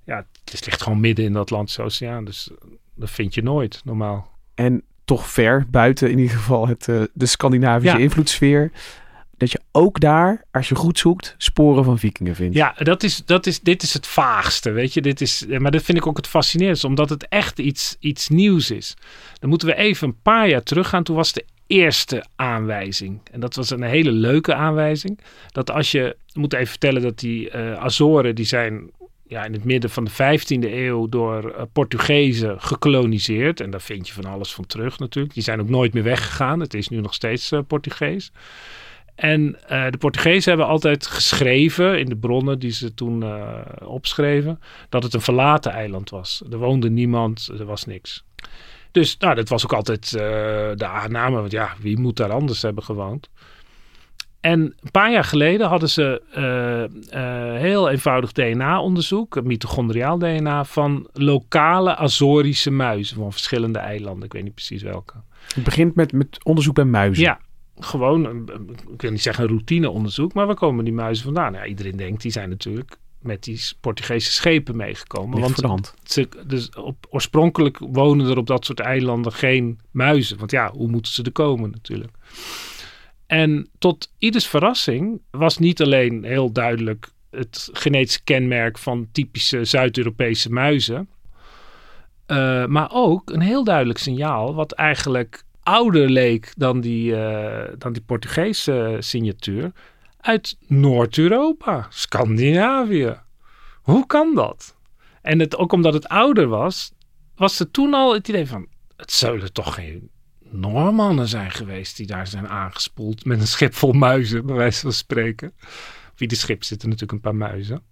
ja, 0.05 0.27
het 0.45 0.67
ligt 0.67 0.83
gewoon 0.83 1.01
midden 1.01 1.25
in 1.25 1.33
de 1.33 1.39
Atlantische 1.39 1.83
Oceaan, 1.83 2.25
dus 2.25 2.51
dat 2.95 3.11
vind 3.11 3.35
je 3.35 3.43
nooit 3.43 3.81
normaal. 3.85 4.31
En 4.55 4.83
toch 5.05 5.27
ver 5.27 5.67
buiten 5.71 6.11
in 6.11 6.19
ieder 6.19 6.37
geval 6.37 6.69
het, 6.69 6.85
de 7.13 7.27
Scandinavische 7.27 7.97
Ja. 7.97 8.03
invloedssfeer. 8.03 8.71
Dat 9.37 9.53
je 9.53 9.61
ook 9.73 10.01
daar, 10.01 10.45
als 10.51 10.69
je 10.69 10.75
goed 10.75 10.99
zoekt, 10.99 11.35
sporen 11.39 11.85
van 11.85 11.99
vikingen 11.99 12.35
vindt. 12.35 12.57
Ja, 12.57 12.75
dat 12.79 13.03
is, 13.03 13.25
dat 13.25 13.47
is, 13.47 13.61
dit 13.61 13.83
is 13.83 13.93
het 13.93 14.07
vaagste, 14.07 14.71
weet 14.71 14.95
je. 14.95 15.01
Dit 15.01 15.21
is, 15.21 15.45
maar 15.59 15.71
dat 15.71 15.83
vind 15.83 15.99
ik 15.99 16.07
ook 16.07 16.17
het 16.17 16.27
fascinerendste, 16.27 16.87
omdat 16.87 17.09
het 17.11 17.29
echt 17.29 17.59
iets, 17.59 17.97
iets 18.01 18.29
nieuws 18.29 18.71
is. 18.71 18.97
Dan 19.39 19.49
moeten 19.49 19.69
we 19.69 19.75
even 19.75 20.09
een 20.09 20.23
paar 20.23 20.49
jaar 20.49 20.63
teruggaan. 20.63 21.03
Toen 21.03 21.17
was 21.17 21.33
de 21.33 21.45
eerste 21.67 22.25
aanwijzing. 22.37 23.21
En 23.33 23.41
dat 23.41 23.55
was 23.55 23.71
een 23.71 23.83
hele 23.83 24.13
leuke 24.13 24.55
aanwijzing. 24.55 25.19
Dat 25.53 25.71
als 25.71 25.91
je, 25.91 26.17
ik 26.29 26.35
moet 26.35 26.53
even 26.53 26.67
vertellen 26.67 27.03
dat 27.03 27.19
die 27.19 27.51
eh, 27.51 27.75
Azoren, 27.75 28.35
die 28.35 28.45
zijn 28.45 28.91
ja, 29.27 29.45
in 29.45 29.53
het 29.53 29.65
midden 29.65 29.91
van 29.91 30.05
de 30.05 30.11
15e 30.11 30.73
eeuw 30.73 31.09
door 31.09 31.51
eh, 31.51 31.63
Portugezen 31.73 32.61
gekoloniseerd. 32.61 33.61
En 33.61 33.71
daar 33.71 33.81
vind 33.81 34.09
je 34.09 34.15
van 34.15 34.25
alles 34.25 34.55
van 34.55 34.67
terug 34.67 34.99
natuurlijk. 34.99 35.35
Die 35.35 35.43
zijn 35.43 35.61
ook 35.61 35.69
nooit 35.69 35.93
meer 35.93 36.03
weggegaan. 36.03 36.61
Het 36.61 36.75
is 36.75 36.89
nu 36.89 37.01
nog 37.01 37.15
steeds 37.15 37.53
eh, 37.53 37.61
Portugees. 37.67 38.33
En 39.15 39.57
eh, 39.69 39.91
de 39.91 39.99
Portugezen 39.99 40.51
hebben 40.51 40.69
altijd 40.69 41.07
geschreven 41.07 41.99
in 41.99 42.07
de 42.07 42.17
bronnen 42.17 42.59
die 42.59 42.73
ze 42.73 42.95
toen 42.95 43.23
eh, 43.23 43.61
opschreven, 43.85 44.61
dat 44.89 45.03
het 45.03 45.15
een 45.15 45.21
verlaten 45.21 45.73
eiland 45.73 46.11
was. 46.11 46.43
Er 46.51 46.59
woonde 46.59 46.91
niemand, 46.91 47.51
er 47.59 47.65
was 47.65 47.85
niks. 47.85 48.25
Dus 48.91 49.17
nou, 49.17 49.35
dat 49.35 49.49
was 49.49 49.65
ook 49.65 49.73
altijd 49.73 50.05
eh, 50.15 50.21
de 50.75 50.87
aanname, 50.87 51.37
want 51.37 51.51
ja, 51.51 51.73
wie 51.81 51.99
moet 51.99 52.17
daar 52.17 52.33
anders 52.33 52.63
hebben 52.63 52.85
gewoond? 52.85 53.29
En 54.41 54.61
een 54.61 54.91
paar 54.91 55.13
jaar 55.13 55.25
geleden 55.25 55.69
hadden 55.69 55.89
ze 55.89 56.23
heel 57.59 57.91
eenvoudig 57.91 58.33
DNA-onderzoek, 58.33 59.43
mitochondriaal 59.43 60.19
DNA, 60.19 60.65
van 60.65 61.09
lokale 61.13 61.97
Azorische 61.97 62.71
muizen 62.71 63.17
van 63.17 63.33
verschillende 63.33 63.79
eilanden. 63.79 64.25
Ik 64.25 64.33
weet 64.33 64.43
niet 64.43 64.55
precies 64.55 64.83
welke. 64.83 65.15
Het 65.55 65.65
begint 65.65 65.95
met, 65.95 66.13
met 66.13 66.45
onderzoek 66.45 66.75
bij 66.75 66.85
muizen. 66.85 67.25
Ja, 67.25 67.39
gewoon, 67.79 68.25
een- 68.25 68.51
een- 68.55 68.77
ik 68.93 69.01
wil 69.03 69.11
niet 69.11 69.23
zeggen 69.23 69.45
een 69.45 69.51
routineonderzoek, 69.51 70.33
maar 70.35 70.47
waar 70.47 70.55
komen 70.55 70.85
die 70.85 70.95
muizen 70.95 71.25
vandaan? 71.25 71.53
Nou, 71.53 71.65
ja, 71.65 71.69
iedereen 71.71 71.97
denkt, 71.97 72.23
die 72.23 72.31
zijn 72.33 72.49
natuurlijk 72.49 72.97
met 73.19 73.43
die 73.45 73.61
Portugese 73.81 74.33
schepen 74.33 74.77
meegekomen. 74.77 75.41
Ligt 75.41 75.61
Want 75.61 75.95
ze, 76.05 76.29
dus 76.47 76.71
op, 76.71 77.07
oorspronkelijk 77.11 77.79
wonen 77.79 78.31
er 78.31 78.39
op 78.39 78.47
dat 78.47 78.65
soort 78.65 78.81
eilanden 78.81 79.33
geen 79.33 79.81
muizen. 79.91 80.39
Want 80.39 80.51
ja, 80.51 80.71
hoe 80.73 80.89
moeten 80.89 81.13
ze 81.13 81.23
er 81.23 81.33
komen 81.33 81.71
natuurlijk? 81.71 82.13
En 83.27 83.69
tot 83.79 84.13
ieders 84.19 84.47
verrassing 84.47 85.21
was 85.31 85.59
niet 85.59 85.83
alleen 85.83 86.25
heel 86.25 86.53
duidelijk 86.53 87.09
het 87.31 87.69
genetische 87.73 88.23
kenmerk 88.25 88.79
van 88.79 89.09
typische 89.13 89.65
Zuid-Europese 89.65 90.51
muizen. 90.51 91.09
eh, 92.27 92.67
maar 92.67 92.89
ook 92.93 93.31
een 93.31 93.41
heel 93.41 93.65
duidelijk 93.65 93.99
signaal 93.99 94.55
wat 94.55 94.73
eigenlijk 94.73 95.44
ouder 95.65 96.11
leek 96.11 96.53
dan 96.57 96.81
die, 96.81 97.17
eh, 97.17 97.73
dan 97.79 97.93
die 97.93 98.03
Portugese 98.03 98.97
signatuur. 98.99 99.73
Uit 100.21 100.57
Noord-Europa, 100.67 101.87
Scandinavië. 101.91 103.21
Hoe 103.83 104.07
kan 104.07 104.35
dat? 104.35 104.77
En 105.23 105.39
het, 105.39 105.57
ook 105.57 105.73
omdat 105.73 105.95
het 105.95 106.09
ouder 106.09 106.47
was, 106.47 106.93
was 107.37 107.61
er 107.61 107.71
toen 107.71 107.95
al 107.95 108.15
het 108.15 108.29
idee 108.29 108.47
van... 108.47 108.67
het 108.97 109.13
zullen 109.13 109.53
toch 109.53 109.75
geen 109.75 110.11
Noormannen 110.51 111.29
zijn 111.29 111.51
geweest 111.51 111.97
die 111.97 112.07
daar 112.07 112.27
zijn 112.27 112.49
aangespoeld... 112.49 113.25
met 113.25 113.41
een 113.41 113.47
schip 113.47 113.75
vol 113.75 113.93
muizen, 113.93 114.47
bij 114.47 114.57
wijze 114.57 114.81
van 114.81 114.93
spreken. 114.93 115.53
Op 116.13 116.21
ieder 116.21 116.39
schip 116.39 116.65
zitten 116.65 116.89
natuurlijk 116.89 117.13
een 117.13 117.31
paar 117.31 117.49
muizen. 117.49 117.83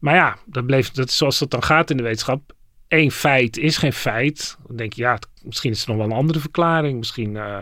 Maar 0.00 0.14
ja, 0.14 0.38
dat 0.46 0.66
bleef, 0.66 0.90
dat 0.90 1.10
zoals 1.10 1.38
dat 1.38 1.50
dan 1.50 1.62
gaat 1.62 1.90
in 1.90 1.96
de 1.96 2.02
wetenschap. 2.02 2.54
Eén 2.88 3.10
feit 3.10 3.56
is 3.56 3.76
geen 3.76 3.92
feit. 3.92 4.56
Dan 4.66 4.76
denk 4.76 4.92
je, 4.92 5.02
ja, 5.02 5.14
het- 5.14 5.28
misschien 5.42 5.70
is 5.70 5.82
er 5.82 5.88
nog 5.88 5.96
wel 5.96 6.06
een 6.06 6.12
andere 6.12 6.38
verklaring. 6.40 6.98
Misschien 6.98 7.36
eh, 7.36 7.58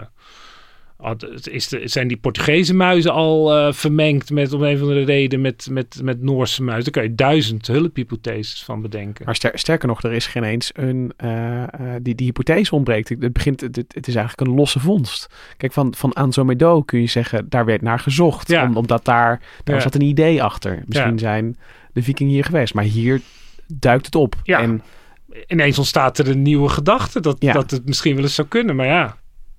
had- 0.96 1.46
is 1.48 1.68
de, 1.68 1.88
zijn 1.88 2.08
die 2.08 2.16
Portugese 2.16 2.74
muizen 2.74 3.12
al 3.12 3.54
eh, 3.56 3.72
vermengd 3.72 4.30
met 4.30 4.52
om 4.52 4.62
een 4.62 4.74
of 4.74 4.80
andere 4.80 5.04
reden 5.04 5.40
met, 5.40 5.66
met, 5.70 6.00
met 6.02 6.22
Noorse 6.22 6.62
muizen. 6.62 6.92
Daar 6.92 7.02
kan 7.02 7.10
je 7.10 7.16
duizend 7.16 7.66
hulphypotheses 7.66 8.64
van 8.64 8.82
bedenken. 8.82 9.24
Maar 9.24 9.34
ster- 9.34 9.58
sterker 9.58 9.88
nog, 9.88 10.02
er 10.02 10.12
is 10.12 10.26
geen 10.26 10.42
eens 10.44 10.70
een... 10.74 11.12
eh, 11.16 11.62
die, 12.02 12.14
die 12.14 12.26
hypothese 12.26 12.74
ontbreekt. 12.74 13.08
Het, 13.08 13.32
begint, 13.32 13.60
het, 13.60 13.76
het 13.76 14.06
is 14.08 14.14
eigenlijk 14.14 14.48
een 14.48 14.54
losse 14.56 14.80
vondst. 14.80 15.34
Kijk, 15.56 15.72
van, 15.72 15.94
van 15.96 16.12
Anzomedo 16.12 16.82
kun 16.82 17.00
je 17.00 17.06
zeggen, 17.06 17.48
daar 17.48 17.64
werd 17.64 17.82
naar 17.82 17.98
gezocht. 17.98 18.48
Ja. 18.48 18.64
Om, 18.66 18.76
omdat 18.76 19.04
daar, 19.04 19.40
daar 19.64 19.76
Ja. 19.76 19.82
zat 19.82 19.94
een 19.94 20.00
idee 20.00 20.42
achter. 20.42 20.82
Misschien 20.86 21.12
Ja. 21.12 21.18
zijn 21.18 21.56
de 21.92 22.02
vikingen 22.02 22.32
hier 22.32 22.44
geweest. 22.44 22.74
Maar 22.74 22.84
hier 22.84 23.20
duikt 23.66 24.04
het 24.06 24.14
op. 24.14 24.34
Ja. 24.42 24.60
En 24.60 24.82
Ineens 25.46 25.78
ontstaat 25.78 26.18
er 26.18 26.28
een 26.28 26.42
nieuwe 26.42 26.68
gedachte 26.68 27.20
dat, 27.20 27.36
Ja. 27.38 27.52
dat 27.52 27.70
het 27.70 27.86
misschien 27.86 28.14
wel 28.14 28.24
eens 28.24 28.34
zou 28.34 28.48
kunnen. 28.48 28.76
Maar 28.76 28.86
ja, 28.86 29.16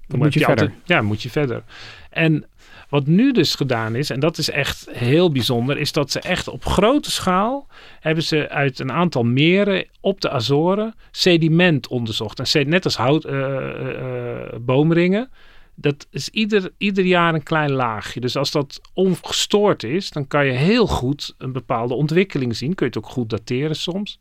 dan 0.07 0.19
moet 0.19 0.33
je 0.33 0.39
verder. 0.39 0.65
altijd- 0.65 0.81
ja, 0.85 1.01
moet 1.01 1.21
je 1.21 1.29
verder. 1.29 1.63
En 2.09 2.45
wat 2.89 3.07
nu 3.07 3.31
dus 3.31 3.55
gedaan 3.55 3.95
is, 3.95 4.09
en 4.09 4.19
dat 4.19 4.37
is 4.37 4.49
echt 4.49 4.87
heel 4.91 5.31
bijzonder, 5.31 5.77
is 5.77 5.91
dat 5.91 6.11
ze 6.11 6.19
echt 6.19 6.47
op 6.47 6.65
grote 6.65 7.11
schaal 7.11 7.67
hebben 7.99 8.23
ze 8.23 8.49
uit 8.49 8.79
een 8.79 8.91
aantal 8.91 9.23
meren 9.23 9.87
op 10.01 10.21
de 10.21 10.29
Azoren 10.29 10.95
sediment 11.11 11.87
onderzocht. 11.87 12.55
En 12.55 12.69
net 12.69 12.83
als 12.85 12.95
hout, 12.95 13.25
eh, 13.25 13.39
eh, 13.39 14.43
eh, 14.53 14.59
boomringen. 14.61 15.29
Dat 15.75 16.07
is 16.11 16.29
ieder, 16.29 16.71
ieder 16.77 17.05
jaar 17.05 17.33
een 17.33 17.43
klein 17.43 17.71
laagje. 17.71 18.19
Dus 18.19 18.35
als 18.35 18.51
dat 18.51 18.81
ongestoord 18.93 19.83
is, 19.83 20.09
dan 20.09 20.27
kan 20.27 20.45
je 20.45 20.51
heel 20.51 20.87
goed 20.87 21.35
een 21.37 21.51
bepaalde 21.51 21.93
ontwikkeling 21.93 22.55
zien. 22.55 22.75
Kun 22.75 22.85
je 22.87 22.93
het 22.95 23.03
ook 23.05 23.11
goed 23.11 23.29
dateren 23.29 23.75
soms. 23.75 24.19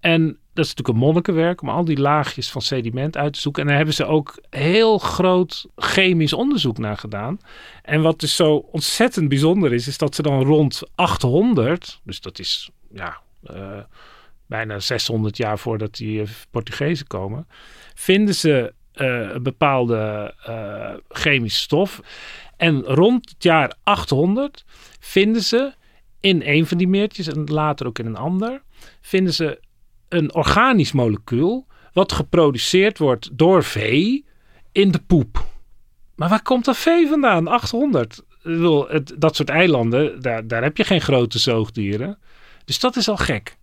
En 0.00 0.38
dat 0.60 0.68
is 0.68 0.74
natuurlijk 0.76 0.98
een 0.98 1.12
monnikenwerk 1.12 1.62
om 1.62 1.68
al 1.68 1.84
die 1.84 2.00
laagjes 2.00 2.50
van 2.50 2.62
sediment 2.62 3.16
uit 3.16 3.32
te 3.32 3.40
zoeken. 3.40 3.62
En 3.62 3.68
daar 3.68 3.76
hebben 3.76 3.94
ze 3.94 4.04
ook 4.04 4.42
heel 4.50 4.98
groot 4.98 5.66
chemisch 5.76 6.32
onderzoek 6.32 6.78
naar 6.78 6.96
gedaan. 6.96 7.38
En 7.82 8.02
wat 8.02 8.20
dus 8.20 8.36
zo 8.36 8.54
ontzettend 8.56 9.28
bijzonder 9.28 9.72
is, 9.72 9.88
is 9.88 9.98
dat 9.98 10.14
ze 10.14 10.22
dan 10.22 10.42
rond 10.42 10.82
800, 10.94 12.00
dus 12.04 12.20
dat 12.20 12.38
is 12.38 12.70
ja, 12.92 13.20
eh, 13.42 13.78
bijna 14.46 14.78
600 14.78 15.36
jaar 15.36 15.58
voordat 15.58 15.94
die 15.94 16.22
eh, 16.22 16.28
Portugezen 16.50 17.06
komen, 17.06 17.46
vinden 17.94 18.34
ze 18.34 18.72
eh, 18.92 19.06
een 19.06 19.42
bepaalde 19.42 20.34
eh, 20.44 20.94
chemische 21.08 21.60
stof. 21.60 22.00
En 22.56 22.82
rond 22.82 23.30
het 23.30 23.42
jaar 23.42 23.74
800 23.82 24.64
vinden 25.00 25.42
ze 25.42 25.72
in 26.20 26.42
een 26.44 26.66
van 26.66 26.78
die 26.78 26.88
meertjes 26.88 27.26
en 27.26 27.44
later 27.44 27.86
ook 27.86 27.98
in 27.98 28.06
een 28.06 28.16
ander, 28.16 28.62
vinden 29.00 29.34
ze 29.34 29.60
een 30.10 30.34
organisch 30.34 30.92
molecuul 30.92 31.66
wat 31.92 32.12
geproduceerd 32.12 32.98
wordt 32.98 33.38
door 33.38 33.64
vee 33.64 34.24
in 34.72 34.90
de 34.90 34.98
poep. 34.98 35.44
Maar 36.14 36.28
waar 36.28 36.42
komt 36.42 36.64
dat 36.64 36.76
vee 36.76 37.08
vandaan? 37.08 37.46
800. 37.46 38.18
Ik 38.18 38.42
bedoel, 38.42 38.88
het, 38.88 39.14
dat 39.18 39.36
soort 39.36 39.48
eilanden, 39.48 40.22
daar, 40.22 40.46
daar 40.46 40.62
heb 40.62 40.76
je 40.76 40.84
geen 40.84 41.00
grote 41.00 41.38
zoogdieren. 41.38 42.18
Dus 42.64 42.78
dat 42.80 42.96
is 42.96 43.08
al 43.08 43.16
gek. 43.16 43.58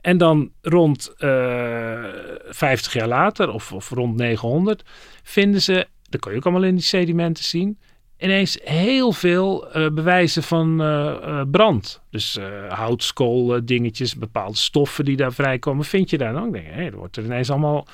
En 0.00 0.18
dan 0.18 0.50
rond 0.62 1.14
eh 1.16 2.04
50 2.48 2.92
jaar 2.92 3.08
later, 3.08 3.50
of, 3.50 3.72
of 3.72 3.90
rond 3.90 4.16
900, 4.16 4.82
vinden 5.22 5.62
ze, 5.62 5.86
dat 6.08 6.20
kan 6.20 6.32
je 6.32 6.38
ook 6.38 6.44
allemaal 6.44 6.64
in 6.64 6.74
die 6.74 6.84
sedimenten 6.84 7.44
zien, 7.44 7.78
ineens 8.20 8.58
heel 8.64 9.12
veel 9.12 9.70
eh, 9.70 9.90
bewijzen 9.90 10.42
van 10.42 10.80
eh, 10.80 11.10
eh, 11.10 11.46
brand. 11.50 12.00
Dus 12.10 12.36
eh 12.36 12.72
houtskool 12.72 13.64
dingetjes, 13.64 14.14
bepaalde 14.14 14.56
stoffen 14.56 15.04
die 15.04 15.16
daar 15.16 15.32
vrijkomen, 15.32 15.84
vind 15.84 16.10
je 16.10 16.18
daar 16.18 16.32
dan? 16.32 16.46
Ik 16.46 16.52
denk, 16.52 16.66
hé, 16.66 16.84
er 16.84 16.96
wordt 16.96 17.16
er 17.16 17.24
ineens 17.24 17.50
allemaal 17.50 17.86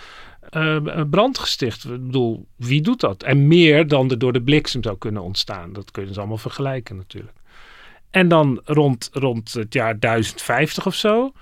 brand 1.10 1.38
gesticht. 1.38 1.84
Ik 1.84 1.90
bedoel, 1.90 2.46
wie 2.56 2.80
doet 2.80 3.00
dat? 3.00 3.22
En 3.22 3.46
meer 3.46 3.88
dan 3.88 4.10
er 4.10 4.18
door 4.18 4.32
de 4.32 4.42
bliksem 4.42 4.82
zou 4.82 4.98
kunnen 4.98 5.22
ontstaan. 5.22 5.72
Dat 5.72 5.90
kunnen 5.90 6.14
ze 6.14 6.18
allemaal 6.18 6.38
vergelijken 6.38 6.96
natuurlijk. 6.96 7.36
En 8.10 8.28
dan 8.28 8.60
rond, 8.64 9.10
rond 9.12 9.52
het 9.52 9.74
jaar 9.74 9.98
1050 9.98 10.86
of 10.86 10.94
zo 10.94 11.32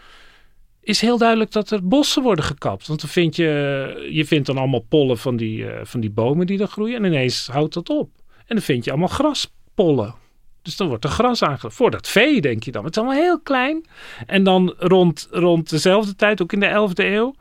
is 0.80 1.00
heel 1.00 1.18
duidelijk 1.18 1.52
dat 1.52 1.70
er 1.70 1.88
bossen 1.88 2.22
worden 2.22 2.44
gekapt. 2.44 2.86
Want 2.86 3.00
dan 3.00 3.10
vind 3.10 3.36
je, 3.36 4.08
je 4.10 4.24
vindt 4.24 4.46
dan 4.46 4.58
allemaal 4.58 4.86
pollen 4.88 5.18
van 5.18 5.36
die, 5.36 5.66
van 5.82 6.00
die 6.00 6.10
bomen 6.10 6.46
die 6.46 6.60
er 6.60 6.68
groeien. 6.68 6.96
En 6.96 7.04
ineens 7.04 7.46
houdt 7.46 7.74
dat 7.74 7.88
op. 7.88 8.10
En 8.46 8.56
dan 8.56 8.64
vind 8.64 8.84
je 8.84 8.90
allemaal 8.90 9.08
graspollen. 9.08 10.14
Dus 10.62 10.76
dan 10.76 10.88
wordt 10.88 11.04
er 11.04 11.10
gras 11.10 11.42
aangelegd. 11.42 11.76
Voor 11.76 11.90
dat 11.90 12.08
vee, 12.08 12.40
denk 12.40 12.62
je 12.62 12.72
dan. 12.72 12.84
Het 12.84 12.96
is 12.96 13.02
allemaal 13.02 13.22
heel 13.22 13.40
klein. 13.40 13.86
En 14.26 14.44
dan 14.44 14.74
rond, 14.78 15.28
rond 15.30 15.70
dezelfde 15.70 16.14
tijd, 16.14 16.42
ook 16.42 16.52
in 16.52 16.60
de 16.60 16.90
11e 16.90 17.04
eeuw, 17.04 17.34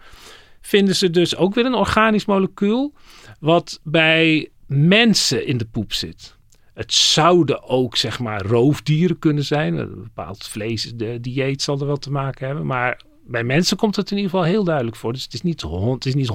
vinden 0.62 0.96
ze 0.96 1.10
dus 1.10 1.36
ook 1.36 1.54
weer 1.54 1.66
een 1.66 1.74
organisch 1.74 2.26
molecuul. 2.26 2.94
wat 3.40 3.80
bij 3.84 4.50
mensen 4.68 5.46
in 5.46 5.58
de 5.58 5.66
poep 5.66 5.94
zit. 5.94 6.38
Het 6.74 6.94
zouden 6.94 7.64
ook, 7.64 7.96
zeg 7.96 8.20
maar, 8.20 8.42
roofdieren 8.42 9.20
kunnen 9.20 9.44
zijn. 9.44 9.78
Een 9.78 10.04
bepaald 10.04 10.48
vleesdieet 10.48 11.62
zal 11.62 11.80
er 11.80 11.86
wel 11.86 11.98
te 11.98 12.12
maken 12.12 12.48
hebben. 12.48 12.66
Maar 12.66 13.02
bij 13.26 13.44
mensen 13.44 13.78
komt 13.78 13.96
het 13.96 14.12
in 14.12 14.18
ieder 14.18 14.32
geval 14.32 14.46
heel 14.46 14.64
duidelijk 14.64 14.96
voor. 14.96 15.14
Dus 15.14 15.24
het 15.24 15.34
is 15.34 15.42
niet, 15.42 15.62
het 15.62 16.06
is 16.06 16.16
niet 16.16 16.32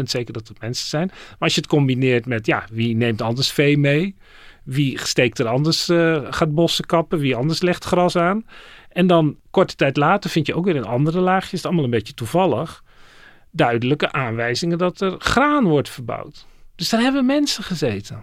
100% 0.00 0.02
zeker 0.02 0.32
dat 0.32 0.48
het 0.48 0.60
mensen 0.60 0.88
zijn. 0.88 1.06
Maar 1.06 1.36
als 1.38 1.54
je 1.54 1.60
het 1.60 1.70
combineert 1.70 2.26
met, 2.26 2.46
ja, 2.46 2.64
wie 2.72 2.96
neemt 2.96 3.22
anders 3.22 3.50
vee 3.52 3.78
mee? 3.78 4.16
Wie 4.64 4.98
steekt 5.00 5.38
er 5.38 5.46
anders, 5.46 5.88
eh, 5.88 6.24
gaat 6.30 6.54
bossen 6.54 6.86
kappen? 6.86 7.18
Wie 7.18 7.36
anders 7.36 7.62
legt 7.62 7.84
gras 7.84 8.16
aan? 8.16 8.46
En 8.88 9.06
dan 9.06 9.36
korte 9.50 9.74
tijd 9.74 9.96
later 9.96 10.30
vind 10.30 10.46
je 10.46 10.54
ook 10.54 10.64
weer 10.64 10.76
in 10.76 10.84
andere 10.84 11.20
laagjes, 11.20 11.50
het 11.50 11.60
is 11.60 11.66
allemaal 11.66 11.84
een 11.84 11.90
beetje 11.90 12.14
toevallig, 12.14 12.84
duidelijke 13.50 14.12
aanwijzingen 14.12 14.78
dat 14.78 15.00
er 15.00 15.14
graan 15.18 15.64
wordt 15.64 15.88
verbouwd. 15.88 16.46
Dus 16.78 16.88
daar 16.88 17.00
hebben 17.00 17.26
mensen 17.26 17.64
gezeten. 17.64 18.16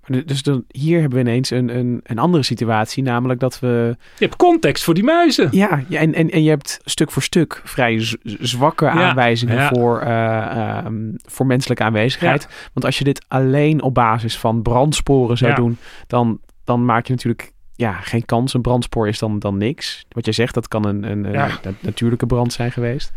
Maar 0.00 0.18
du- 0.18 0.24
dus 0.24 0.42
dan, 0.42 0.64
hier 0.68 1.00
hebben 1.00 1.18
we 1.18 1.30
ineens 1.30 1.50
een, 1.50 1.76
een, 1.76 2.00
een 2.02 2.18
andere 2.18 2.42
situatie, 2.42 3.02
namelijk 3.02 3.40
dat 3.40 3.58
we... 3.58 3.96
Je 4.18 4.24
hebt 4.24 4.36
context 4.36 4.84
voor 4.84 4.94
die 4.94 5.04
muizen. 5.04 5.48
Ja, 5.50 5.82
ja 5.88 6.00
en, 6.00 6.14
en, 6.14 6.30
en 6.30 6.42
je 6.42 6.48
hebt 6.48 6.80
stuk 6.84 7.10
voor 7.10 7.22
stuk 7.22 7.60
vrij 7.64 8.16
zwakke 8.40 8.88
aanwijzingen 8.88 9.56
ja. 9.56 9.68
Voor, 9.68 10.00
eh, 10.00 10.76
ehm, 10.76 11.12
voor 11.16 11.46
menselijke 11.46 11.82
aanwezigheid. 11.82 12.48
Want 12.72 12.86
als 12.86 12.98
je 12.98 13.04
dit 13.04 13.24
alleen 13.28 13.82
op 13.82 13.94
basis 13.94 14.38
van 14.38 14.62
brandsporen 14.62 15.36
zou 15.36 15.54
doen, 15.54 15.78
dan, 16.06 16.40
dan 16.64 16.84
maak 16.84 17.06
je 17.06 17.12
natuurlijk 17.12 17.52
ja, 17.74 17.92
geen 17.92 18.24
kans. 18.24 18.54
Een 18.54 18.62
brandspoor 18.62 19.08
is 19.08 19.18
dan, 19.18 19.38
dan 19.38 19.56
niks. 19.56 20.06
Wat 20.08 20.26
je 20.26 20.32
zegt, 20.32 20.54
dat 20.54 20.68
kan 20.68 20.86
een, 20.86 21.02
een, 21.02 21.24
een 21.34 21.76
natuurlijke 21.80 22.26
brand 22.26 22.52
zijn 22.52 22.72
geweest. 22.72 23.12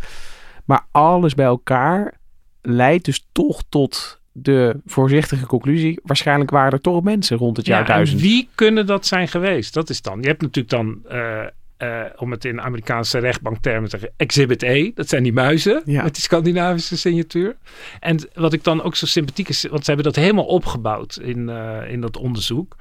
Maar 0.65 0.85
alles 0.91 1.33
bij 1.33 1.45
elkaar 1.45 2.13
leidt 2.61 3.05
dus 3.05 3.27
toch 3.31 3.63
tot 3.69 4.21
de 4.33 4.75
voorzichtige 4.85 5.45
conclusie. 5.45 5.99
Waarschijnlijk 6.03 6.51
waren 6.51 6.71
er 6.71 6.81
toch 6.81 7.03
mensen 7.03 7.37
rond 7.37 7.57
het 7.57 7.65
jaar 7.65 7.79
Ja, 7.81 7.87
en 7.87 7.93
1000. 7.95 8.21
wie 8.21 8.49
kunnen 8.55 8.85
dat 8.85 9.05
zijn 9.05 9.27
geweest? 9.27 9.73
Dat 9.73 9.89
is 9.89 10.01
dan. 10.01 10.21
Je 10.21 10.27
hebt 10.27 10.41
natuurlijk 10.41 10.69
dan, 10.73 10.99
eh, 11.07 11.41
eh, 11.77 12.05
om 12.17 12.31
het 12.31 12.45
in 12.45 12.61
Amerikaanse 12.61 13.17
rechtbanktermen 13.19 13.83
te 13.89 13.97
zeggen, 13.97 14.11
Exhibit 14.17 14.61
E. 14.63 14.91
Dat 14.95 15.09
zijn 15.09 15.23
die 15.23 15.33
muizen 15.33 15.81
Ja. 15.85 16.03
met 16.03 16.13
die 16.13 16.23
Scandinavische 16.23 16.97
signatuur. 16.97 17.55
En 17.99 18.19
wat 18.33 18.53
ik 18.53 18.63
dan 18.63 18.81
ook 18.83 18.95
zo 18.95 19.05
sympathiek 19.05 19.49
is, 19.49 19.63
want 19.69 19.85
ze 19.85 19.91
hebben 19.93 20.13
dat 20.13 20.23
helemaal 20.23 20.45
opgebouwd 20.45 21.19
in, 21.21 21.49
eh, 21.49 21.91
in 21.91 22.01
dat 22.01 22.17
onderzoek. 22.17 22.75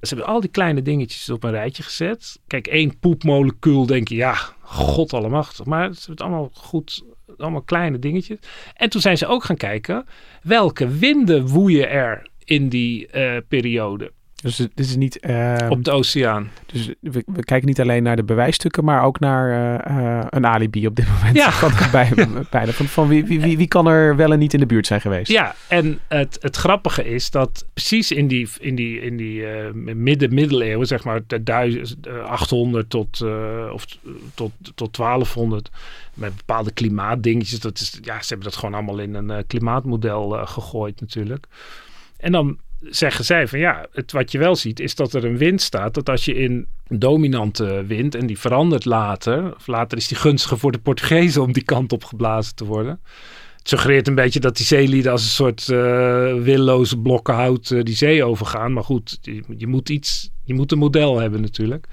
Ze 0.00 0.14
hebben 0.14 0.26
al 0.34 0.40
die 0.40 0.50
kleine 0.50 0.82
dingetjes 0.82 1.30
op 1.30 1.44
een 1.44 1.50
rijtje 1.50 1.82
gezet. 1.82 2.38
Kijk, 2.46 2.66
één 2.66 2.98
poepmolecuul 2.98 3.86
denk 3.86 4.08
je, 4.08 4.14
ja, 4.14 4.34
god 4.60 5.12
allemachtig. 5.12 5.64
Maar 5.64 5.82
ze 5.94 5.98
hebben 6.06 6.10
het 6.10 6.20
allemaal 6.20 6.50
goed, 6.52 7.04
allemaal 7.40 7.62
kleine 7.62 7.98
dingetjes. 7.98 8.38
En 8.74 8.90
toen 8.90 9.00
zijn 9.00 9.18
ze 9.18 9.26
ook 9.26 9.44
gaan 9.44 9.56
kijken, 9.56 10.06
welke 10.42 10.88
winden 10.88 11.46
woeien 11.46 11.90
er 11.90 12.28
in 12.44 12.68
die 12.68 13.06
eh, 13.06 13.36
periode 13.48 14.12
Dus 14.42 14.56
dit 14.56 14.70
is 14.74 14.96
niet... 14.96 15.18
ehm, 15.18 15.70
op 15.70 15.84
de 15.84 15.90
oceaan? 15.90 16.50
Dus 16.66 16.86
we, 17.00 17.22
we 17.26 17.44
kijken 17.44 17.68
niet 17.68 17.80
alleen 17.80 18.02
naar 18.02 18.16
de 18.16 18.24
bewijsstukken, 18.24 18.84
maar 18.84 19.02
ook 19.04 19.20
naar 19.20 19.50
eh, 19.50 20.18
eh, 20.18 20.26
een 20.30 20.46
alibi 20.46 20.86
op 20.86 20.96
dit 20.96 21.08
moment. 21.08 21.36
Ja. 21.36 21.50
Kan 21.60 21.72
er 21.72 21.88
bij, 21.90 22.12
bijna. 22.50 22.72
Van, 22.72 22.86
van 22.86 23.08
wie, 23.08 23.24
wie, 23.24 23.40
wie, 23.40 23.56
wie 23.56 23.68
kan 23.68 23.86
er 23.86 24.16
wel 24.16 24.32
en 24.32 24.38
niet 24.38 24.54
in 24.54 24.60
de 24.60 24.66
buurt 24.66 24.86
zijn 24.86 25.00
geweest? 25.00 25.30
Ja, 25.30 25.54
en 25.68 25.98
het, 26.08 26.38
het 26.40 26.56
grappige 26.56 27.04
is 27.04 27.30
dat 27.30 27.66
precies 27.72 28.12
in 28.12 28.28
die, 28.28 28.48
in 28.60 28.74
die, 28.74 29.00
in 29.00 29.16
die 29.16 29.46
eh, 29.46 29.72
midden-middeleeuwen, 29.94 30.86
zeg 30.86 31.04
maar 31.04 31.20
de 31.26 31.42
duizend- 31.42 32.06
eh, 32.06 32.24
800 32.24 32.90
tot, 32.90 33.22
of, 33.72 33.86
tot, 34.34 34.52
tot 34.74 34.96
1200, 34.96 35.70
met 36.14 36.36
bepaalde 36.36 36.70
klimaatdingetjes. 36.70 37.60
Dat 37.60 37.80
is, 37.80 37.98
ja, 38.02 38.22
ze 38.22 38.28
hebben 38.28 38.46
dat 38.46 38.56
gewoon 38.56 38.74
allemaal 38.74 38.98
in 38.98 39.14
een 39.14 39.46
klimaatmodel 39.46 40.46
gegooid 40.46 41.00
natuurlijk. 41.00 41.46
En 42.16 42.32
dan 42.32 42.58
zeggen 42.80 43.24
zij 43.24 43.48
van 43.48 43.58
ja, 43.58 43.86
het, 43.92 44.12
wat 44.12 44.32
je 44.32 44.38
wel 44.38 44.56
ziet 44.56 44.80
is 44.80 44.94
dat 44.94 45.14
er 45.14 45.24
een 45.24 45.36
wind 45.36 45.62
staat. 45.62 45.94
Dat 45.94 46.08
als 46.08 46.24
je 46.24 46.34
in 46.34 46.66
dominante 46.88 47.84
wind 47.86 48.14
en 48.14 48.26
die 48.26 48.38
verandert 48.38 48.84
later, 48.84 49.54
of 49.54 49.66
later 49.66 49.98
is 49.98 50.08
die 50.08 50.16
gunstiger 50.16 50.58
voor 50.58 50.72
de 50.72 50.78
Portugezen 50.78 51.42
om 51.42 51.52
die 51.52 51.64
kant 51.64 51.92
op 51.92 52.04
geblazen 52.04 52.54
te 52.54 52.64
worden. 52.64 53.00
Het 53.56 53.68
suggereert 53.68 54.08
een 54.08 54.14
beetje 54.14 54.40
dat 54.40 54.56
die 54.56 54.66
zeelieden 54.66 55.12
als 55.12 55.22
een 55.22 55.28
soort 55.28 55.68
eh 55.68 56.34
willoze 56.34 56.98
blokken 56.98 57.34
hout 57.34 57.70
eh, 57.70 57.82
die 57.82 57.96
zee 57.96 58.24
overgaan. 58.24 58.72
Maar 58.72 58.84
goed, 58.84 59.18
je, 59.20 59.42
je 59.56 59.66
moet 59.66 59.88
iets, 59.88 60.30
je 60.44 60.54
moet 60.54 60.72
een 60.72 60.78
model 60.78 61.18
hebben 61.18 61.40
natuurlijk. 61.40 61.86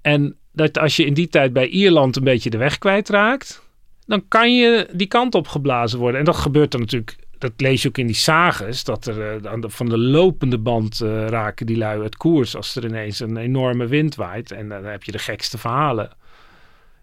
En 0.00 0.36
dat 0.52 0.78
als 0.78 0.96
je 0.96 1.04
in 1.04 1.14
die 1.14 1.28
tijd 1.28 1.52
bij 1.52 1.68
Ierland 1.68 2.16
een 2.16 2.24
beetje 2.24 2.50
de 2.50 2.58
weg 2.58 2.78
kwijtraakt, 2.78 3.62
dan 4.06 4.28
kan 4.28 4.56
je 4.56 4.88
die 4.92 5.06
kant 5.06 5.34
op 5.34 5.48
geblazen 5.48 5.98
worden. 5.98 6.18
En 6.18 6.24
dat 6.24 6.36
gebeurt 6.36 6.70
dan 6.70 6.80
natuurlijk, 6.80 7.16
dat 7.44 7.60
lees 7.60 7.82
je 7.82 7.88
ook 7.88 7.98
in 7.98 8.06
die 8.06 8.16
sages, 8.16 8.84
dat 8.84 9.06
er 9.06 9.44
eh, 9.44 9.52
van 9.60 9.88
de 9.88 9.98
lopende 9.98 10.58
band 10.58 11.00
eh, 11.00 11.26
raken 11.26 11.66
die 11.66 11.76
lui 11.76 12.00
uit 12.02 12.16
koers 12.16 12.56
als 12.56 12.76
er 12.76 12.84
ineens 12.84 13.20
een 13.20 13.36
enorme 13.36 13.86
wind 13.86 14.14
waait. 14.14 14.50
En 14.50 14.68
dan 14.68 14.84
heb 14.84 15.02
je 15.02 15.12
de 15.12 15.18
gekste 15.18 15.58
verhalen. 15.58 16.10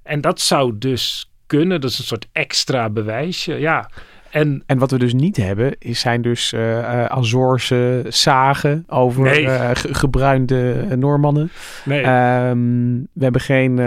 En 0.03 0.21
dat 0.21 0.39
zou 0.39 0.77
dus 0.77 1.31
kunnen, 1.45 1.81
dat 1.81 1.89
is 1.89 1.99
een 1.99 2.05
soort 2.05 2.27
extra 2.31 2.89
bewijsje. 2.89 3.53
Ja, 3.53 3.89
en 4.31 4.63
En 4.65 4.77
wat 4.77 4.91
we 4.91 4.97
dus 4.99 5.13
niet 5.13 5.37
hebben, 5.37 5.75
is, 5.79 5.99
zijn 5.99 6.21
dus 6.21 6.53
eh, 6.53 7.05
Azorse 7.05 8.05
zagen 8.07 8.83
over 8.87 9.21
Nee. 9.23 9.45
eh, 9.47 9.69
ge- 9.73 9.93
gebruinde 9.93 10.85
Noormannen. 10.97 11.51
nee, 11.85 12.01
Ehm, 12.01 12.91
we 13.13 13.23
hebben 13.23 13.41
geen, 13.41 13.77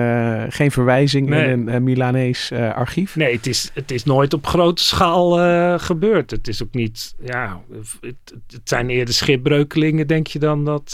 geen 0.52 0.70
verwijzing 0.70 1.28
Nee. 1.28 1.50
in 1.50 1.68
een 1.68 1.82
Milanees 1.82 2.52
archief. 2.52 3.16
Nee, 3.16 3.34
het 3.34 3.46
is, 3.46 3.70
het 3.74 3.90
is 3.90 4.04
nooit 4.04 4.32
op 4.34 4.46
grote 4.46 4.82
schaal 4.82 5.30
gebeurd. 5.78 6.30
Het 6.30 6.48
is 6.48 6.62
ook 6.62 6.74
niet, 6.74 7.14
ja, 7.24 7.60
het, 8.00 8.14
het 8.46 8.60
zijn 8.64 8.90
eerder 8.90 9.14
schipbreukelingen, 9.14 10.06
denk 10.06 10.26
je 10.26 10.38
dan 10.38 10.64
dat. 10.64 10.92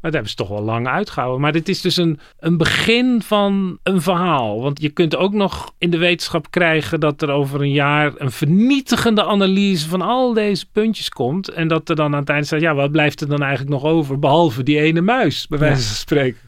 Maar 0.00 0.10
daar 0.10 0.20
hebben 0.24 0.30
ze 0.30 0.36
toch 0.36 0.48
wel 0.48 0.62
lang 0.66 0.86
uitgehouden. 0.86 1.40
Maar 1.40 1.52
dit 1.52 1.68
is 1.68 1.80
dus 1.80 1.96
een, 1.96 2.20
een 2.38 2.56
begin 2.56 3.22
van 3.22 3.78
een 3.82 4.02
verhaal. 4.02 4.60
Want 4.62 4.80
je 4.82 4.88
kunt 4.88 5.16
ook 5.16 5.32
nog 5.32 5.72
in 5.78 5.90
de 5.90 5.98
wetenschap 5.98 6.50
krijgen 6.50 7.00
dat 7.00 7.22
er 7.22 7.30
over 7.30 7.60
een 7.60 7.72
jaar 7.72 8.12
een 8.16 8.30
vernietigende 8.30 9.24
analyse 9.24 9.88
van 9.88 10.02
al 10.02 10.32
deze 10.32 10.66
puntjes 10.72 11.08
komt. 11.08 11.48
En 11.48 11.68
dat 11.68 11.88
er 11.88 11.96
dan 11.96 12.14
aan 12.14 12.20
het 12.20 12.28
eind 12.30 12.46
staat, 12.46 12.60
ja, 12.60 12.74
wat 12.74 12.90
blijft 12.90 13.20
er 13.20 13.28
dan 13.28 13.42
eigenlijk 13.42 13.70
nog 13.70 13.84
over? 13.84 14.18
Behalve 14.18 14.62
die 14.62 14.78
ene 14.80 15.00
muis, 15.00 15.46
bij 15.46 15.58
wijze 15.58 15.86
van 15.86 15.96
spreken. 15.96 16.38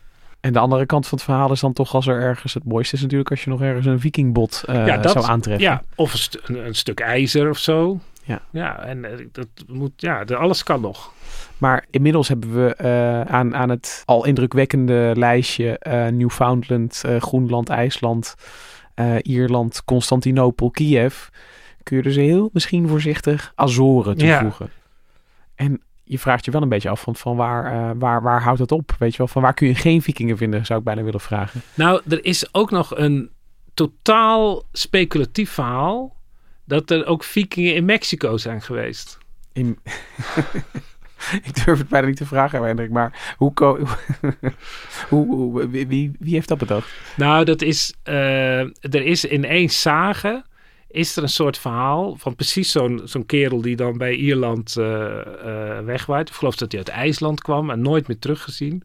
En 0.40 0.52
de 0.52 0.58
andere 0.58 0.86
kant 0.86 1.06
van 1.06 1.18
het 1.18 1.26
verhaal 1.26 1.52
is 1.52 1.60
dan 1.60 1.72
toch 1.72 1.94
als 1.94 2.06
er 2.06 2.20
ergens... 2.20 2.54
Het 2.54 2.64
mooiste 2.64 2.94
is 2.96 3.02
natuurlijk 3.02 3.30
als 3.30 3.44
je 3.44 3.50
nog 3.50 3.62
ergens 3.62 3.86
een 3.86 4.00
vikingbot 4.00 4.62
eh, 4.66 4.86
Ja, 4.86 4.96
dat- 4.96 5.12
zou 5.12 5.26
aantreffen. 5.26 5.64
Ja, 5.64 5.82
of 5.94 6.12
een, 6.14 6.40
een, 6.56 6.66
een 6.66 6.74
stuk 6.74 7.00
ijzer 7.00 7.50
of 7.50 7.58
zo. 7.58 8.00
Ja. 8.24 8.40
Ja, 8.50 8.78
en 8.78 9.04
eh, 9.04 9.26
dat 9.32 9.48
moet, 9.66 9.92
ja, 9.96 10.22
alles 10.22 10.62
kan 10.62 10.80
nog. 10.80 11.12
Maar 11.58 11.84
inmiddels 11.90 12.28
hebben 12.28 12.54
we 12.54 12.74
eh, 12.74 13.20
aan, 13.20 13.56
aan 13.56 13.68
het 13.68 14.02
al 14.04 14.24
indrukwekkende 14.24 15.12
lijstje 15.16 15.78
eh, 15.78 16.06
Newfoundland, 16.06 17.02
eh, 17.04 17.20
Groenland, 17.20 17.68
IJsland, 17.68 18.34
Ierland, 19.22 19.84
Constantinopel, 19.84 20.70
Kiev. 20.70 21.26
Kun 21.82 21.96
je 21.96 22.02
dus 22.02 22.16
heel 22.16 22.50
misschien 22.52 22.88
voorzichtig 22.88 23.52
Azoren 23.54 24.18
Ja. 24.18 24.38
toevoegen. 24.40 24.70
En 25.54 25.82
je 26.04 26.18
vraagt 26.18 26.44
je 26.44 26.50
wel 26.50 26.62
een 26.62 26.68
beetje 26.68 26.88
af 26.88 27.00
van, 27.00 27.16
van 27.16 27.36
waar, 27.36 27.98
waar, 27.98 28.22
waar 28.22 28.42
houdt 28.42 28.58
het 28.58 28.72
op? 28.72 28.96
Weet 28.98 29.12
je 29.12 29.18
wel, 29.18 29.26
van 29.26 29.42
waar 29.42 29.54
kun 29.54 29.66
je 29.68 29.74
geen 29.74 30.02
vikingen 30.02 30.36
vinden, 30.36 30.66
zou 30.66 30.78
ik 30.78 30.84
bijna 30.84 31.02
willen 31.02 31.20
vragen. 31.20 31.62
Nou, 31.74 32.00
er 32.08 32.24
is 32.24 32.54
ook 32.54 32.70
nog 32.70 32.96
een 32.96 33.30
totaal 33.74 34.62
speculatief 34.72 35.50
verhaal. 35.50 36.16
Dat 36.64 36.90
er 36.90 37.06
ook 37.06 37.24
vikingen 37.24 37.74
in 37.74 37.84
Mexico 37.84 38.36
zijn 38.36 38.62
geweest. 38.62 39.18
In... 39.52 39.78
ik 41.48 41.64
durf 41.64 41.78
het 41.78 41.88
bijna 41.88 42.06
niet 42.06 42.16
te 42.16 42.26
vragen, 42.26 42.62
Hendrik, 42.62 42.90
maar 42.90 43.34
hoe, 43.36 43.52
hoe, 45.08 45.26
hoe, 45.26 45.68
wie, 45.68 45.86
wie, 46.18 46.34
heeft 46.34 46.48
dat 46.48 46.58
bedacht? 46.58 46.88
Nou, 47.16 47.44
dat 47.44 47.62
is, 47.62 47.94
eh, 48.02 48.60
er 48.60 49.02
is 49.06 49.24
in 49.24 49.44
één 49.44 49.68
sage 49.68 50.46
is 50.90 51.16
er 51.16 51.22
een 51.22 51.28
soort 51.28 51.58
verhaal 51.58 52.16
van 52.16 52.34
precies 52.34 52.70
zo'n 52.70 53.00
zo'n 53.04 53.26
kerel 53.26 53.60
die 53.60 53.76
dan 53.76 53.98
bij 53.98 54.14
Ierland 54.14 54.76
uh, 54.78 55.78
wegwaait. 55.78 56.28
Ik 56.28 56.34
geloof 56.34 56.56
dat 56.56 56.72
hij 56.72 56.80
uit 56.80 56.88
IJsland 56.88 57.40
kwam 57.40 57.70
en 57.70 57.80
nooit 57.80 58.08
meer 58.08 58.18
teruggezien. 58.18 58.82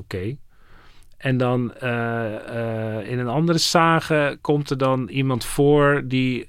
Oké. 0.00 0.36
En 1.24 1.36
dan 1.36 1.72
uh, 1.82 3.10
in 3.10 3.18
een 3.18 3.28
andere 3.28 3.58
sage 3.58 4.38
komt 4.40 4.70
er 4.70 4.78
dan 4.78 5.08
iemand 5.08 5.44
voor 5.44 6.02
die, 6.04 6.48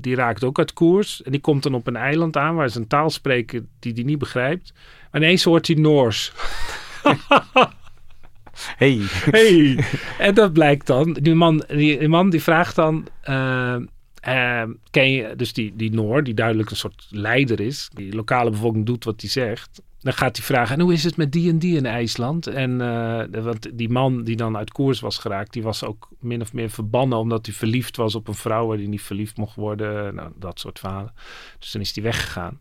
die 0.00 0.14
raakt 0.14 0.44
ook 0.44 0.58
uit 0.58 0.72
koers. 0.72 1.22
En 1.22 1.30
die 1.30 1.40
komt 1.40 1.62
dan 1.62 1.74
op 1.74 1.86
een 1.86 1.96
eiland 1.96 2.36
aan 2.36 2.54
waar 2.54 2.68
ze 2.68 2.78
een 2.78 2.86
taal 2.86 3.10
spreken 3.10 3.68
die 3.78 3.92
hij 3.92 4.02
niet 4.02 4.18
begrijpt. 4.18 4.72
Maar 5.10 5.20
ineens 5.20 5.44
hoort 5.44 5.66
hij 5.66 5.76
Noors. 5.76 6.32
hey. 8.76 8.98
hey. 9.30 9.84
En 10.18 10.34
dat 10.34 10.52
blijkt 10.52 10.86
dan. 10.86 11.12
Die 11.12 11.34
man 11.34 11.64
die, 11.66 11.98
die 11.98 12.08
man 12.08 12.30
die 12.30 12.42
vraagt 12.42 12.76
dan... 12.76 13.06
Uh, 14.28 14.62
ken 14.90 15.36
dus 15.38 15.52
die, 15.52 15.76
die 15.76 15.90
Noor, 15.90 16.22
die 16.22 16.34
duidelijk 16.34 16.70
een 16.70 16.76
soort 16.76 17.06
leider 17.10 17.60
is, 17.60 17.88
die 17.92 18.14
lokale 18.14 18.50
bevolking 18.50 18.86
doet 18.86 19.04
wat 19.04 19.20
hij 19.20 19.30
zegt. 19.30 19.82
Dan 20.00 20.12
gaat 20.12 20.36
hij 20.36 20.46
vragen, 20.46 20.74
en 20.74 20.80
hoe 20.80 20.92
is 20.92 21.04
het 21.04 21.16
met 21.16 21.32
die 21.32 21.50
en 21.50 21.58
die 21.58 21.76
in 21.76 21.86
IJsland? 21.86 22.46
En 22.46 22.80
uh, 22.80 23.42
want 23.42 23.78
die 23.78 23.88
man 23.88 24.24
die 24.24 24.36
dan 24.36 24.56
uit 24.56 24.72
koers 24.72 25.00
was 25.00 25.18
geraakt, 25.18 25.52
die 25.52 25.62
was 25.62 25.84
ook 25.84 26.08
min 26.20 26.40
of 26.40 26.52
meer 26.52 26.70
verbannen 26.70 27.18
omdat 27.18 27.46
hij 27.46 27.54
verliefd 27.54 27.96
was 27.96 28.14
op 28.14 28.28
een 28.28 28.34
vrouw 28.34 28.66
waar 28.66 28.76
hij 28.76 28.86
niet 28.86 29.02
verliefd 29.02 29.36
mocht 29.36 29.54
worden. 29.54 30.14
Nou, 30.14 30.32
dat 30.38 30.60
soort 30.60 30.78
verhalen. 30.78 31.12
Dus 31.58 31.72
dan 31.72 31.80
is 31.80 31.94
hij 31.94 32.04
weggegaan. 32.04 32.60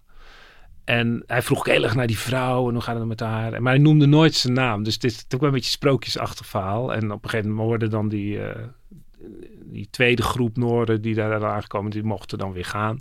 En 0.84 1.24
hij 1.28 1.42
vroeg 1.42 1.66
heel 1.66 1.84
erg 1.84 1.96
naar 1.96 2.08
die 2.08 2.18
vrouw 2.18 2.68
en 2.68 2.74
hoe 2.74 2.84
gaat 2.84 2.98
het 2.98 3.06
met 3.06 3.20
haar. 3.20 3.62
Maar 3.62 3.74
hij 3.74 3.82
noemde 3.82 4.06
nooit 4.06 4.34
zijn 4.34 4.54
naam. 4.54 4.84
Dus 4.84 5.00
dit 5.00 5.12
is 5.12 5.26
ook 5.30 5.40
wel 5.40 5.50
een 5.50 5.56
beetje 5.56 5.72
sprookjesachtig 5.72 6.46
verhaal. 6.46 6.94
En 6.94 7.12
op 7.12 7.24
een 7.24 7.30
gegeven 7.30 7.50
moment 7.50 7.68
worden 7.68 7.90
dan 7.90 8.10
die, 8.10 8.38
uh, 8.38 8.50
die 9.64 9.88
tweede 9.90 10.22
groep 10.22 10.58
Noorden 10.58 11.02
die 11.02 11.16
daar 11.16 11.46
aangekomen, 11.46 11.92
die 11.92 12.04
mochten 12.04 12.38
dan 12.38 12.52
weer 12.52 12.66
gaan. 12.66 13.00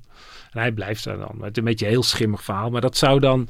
En 0.50 0.60
hij 0.60 0.72
blijft 0.72 1.04
daar 1.04 1.18
dan. 1.18 1.36
Het 1.40 1.50
is 1.50 1.56
een 1.56 1.64
beetje 1.64 1.84
een 1.84 1.90
heel 1.92 2.02
schimmig 2.02 2.42
verhaal. 2.42 2.70
Maar 2.70 2.80
dat 2.80 2.96
zou 2.96 3.20
dan, 3.20 3.48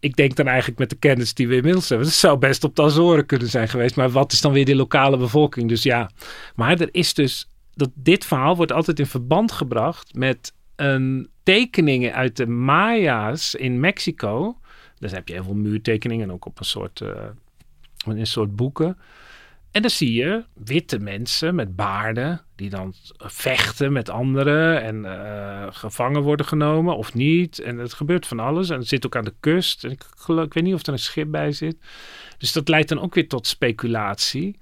ik 0.00 0.16
denk 0.16 0.36
dan 0.36 0.46
eigenlijk 0.46 0.78
met 0.78 0.90
de 0.90 0.96
kennis 0.96 1.34
die 1.34 1.48
we 1.48 1.56
inmiddels 1.56 1.88
hebben, 1.88 2.06
dat 2.06 2.16
zou 2.16 2.38
best 2.38 2.64
op 2.64 2.76
de 2.76 2.82
Azoren 2.82 3.26
kunnen 3.26 3.48
zijn 3.48 3.68
geweest. 3.68 3.96
Maar 3.96 4.10
wat 4.10 4.32
is 4.32 4.40
dan 4.40 4.52
weer 4.52 4.64
die 4.64 4.76
lokale 4.76 5.16
bevolking? 5.16 5.68
Dus 5.68 5.82
ja, 5.82 6.10
maar 6.54 6.80
er 6.80 6.88
is 6.92 7.14
dus, 7.14 7.48
dat 7.74 7.90
dit 7.94 8.24
verhaal 8.24 8.56
wordt 8.56 8.72
altijd 8.72 8.98
in 8.98 9.06
verband 9.06 9.52
gebracht 9.52 10.14
met 10.14 10.52
een 10.76 11.28
tekeningen 11.42 12.14
uit 12.14 12.36
de 12.36 12.46
Maya's 12.46 13.54
in 13.54 13.80
Mexico. 13.80 14.58
Daar 14.98 15.10
heb 15.10 15.28
je 15.28 15.34
heel 15.34 15.44
veel 15.44 15.54
muurtekeningen, 15.54 16.30
ook 16.30 16.46
op 16.46 16.58
een 16.58 16.64
soort, 16.64 17.00
uh, 17.00 17.08
een 18.06 18.26
soort 18.26 18.56
boeken. 18.56 18.98
En 19.76 19.82
dan 19.82 19.90
zie 19.90 20.12
je 20.12 20.44
witte 20.54 20.98
mensen 20.98 21.54
met 21.54 21.76
baarden 21.76 22.40
die 22.54 22.70
dan 22.70 22.94
vechten 23.16 23.92
met 23.92 24.08
anderen 24.08 24.82
en 24.82 24.96
uh, 25.04 25.66
gevangen 25.70 26.22
worden 26.22 26.46
genomen 26.46 26.96
of 26.96 27.14
niet. 27.14 27.58
En 27.58 27.78
het 27.78 27.92
gebeurt 27.92 28.26
van 28.26 28.40
alles. 28.40 28.70
En 28.70 28.78
het 28.78 28.88
zit 28.88 29.06
ook 29.06 29.16
aan 29.16 29.24
de 29.24 29.34
kust. 29.40 29.84
En 29.84 29.90
ik, 29.90 30.04
ik 30.26 30.54
weet 30.54 30.62
niet 30.62 30.74
of 30.74 30.86
er 30.86 30.92
een 30.92 30.98
schip 30.98 31.30
bij 31.30 31.52
zit. 31.52 31.76
Dus 32.38 32.52
dat 32.52 32.68
leidt 32.68 32.88
dan 32.88 33.00
ook 33.00 33.14
weer 33.14 33.28
tot 33.28 33.46
speculatie. 33.46 34.58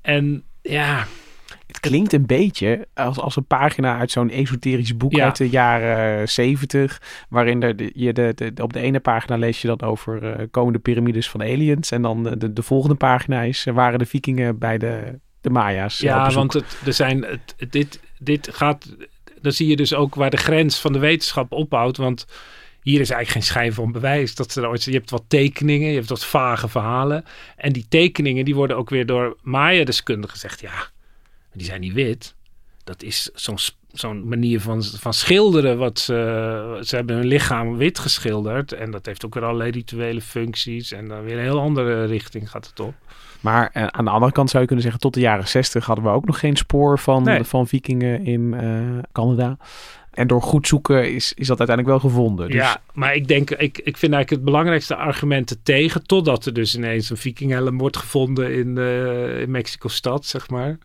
En 0.00 0.44
ja, 0.62 1.06
het 1.66 1.80
klinkt 1.80 2.12
een 2.12 2.26
beetje 2.26 2.88
als, 2.94 3.18
als 3.18 3.36
een 3.36 3.46
pagina 3.46 3.98
uit 3.98 4.10
zo'n 4.10 4.30
esoterisch 4.30 4.96
boek 4.96 5.12
Ja. 5.12 5.24
uit 5.24 5.36
de 5.36 5.48
jaren 5.48 6.28
zeventig. 6.28 7.02
Waarin 7.28 7.62
er 7.62 7.76
de, 7.76 7.90
je 7.94 8.12
de, 8.12 8.32
de, 8.34 8.62
op 8.62 8.72
de 8.72 8.80
ene 8.80 9.00
pagina 9.00 9.36
lees 9.36 9.60
je 9.62 9.66
dan 9.68 9.80
over 9.82 10.32
eh, 10.32 10.46
komende 10.50 10.78
piramides 10.78 11.30
van 11.30 11.42
aliens. 11.42 11.90
En 11.90 12.02
dan 12.02 12.22
de, 12.22 12.36
de, 12.36 12.52
de 12.52 12.62
volgende 12.62 12.96
pagina 12.96 13.42
is, 13.42 13.66
eh, 13.66 13.74
waren 13.74 13.98
de 13.98 14.06
vikingen 14.06 14.58
bij 14.58 14.78
de, 14.78 15.18
de 15.40 15.50
Maya's. 15.50 16.00
eh, 16.02 16.08
Ja, 16.08 16.30
want 16.30 16.52
het, 16.52 16.76
er 16.86 16.92
zijn, 16.92 17.22
het, 17.24 17.54
dit, 17.70 18.00
dit 18.18 18.48
gaat. 18.52 18.96
Dan 19.40 19.52
zie 19.52 19.68
je 19.68 19.76
dus 19.76 19.94
ook 19.94 20.14
waar 20.14 20.30
de 20.30 20.36
grens 20.36 20.80
van 20.80 20.92
de 20.92 20.98
wetenschap 20.98 21.52
ophoudt. 21.52 21.96
Want 21.96 22.26
hier 22.82 23.00
is 23.00 23.10
eigenlijk 23.10 23.30
geen 23.30 23.54
schijn 23.54 23.72
van 23.72 23.92
bewijs. 23.92 24.34
Dat 24.34 24.52
ze 24.52 24.60
er 24.60 24.68
ooit, 24.68 24.84
je 24.84 24.90
hebt 24.92 25.10
wat 25.10 25.24
tekeningen, 25.28 25.88
je 25.88 25.94
hebt 25.94 26.08
wat 26.08 26.26
vage 26.26 26.68
verhalen. 26.68 27.24
En 27.56 27.72
die 27.72 27.86
tekeningen 27.88 28.44
die 28.44 28.54
worden 28.54 28.76
ook 28.76 28.90
weer 28.90 29.06
door 29.06 29.36
Maya-deskundigen 29.42 30.30
gezegd. 30.30 30.60
Ja, 30.60 30.92
die 31.54 31.66
zijn 31.66 31.80
niet 31.80 31.92
wit. 31.92 32.34
Dat 32.84 33.02
is 33.02 33.30
zo'n 33.34 33.58
zo'n 33.92 34.28
manier 34.28 34.60
van, 34.60 34.82
van 34.82 35.14
schilderen. 35.14 35.78
Wat 35.78 35.98
ze, 35.98 36.80
ze 36.84 36.96
hebben 36.96 37.16
hun 37.16 37.26
lichaam 37.26 37.76
wit 37.76 37.98
geschilderd. 37.98 38.72
En 38.72 38.90
dat 38.90 39.06
heeft 39.06 39.24
ook 39.24 39.34
weer 39.34 39.44
allerlei 39.44 39.70
rituele 39.70 40.20
functies. 40.20 40.92
En 40.92 41.08
dan 41.08 41.22
weer 41.22 41.36
een 41.36 41.42
heel 41.42 41.60
andere 41.60 42.04
richting 42.04 42.50
gaat 42.50 42.66
het 42.66 42.80
op. 42.80 42.94
Maar 43.40 43.70
eh, 43.72 43.86
aan 43.86 44.04
de 44.04 44.10
andere 44.10 44.32
kant 44.32 44.48
zou 44.50 44.60
je 44.60 44.66
kunnen 44.66 44.84
zeggen, 44.84 45.02
tot 45.02 45.14
de 45.14 45.20
jaren 45.20 45.48
60 45.48 45.86
hadden 45.86 46.04
we 46.04 46.10
ook 46.10 46.24
nog 46.24 46.38
geen 46.38 46.56
spoor 46.56 46.98
van, 46.98 47.22
Nee. 47.22 47.44
van 47.44 47.66
vikingen 47.66 48.24
in 48.24 48.54
eh, 48.54 49.02
Canada. 49.12 49.56
En 50.10 50.26
door 50.26 50.42
goed 50.42 50.66
zoeken 50.66 51.14
is, 51.14 51.32
is 51.32 51.46
dat 51.46 51.58
uiteindelijk 51.58 52.00
wel 52.00 52.10
gevonden. 52.10 52.46
Dus 52.46 52.56
Ja, 52.56 52.80
maar 52.92 53.14
ik 53.14 53.28
denk, 53.28 53.50
ik, 53.50 53.78
ik 53.78 53.96
vind 53.96 54.12
eigenlijk 54.12 54.30
het 54.30 54.44
belangrijkste 54.44 54.96
argumenten 54.96 55.62
tegen, 55.62 56.06
totdat 56.06 56.46
er 56.46 56.52
dus 56.52 56.74
ineens 56.76 57.10
een 57.10 57.16
vikinghelm 57.16 57.78
wordt 57.78 57.96
gevonden 57.96 58.54
in, 58.54 58.78
eh 58.78 59.40
in 59.40 59.50
Mexico-stad, 59.50 60.26
zeg 60.26 60.48
maar, 60.50 60.78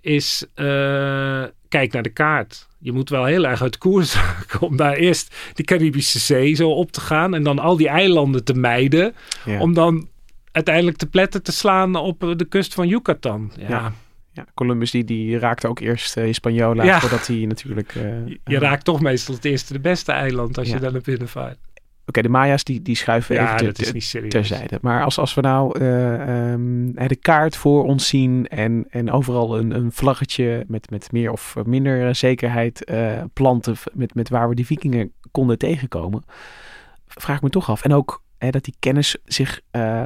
is 0.00 0.44
eh, 0.54 1.42
kijk 1.68 1.92
naar 1.92 2.02
de 2.02 2.12
kaart. 2.12 2.68
Je 2.78 2.92
moet 2.92 3.08
wel 3.08 3.24
heel 3.24 3.46
erg 3.46 3.62
uit 3.62 3.78
koers 3.78 4.14
raken 4.14 4.60
om 4.68 4.76
daar 4.76 4.94
eerst 4.94 5.34
die 5.54 5.64
Caribische 5.64 6.18
Zee 6.18 6.54
zo 6.54 6.70
op 6.70 6.92
te 6.92 7.00
gaan 7.00 7.34
en 7.34 7.42
dan 7.42 7.58
al 7.58 7.76
die 7.76 7.88
eilanden 7.88 8.44
te 8.44 8.54
mijden, 8.54 9.14
ja. 9.44 9.60
om 9.60 9.74
dan 9.74 10.08
uiteindelijk 10.52 10.96
te 10.96 11.06
pletten 11.06 11.42
te 11.42 11.52
slaan 11.52 11.96
op 11.96 12.22
eh, 12.24 12.30
de 12.36 12.44
kust 12.44 12.74
van 12.74 12.88
Yucatan. 12.88 13.52
Ja, 13.58 13.68
Ja. 13.68 13.92
Ja, 14.32 14.46
Columbus 14.54 14.90
die, 14.90 15.04
die 15.04 15.38
raakte 15.38 15.68
ook 15.68 15.80
eerst 15.80 16.16
uh, 16.16 16.24
Hispaniola 16.24 16.84
Ja. 16.84 17.00
voordat 17.00 17.26
hij 17.26 17.36
natuurlijk... 17.36 17.94
eh, 17.94 18.02
je, 18.02 18.40
je 18.44 18.54
eh, 18.56 18.60
raakt 18.60 18.84
toch 18.84 19.00
meestal 19.00 19.34
het 19.34 19.44
eerste 19.44 19.72
de 19.72 19.80
beste 19.80 20.12
eiland 20.12 20.58
als 20.58 20.68
Ja. 20.68 20.74
je 20.74 20.80
daar 20.80 20.92
naar 20.92 21.00
binnen 21.00 21.28
vaart. 21.28 21.58
Oké, 22.10 22.22
de 22.22 22.28
Maya's 22.28 22.64
die, 22.64 22.82
die 22.82 22.96
schuiven 22.96 23.34
Ja, 23.34 23.60
even 23.60 24.02
serieus. 24.02 24.30
terzijde. 24.32 24.78
Maar 24.82 25.04
als, 25.04 25.18
als 25.18 25.34
we 25.34 25.40
nou 25.40 25.78
eh, 25.78 26.52
ehm, 26.52 27.08
de 27.08 27.16
kaart 27.16 27.56
voor 27.56 27.84
ons 27.84 28.08
zien 28.08 28.48
en, 28.48 28.86
en 28.90 29.10
overal 29.10 29.58
een, 29.58 29.70
een 29.74 29.92
vlaggetje 29.92 30.64
met, 30.68 30.90
met 30.90 31.12
meer 31.12 31.30
of 31.30 31.56
minder 31.64 32.06
eh, 32.06 32.14
zekerheid 32.14 32.84
eh, 32.84 33.22
planten 33.32 33.76
met, 33.92 34.14
met 34.14 34.28
waar 34.28 34.48
we 34.48 34.54
die 34.54 34.66
vikingen 34.66 35.12
konden 35.30 35.58
tegenkomen, 35.58 36.24
vraag 37.06 37.36
ik 37.36 37.42
me 37.42 37.50
toch 37.50 37.70
af. 37.70 37.84
En 37.84 37.92
ook 37.92 38.22
hè, 38.38 38.50
dat 38.50 38.64
die 38.64 38.76
kennis 38.78 39.16
zich 39.24 39.60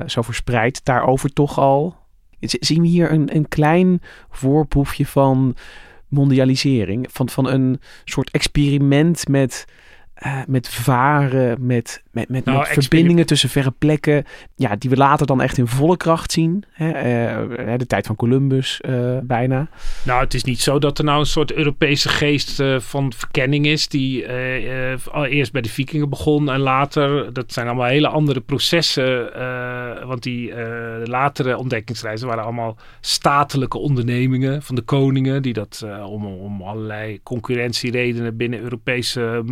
zo 0.06 0.22
verspreidt, 0.22 0.84
daarover 0.84 1.32
toch 1.32 1.58
al. 1.58 1.96
Zien 2.40 2.82
we 2.82 2.88
hier 2.88 3.12
een, 3.12 3.36
een 3.36 3.48
klein 3.48 4.02
voorproefje 4.30 5.06
van 5.06 5.56
mondialisering? 6.08 7.06
Van, 7.10 7.28
van 7.28 7.48
een 7.48 7.80
soort 8.04 8.30
experiment 8.30 9.28
met, 9.28 9.64
eh, 10.24 10.40
met 10.46 10.68
varen, 10.68 11.66
met, 11.66 12.02
met, 12.10 12.28
met, 12.28 12.44
Nou, 12.44 12.58
met 12.58 12.68
verbindingen 12.68 13.26
tussen 13.26 13.48
verre 13.48 13.72
plekken. 13.78 14.24
Ja, 14.56 14.76
die 14.76 14.90
we 14.90 14.96
later 14.96 15.26
dan 15.26 15.40
echt 15.40 15.58
in 15.58 15.66
volle 15.66 15.96
kracht 15.96 16.32
zien. 16.32 16.64
Hè? 16.72 16.90
eh, 16.90 17.78
de 17.78 17.86
tijd 17.86 18.06
van 18.06 18.16
Columbus 18.16 18.80
eh, 18.80 19.18
bijna. 19.22 19.68
Nou, 20.02 20.20
het 20.20 20.34
is 20.34 20.44
niet 20.44 20.60
zo 20.60 20.78
dat 20.78 20.98
er 20.98 21.04
nou 21.04 21.18
een 21.18 21.26
soort 21.26 21.52
Europese 21.52 22.08
geest 22.08 22.62
van 22.78 23.12
verkenning 23.12 23.66
is, 23.66 23.88
die 23.88 24.26
eerst 25.28 25.52
bij 25.52 25.62
de 25.62 25.68
Vikingen 25.68 26.08
begon 26.08 26.50
en 26.50 26.60
later, 26.60 27.32
dat 27.32 27.52
zijn 27.52 27.66
allemaal 27.66 27.86
hele 27.86 28.08
andere 28.08 28.40
processen, 28.40 29.32
want 30.06 30.22
die 30.22 30.52
latere 31.04 31.56
ontdekkingsreizen 31.56 32.26
waren 32.26 32.44
allemaal 32.44 32.76
statelijke 33.00 33.78
ondernemingen 33.78 34.62
van 34.62 34.74
de 34.74 34.82
koningen, 34.82 35.42
die 35.42 35.52
dat 35.52 35.86
om, 36.06 36.26
om 36.26 36.62
allerlei 36.62 37.20
concurrentieredenen 37.22 38.36
binnen 38.36 38.60
Europese 38.60 39.42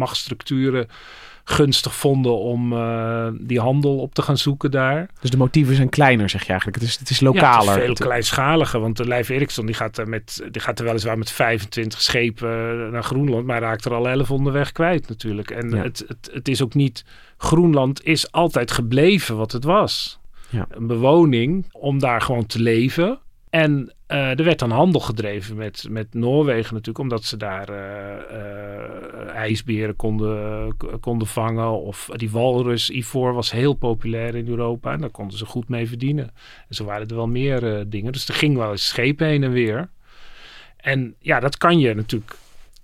gunstig 1.44 1.94
vonden 1.94 2.38
om 2.38 2.72
eh, 2.72 3.26
die 3.40 3.60
handel 3.60 3.98
op 3.98 4.14
te 4.14 4.22
gaan 4.22 4.38
zoeken 4.38 4.70
daar. 4.70 5.08
Dus 5.20 5.30
de 5.30 5.36
motieven 5.36 5.74
zijn 5.76 5.88
kleiner, 5.88 6.28
zeg 6.30 6.42
je 6.42 6.48
eigenlijk. 6.48 6.80
Het 6.80 6.88
is, 6.88 6.98
het 6.98 7.10
is 7.10 7.18
Ja, 7.18 7.26
lokaler. 7.26 7.68
het 7.72 7.78
is 7.78 7.84
veel 7.84 7.94
kleinschaliger. 8.06 8.80
Want 8.80 8.96
de 8.96 9.06
Lijf 9.06 9.28
Eriksson 9.28 9.66
die 9.66 9.74
gaat, 9.74 9.98
er 9.98 10.08
met, 10.08 10.46
die 10.50 10.62
gaat 10.62 10.78
er 10.78 10.84
weliswaar 10.84 11.18
met 11.18 11.30
25 11.30 12.02
schepen 12.02 12.48
eh, 12.86 12.92
naar 12.92 13.02
Groenland. 13.04 13.46
Maar 13.46 13.60
raakt 13.60 13.84
er 13.84 13.94
al 13.94 14.08
11 14.08 14.30
onderweg 14.30 14.72
kwijt 14.72 15.08
natuurlijk. 15.08 15.50
En 15.50 15.70
Ja. 15.70 15.82
het, 15.82 16.04
het, 16.08 16.30
het 16.32 16.48
is 16.48 16.62
ook 16.62 16.74
niet... 16.74 17.04
Groenland 17.36 18.04
is 18.04 18.32
altijd 18.32 18.70
gebleven 18.70 19.36
wat 19.36 19.52
het 19.52 19.64
was. 19.64 20.20
Ja. 20.48 20.66
Een 20.70 20.86
bewoning 20.86 21.66
om 21.72 21.98
daar 21.98 22.20
gewoon 22.20 22.46
te 22.46 22.60
leven. 22.60 23.18
En 23.50 23.94
eh, 24.12 24.38
er 24.38 24.44
werd 24.44 24.58
dan 24.58 24.70
handel 24.70 25.00
gedreven 25.00 25.56
met, 25.56 25.86
met 25.88 26.14
Noorwegen 26.14 26.74
natuurlijk. 26.74 26.98
Omdat 26.98 27.24
ze 27.24 27.36
daar 27.36 27.68
eh, 27.68 29.34
ijsberen 29.34 29.96
konden, 29.96 30.76
konden 31.00 31.28
vangen. 31.28 31.80
Of 31.80 32.08
die 32.16 32.30
walrus, 32.30 32.90
ivoor 32.90 33.34
was 33.34 33.50
heel 33.50 33.74
populair 33.74 34.34
in 34.34 34.48
Europa. 34.48 34.92
En 34.92 35.00
daar 35.00 35.10
konden 35.10 35.38
ze 35.38 35.46
goed 35.46 35.68
mee 35.68 35.88
verdienen. 35.88 36.30
En 36.68 36.74
zo 36.74 36.84
waren 36.84 37.08
er 37.08 37.16
wel 37.16 37.28
meer 37.28 37.88
dingen. 37.88 38.12
Dus 38.12 38.28
er 38.28 38.34
ging 38.34 38.56
wel 38.56 38.70
eens 38.70 38.86
schepen 38.86 39.26
heen 39.26 39.42
en 39.42 39.52
weer. 39.52 39.88
En 40.76 41.14
ja, 41.18 41.40
dat 41.40 41.56
kan 41.56 41.78
je 41.78 41.94
natuurlijk 41.94 42.36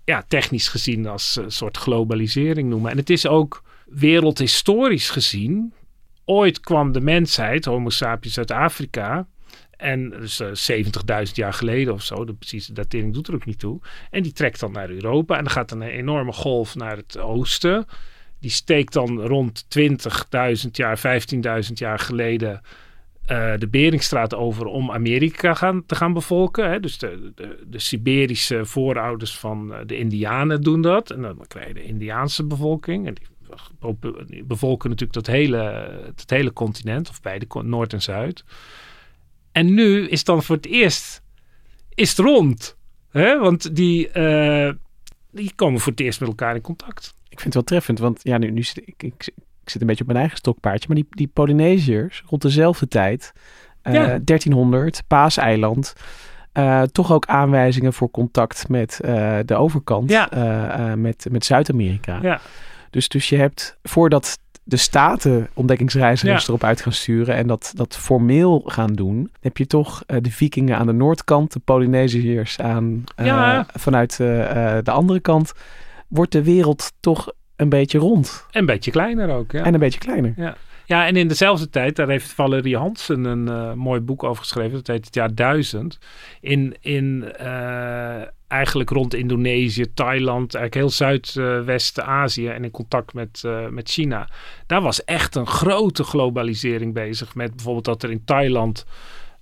ja, 0.04 0.24
technisch 0.28 0.68
gezien 0.68 1.06
als 1.06 1.36
een 1.36 1.50
soort 1.50 1.76
globalisering 1.76 2.68
noemen. 2.68 2.90
En 2.90 2.96
het 2.96 3.10
is 3.10 3.26
ook 3.26 3.62
wereldhistorisch 3.86 5.10
gezien. 5.10 5.72
Ooit 6.24 6.60
kwam 6.60 6.92
de 6.92 7.00
mensheid, 7.00 7.64
Homo 7.64 7.90
sapiens 7.90 8.38
uit 8.38 8.50
Afrika. 8.50 9.26
En 9.78 10.10
dus 10.10 10.40
uh, 10.40 10.82
70.000 11.26 11.32
jaar 11.32 11.52
geleden 11.52 11.94
of 11.94 12.02
zo. 12.02 12.24
De 12.24 12.34
precieze 12.34 12.72
datering 12.72 13.14
doet 13.14 13.28
er 13.28 13.34
ook 13.34 13.46
niet 13.46 13.58
toe. 13.58 13.80
En 14.10 14.22
die 14.22 14.32
trekt 14.32 14.60
dan 14.60 14.72
naar 14.72 14.90
Europa. 14.90 15.36
En 15.36 15.44
dan 15.44 15.52
gaat 15.52 15.70
een 15.70 15.82
enorme 15.82 16.32
golf 16.32 16.74
naar 16.74 16.96
het 16.96 17.18
oosten. 17.18 17.86
Die 18.40 18.50
steekt 18.50 18.92
dan 18.92 19.20
rond 19.20 19.66
20.000 19.78 20.70
jaar, 20.72 21.22
15.000 21.64 21.72
jaar 21.74 21.98
geleden 21.98 22.60
uh, 23.30 23.52
de 23.58 23.68
Beringstraat 23.68 24.34
over 24.34 24.66
om 24.66 24.90
Amerika 24.90 25.54
gaan, 25.54 25.86
te 25.86 25.94
gaan 25.94 26.12
bevolken. 26.12 26.70
Hè. 26.70 26.80
Dus 26.80 26.98
de, 26.98 27.32
de, 27.34 27.58
de, 27.66 27.78
Siberische 27.78 28.66
voorouders 28.66 29.38
van 29.38 29.72
uh, 29.72 29.78
de 29.86 29.98
Indianen 29.98 30.62
doen 30.62 30.82
dat. 30.82 31.10
En 31.10 31.22
dan 31.22 31.44
krijg 31.48 31.66
je 31.66 31.74
de 31.74 31.84
Indiaanse 31.84 32.44
bevolking. 32.44 33.06
En 33.06 33.14
die, 33.14 33.26
die 34.26 34.44
bevolken 34.44 34.90
natuurlijk 34.90 35.26
dat 35.26 35.34
hele, 35.34 35.90
het 36.16 36.30
hele 36.30 36.52
continent, 36.52 37.08
of 37.08 37.20
beide, 37.20 37.46
Noord 37.62 37.92
en 37.92 38.02
Zuid. 38.02 38.44
En 39.58 39.74
nu 39.74 40.08
is 40.08 40.24
dan 40.24 40.42
voor 40.42 40.56
het 40.56 40.66
eerst 40.66 41.22
is 41.94 42.08
het 42.08 42.18
rond. 42.18 42.76
Hè? 43.10 43.38
Want 43.38 43.76
die, 43.76 44.10
uh, 44.14 44.72
die 45.30 45.52
komen 45.54 45.80
voor 45.80 45.92
het 45.92 46.00
eerst 46.00 46.20
met 46.20 46.28
elkaar 46.28 46.54
in 46.54 46.60
contact. 46.60 47.14
Ik 47.28 47.40
vind 47.40 47.44
het 47.44 47.54
wel 47.54 47.62
treffend, 47.62 47.98
want 47.98 48.20
ja, 48.22 48.38
nu, 48.38 48.50
nu 48.50 48.62
zit 48.62 48.76
ik, 48.76 49.02
ik, 49.02 49.30
ik 49.62 49.70
zit 49.70 49.80
een 49.80 49.86
beetje 49.86 50.02
op 50.02 50.06
mijn 50.06 50.20
eigen 50.20 50.38
stokpaardje, 50.38 50.86
maar 50.88 50.96
die, 50.96 51.06
die 51.10 51.30
Polynesiërs 51.32 52.22
rond 52.26 52.42
dezelfde 52.42 52.88
tijd, 52.88 53.32
uh, 53.82 53.94
ja. 53.94 54.18
1300, 54.24 55.02
Paaseiland, 55.06 55.92
uh, 56.54 56.82
toch 56.82 57.12
ook 57.12 57.26
aanwijzingen 57.26 57.92
voor 57.92 58.10
contact 58.10 58.68
met 58.68 58.98
de 59.44 59.54
overkant, 59.54 60.10
ja. 60.10 60.94
met, 60.96 61.26
met 61.30 61.44
Zuid-Amerika. 61.44 62.18
Ja. 62.22 62.40
Dus, 62.90 63.08
dus 63.08 63.28
je 63.28 63.36
hebt 63.36 63.78
voordat 63.82 64.38
de 64.68 64.76
staten 64.76 65.48
ontdekkingsreizigers 65.54 66.42
ja. 66.42 66.48
erop 66.48 66.64
uit 66.64 66.80
gaan 66.80 66.92
sturen 66.92 67.34
en 67.34 67.46
dat, 67.46 67.72
dat 67.74 67.96
formeel 67.96 68.62
gaan 68.66 68.92
doen, 68.92 69.30
heb 69.40 69.56
je 69.56 69.66
toch 69.66 70.02
uh, 70.06 70.16
de 70.22 70.30
vikingen 70.30 70.78
aan 70.78 70.86
de 70.86 70.92
noordkant, 70.92 71.52
de 71.52 71.58
Polynesiërs 71.58 72.60
aan 72.60 73.04
uh, 73.20 73.26
ja. 73.26 73.66
vanuit 73.74 74.18
uh, 74.20 74.28
de 74.82 74.90
andere 74.90 75.20
kant. 75.20 75.52
Wordt 76.08 76.32
de 76.32 76.42
wereld 76.42 76.92
toch 77.00 77.32
een 77.56 77.68
beetje 77.68 77.98
rond. 77.98 78.46
En 78.50 78.60
een 78.60 78.66
beetje 78.66 78.90
kleiner 78.90 79.30
ook. 79.30 79.52
Ja. 79.52 79.62
En 79.64 79.74
een 79.74 79.80
beetje 79.80 79.98
kleiner. 79.98 80.32
Ja. 80.36 80.56
Ja, 80.88 81.06
en 81.06 81.16
in 81.16 81.28
dezelfde 81.28 81.70
tijd, 81.70 81.96
daar 81.96 82.08
heeft 82.08 82.32
Valerie 82.32 82.76
Hansen 82.76 83.24
een 83.24 83.46
uh, 83.46 83.72
mooi 83.72 84.00
boek 84.00 84.24
over 84.24 84.42
geschreven. 84.42 84.72
Dat 84.72 84.86
heet 84.86 85.04
het 85.04 85.14
jaar 85.14 85.34
1000. 85.34 85.98
In, 86.40 86.76
in 86.80 87.32
uh, 87.40 88.22
eigenlijk 88.46 88.90
rond 88.90 89.14
Indonesië, 89.14 89.94
Thailand, 89.94 90.54
eigenlijk 90.54 90.74
heel 90.74 90.90
Zuidwest-Azië 90.90 92.48
en 92.48 92.64
in 92.64 92.70
contact 92.70 93.14
met, 93.14 93.42
uh, 93.46 93.68
met 93.68 93.90
China. 93.90 94.28
Daar 94.66 94.82
was 94.82 95.04
echt 95.04 95.34
een 95.34 95.46
grote 95.46 96.04
globalisering 96.04 96.94
bezig. 96.94 97.34
Met 97.34 97.54
bijvoorbeeld 97.54 97.84
dat 97.84 98.02
er 98.02 98.10
in 98.10 98.24
Thailand 98.24 98.86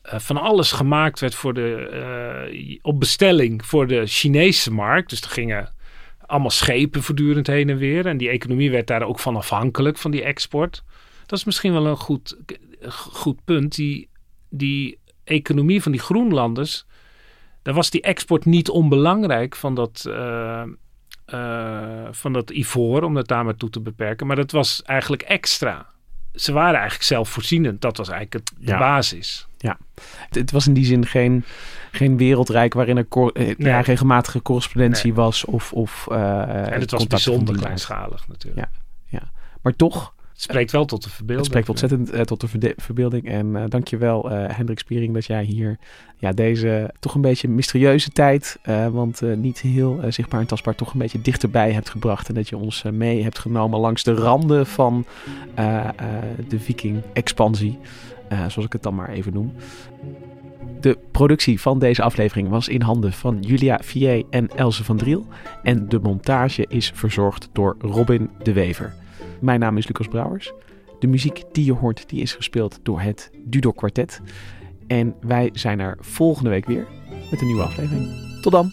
van 0.03 0.37
alles 0.37 0.73
gemaakt 0.73 1.21
werd 1.21 1.35
voor 1.35 1.55
de, 1.55 2.79
op 2.83 3.01
bestelling 3.01 3.67
voor 3.67 3.87
de 3.87 4.07
Chinese 4.07 4.73
markt. 4.73 5.11
Dus 5.11 5.21
er 5.21 5.31
gingen 5.31 5.73
allemaal 6.21 6.51
schepen 6.51 7.03
voortdurend 7.03 7.47
heen 7.47 7.71
en 7.71 7.77
weer. 7.77 8.07
En 8.07 8.17
die 8.17 8.29
economie 8.29 8.71
werd 8.71 8.87
daar 8.87 9.03
ook 9.03 9.19
van 9.19 9.37
afhankelijk, 9.37 9.99
van 9.99 10.11
die 10.11 10.23
export. 10.23 10.85
Dat 11.27 11.39
is 11.39 11.45
misschien 11.45 11.73
wel 11.73 11.87
een 11.87 11.97
goed, 11.97 12.37
goed 12.89 13.45
punt. 13.45 13.75
Die, 13.75 14.09
die 14.49 14.99
economie 15.25 15.83
van 15.83 15.93
die 15.93 16.01
Groenlanders, 16.01 16.87
daar 17.63 17.75
was 17.75 17.91
die 17.91 18.03
export 18.03 18.45
niet 18.45 18.69
onbelangrijk 18.69 19.57
van 19.57 19.75
dat, 19.75 20.05
uh, 20.09 20.63
uh, 21.35 22.09
van 22.11 22.33
dat 22.33 22.51
ivoor, 22.51 23.03
om 23.03 23.15
dat 23.15 23.29
daar 23.29 23.45
maar 23.45 23.57
toe 23.57 23.71
te 23.71 23.81
beperken. 23.81 24.27
Maar 24.27 24.37
dat 24.37 24.51
was 24.51 24.83
eigenlijk 24.83 25.23
extra. 25.23 25.87
Ze 26.33 26.53
waren 26.53 26.75
eigenlijk 26.75 27.05
zelfvoorzienend. 27.05 27.81
Dat 27.81 27.97
was 27.97 28.09
eigenlijk 28.09 28.49
het, 28.49 28.67
de 28.67 28.73
ja. 28.73 28.79
basis. 28.79 29.47
Ja, 29.59 29.79
het, 30.27 30.35
het, 30.35 30.51
was 30.51 30.67
in 30.67 30.75
die 30.75 30.85
zin 30.85 31.07
geen, 31.07 31.45
geen 31.93 32.17
wereldrijk 32.17 32.75
waarin 32.75 32.97
er 32.97 33.07
nee. 33.33 33.55
ja, 33.59 33.81
regelmatige 33.81 34.43
correspondentie 34.43 35.07
nee. 35.07 35.15
was. 35.15 35.45
Of, 35.45 35.73
of, 35.73 36.07
uh, 36.11 36.73
en 36.73 36.81
het 36.81 36.91
was 36.91 37.07
bijzonder 37.07 37.57
kleinschalig 37.57 38.29
natuurlijk. 38.29 38.69
Ja, 38.73 39.19
ja. 39.19 39.31
maar 39.63 39.77
toch 39.77 40.15
het 40.37 40.45
spreekt 40.45 40.73
wel 40.73 40.85
tot 40.85 41.03
de 41.03 41.11
verbeelding. 41.11 41.39
Het 41.39 41.47
spreekt 41.47 41.69
ontzettend 41.69 42.15
uh, 42.15 42.21
tot 42.21 42.41
de 42.61 42.75
verbeelding. 42.77 43.29
En 43.29 43.47
uh, 43.47 43.63
dankjewel 43.69 44.33
uh, 44.33 44.45
Hendrik 44.49 44.79
Spiering 44.79 45.15
dat 45.15 45.25
jij 45.25 45.45
hier 45.45 45.79
ja, 46.19 46.33
deze 46.33 46.91
toch 47.01 47.15
een 47.15 47.21
beetje 47.21 47.49
mysterieuze 47.49 48.11
tijd, 48.11 48.59
want 48.91 49.21
niet 49.21 49.61
heel 49.61 50.01
zichtbaar 50.09 50.41
en 50.41 50.47
tastbaar, 50.47 50.75
toch 50.75 50.93
een 50.93 50.99
beetje 50.99 51.21
dichterbij 51.21 51.73
hebt 51.73 51.91
gebracht. 51.91 52.29
En 52.29 52.35
dat 52.35 52.49
je 52.49 52.57
ons 52.57 52.83
mee 52.83 53.23
hebt 53.23 53.39
genomen 53.39 53.81
langs 53.81 54.03
de 54.03 54.15
randen 54.15 54.67
van 54.67 55.05
de 56.49 56.59
Viking-expansie, 56.59 57.79
zoals 58.29 58.65
ik 58.65 58.73
het 58.73 58.83
dan 58.83 58.95
maar 58.95 59.09
even 59.09 59.33
noem. 59.33 59.53
De 60.81 60.99
productie 61.11 61.61
van 61.61 61.79
deze 61.79 62.03
aflevering 62.03 62.49
was 62.49 62.69
in 62.69 62.83
handen 62.83 63.13
van 63.13 63.41
Julia 63.41 63.79
Vier 63.83 64.25
en 64.31 64.49
Else 64.57 64.85
van 64.85 64.97
Driel. 64.97 65.27
En 65.63 65.89
de 65.89 65.99
montage 65.99 66.67
is 66.69 66.93
verzorgd 66.95 67.49
door 67.53 67.77
Robin 67.79 68.31
de 68.43 68.53
Wever. 68.53 68.95
Mijn 69.41 69.61
naam 69.61 69.77
is 69.77 69.87
Lucas 69.87 70.09
Brouwers. 70.09 70.53
De 70.99 71.07
muziek 71.07 71.43
die 71.53 71.65
je 71.65 71.73
hoort, 71.73 72.09
die 72.09 72.23
is 72.23 72.35
gespeeld 72.35 72.79
door 72.83 73.01
het 73.01 73.31
Dudok 73.45 73.77
Quartet. 73.77 74.21
En 74.87 75.15
wij 75.21 75.51
zijn 75.53 75.81
er 75.81 75.97
volgende 76.01 76.51
week 76.51 76.67
weer 76.67 76.87
met 77.31 77.41
een 77.41 77.47
nieuwe 77.47 77.63
aflevering. 77.63 78.41
Tot 78.41 78.53
dan! 78.53 78.73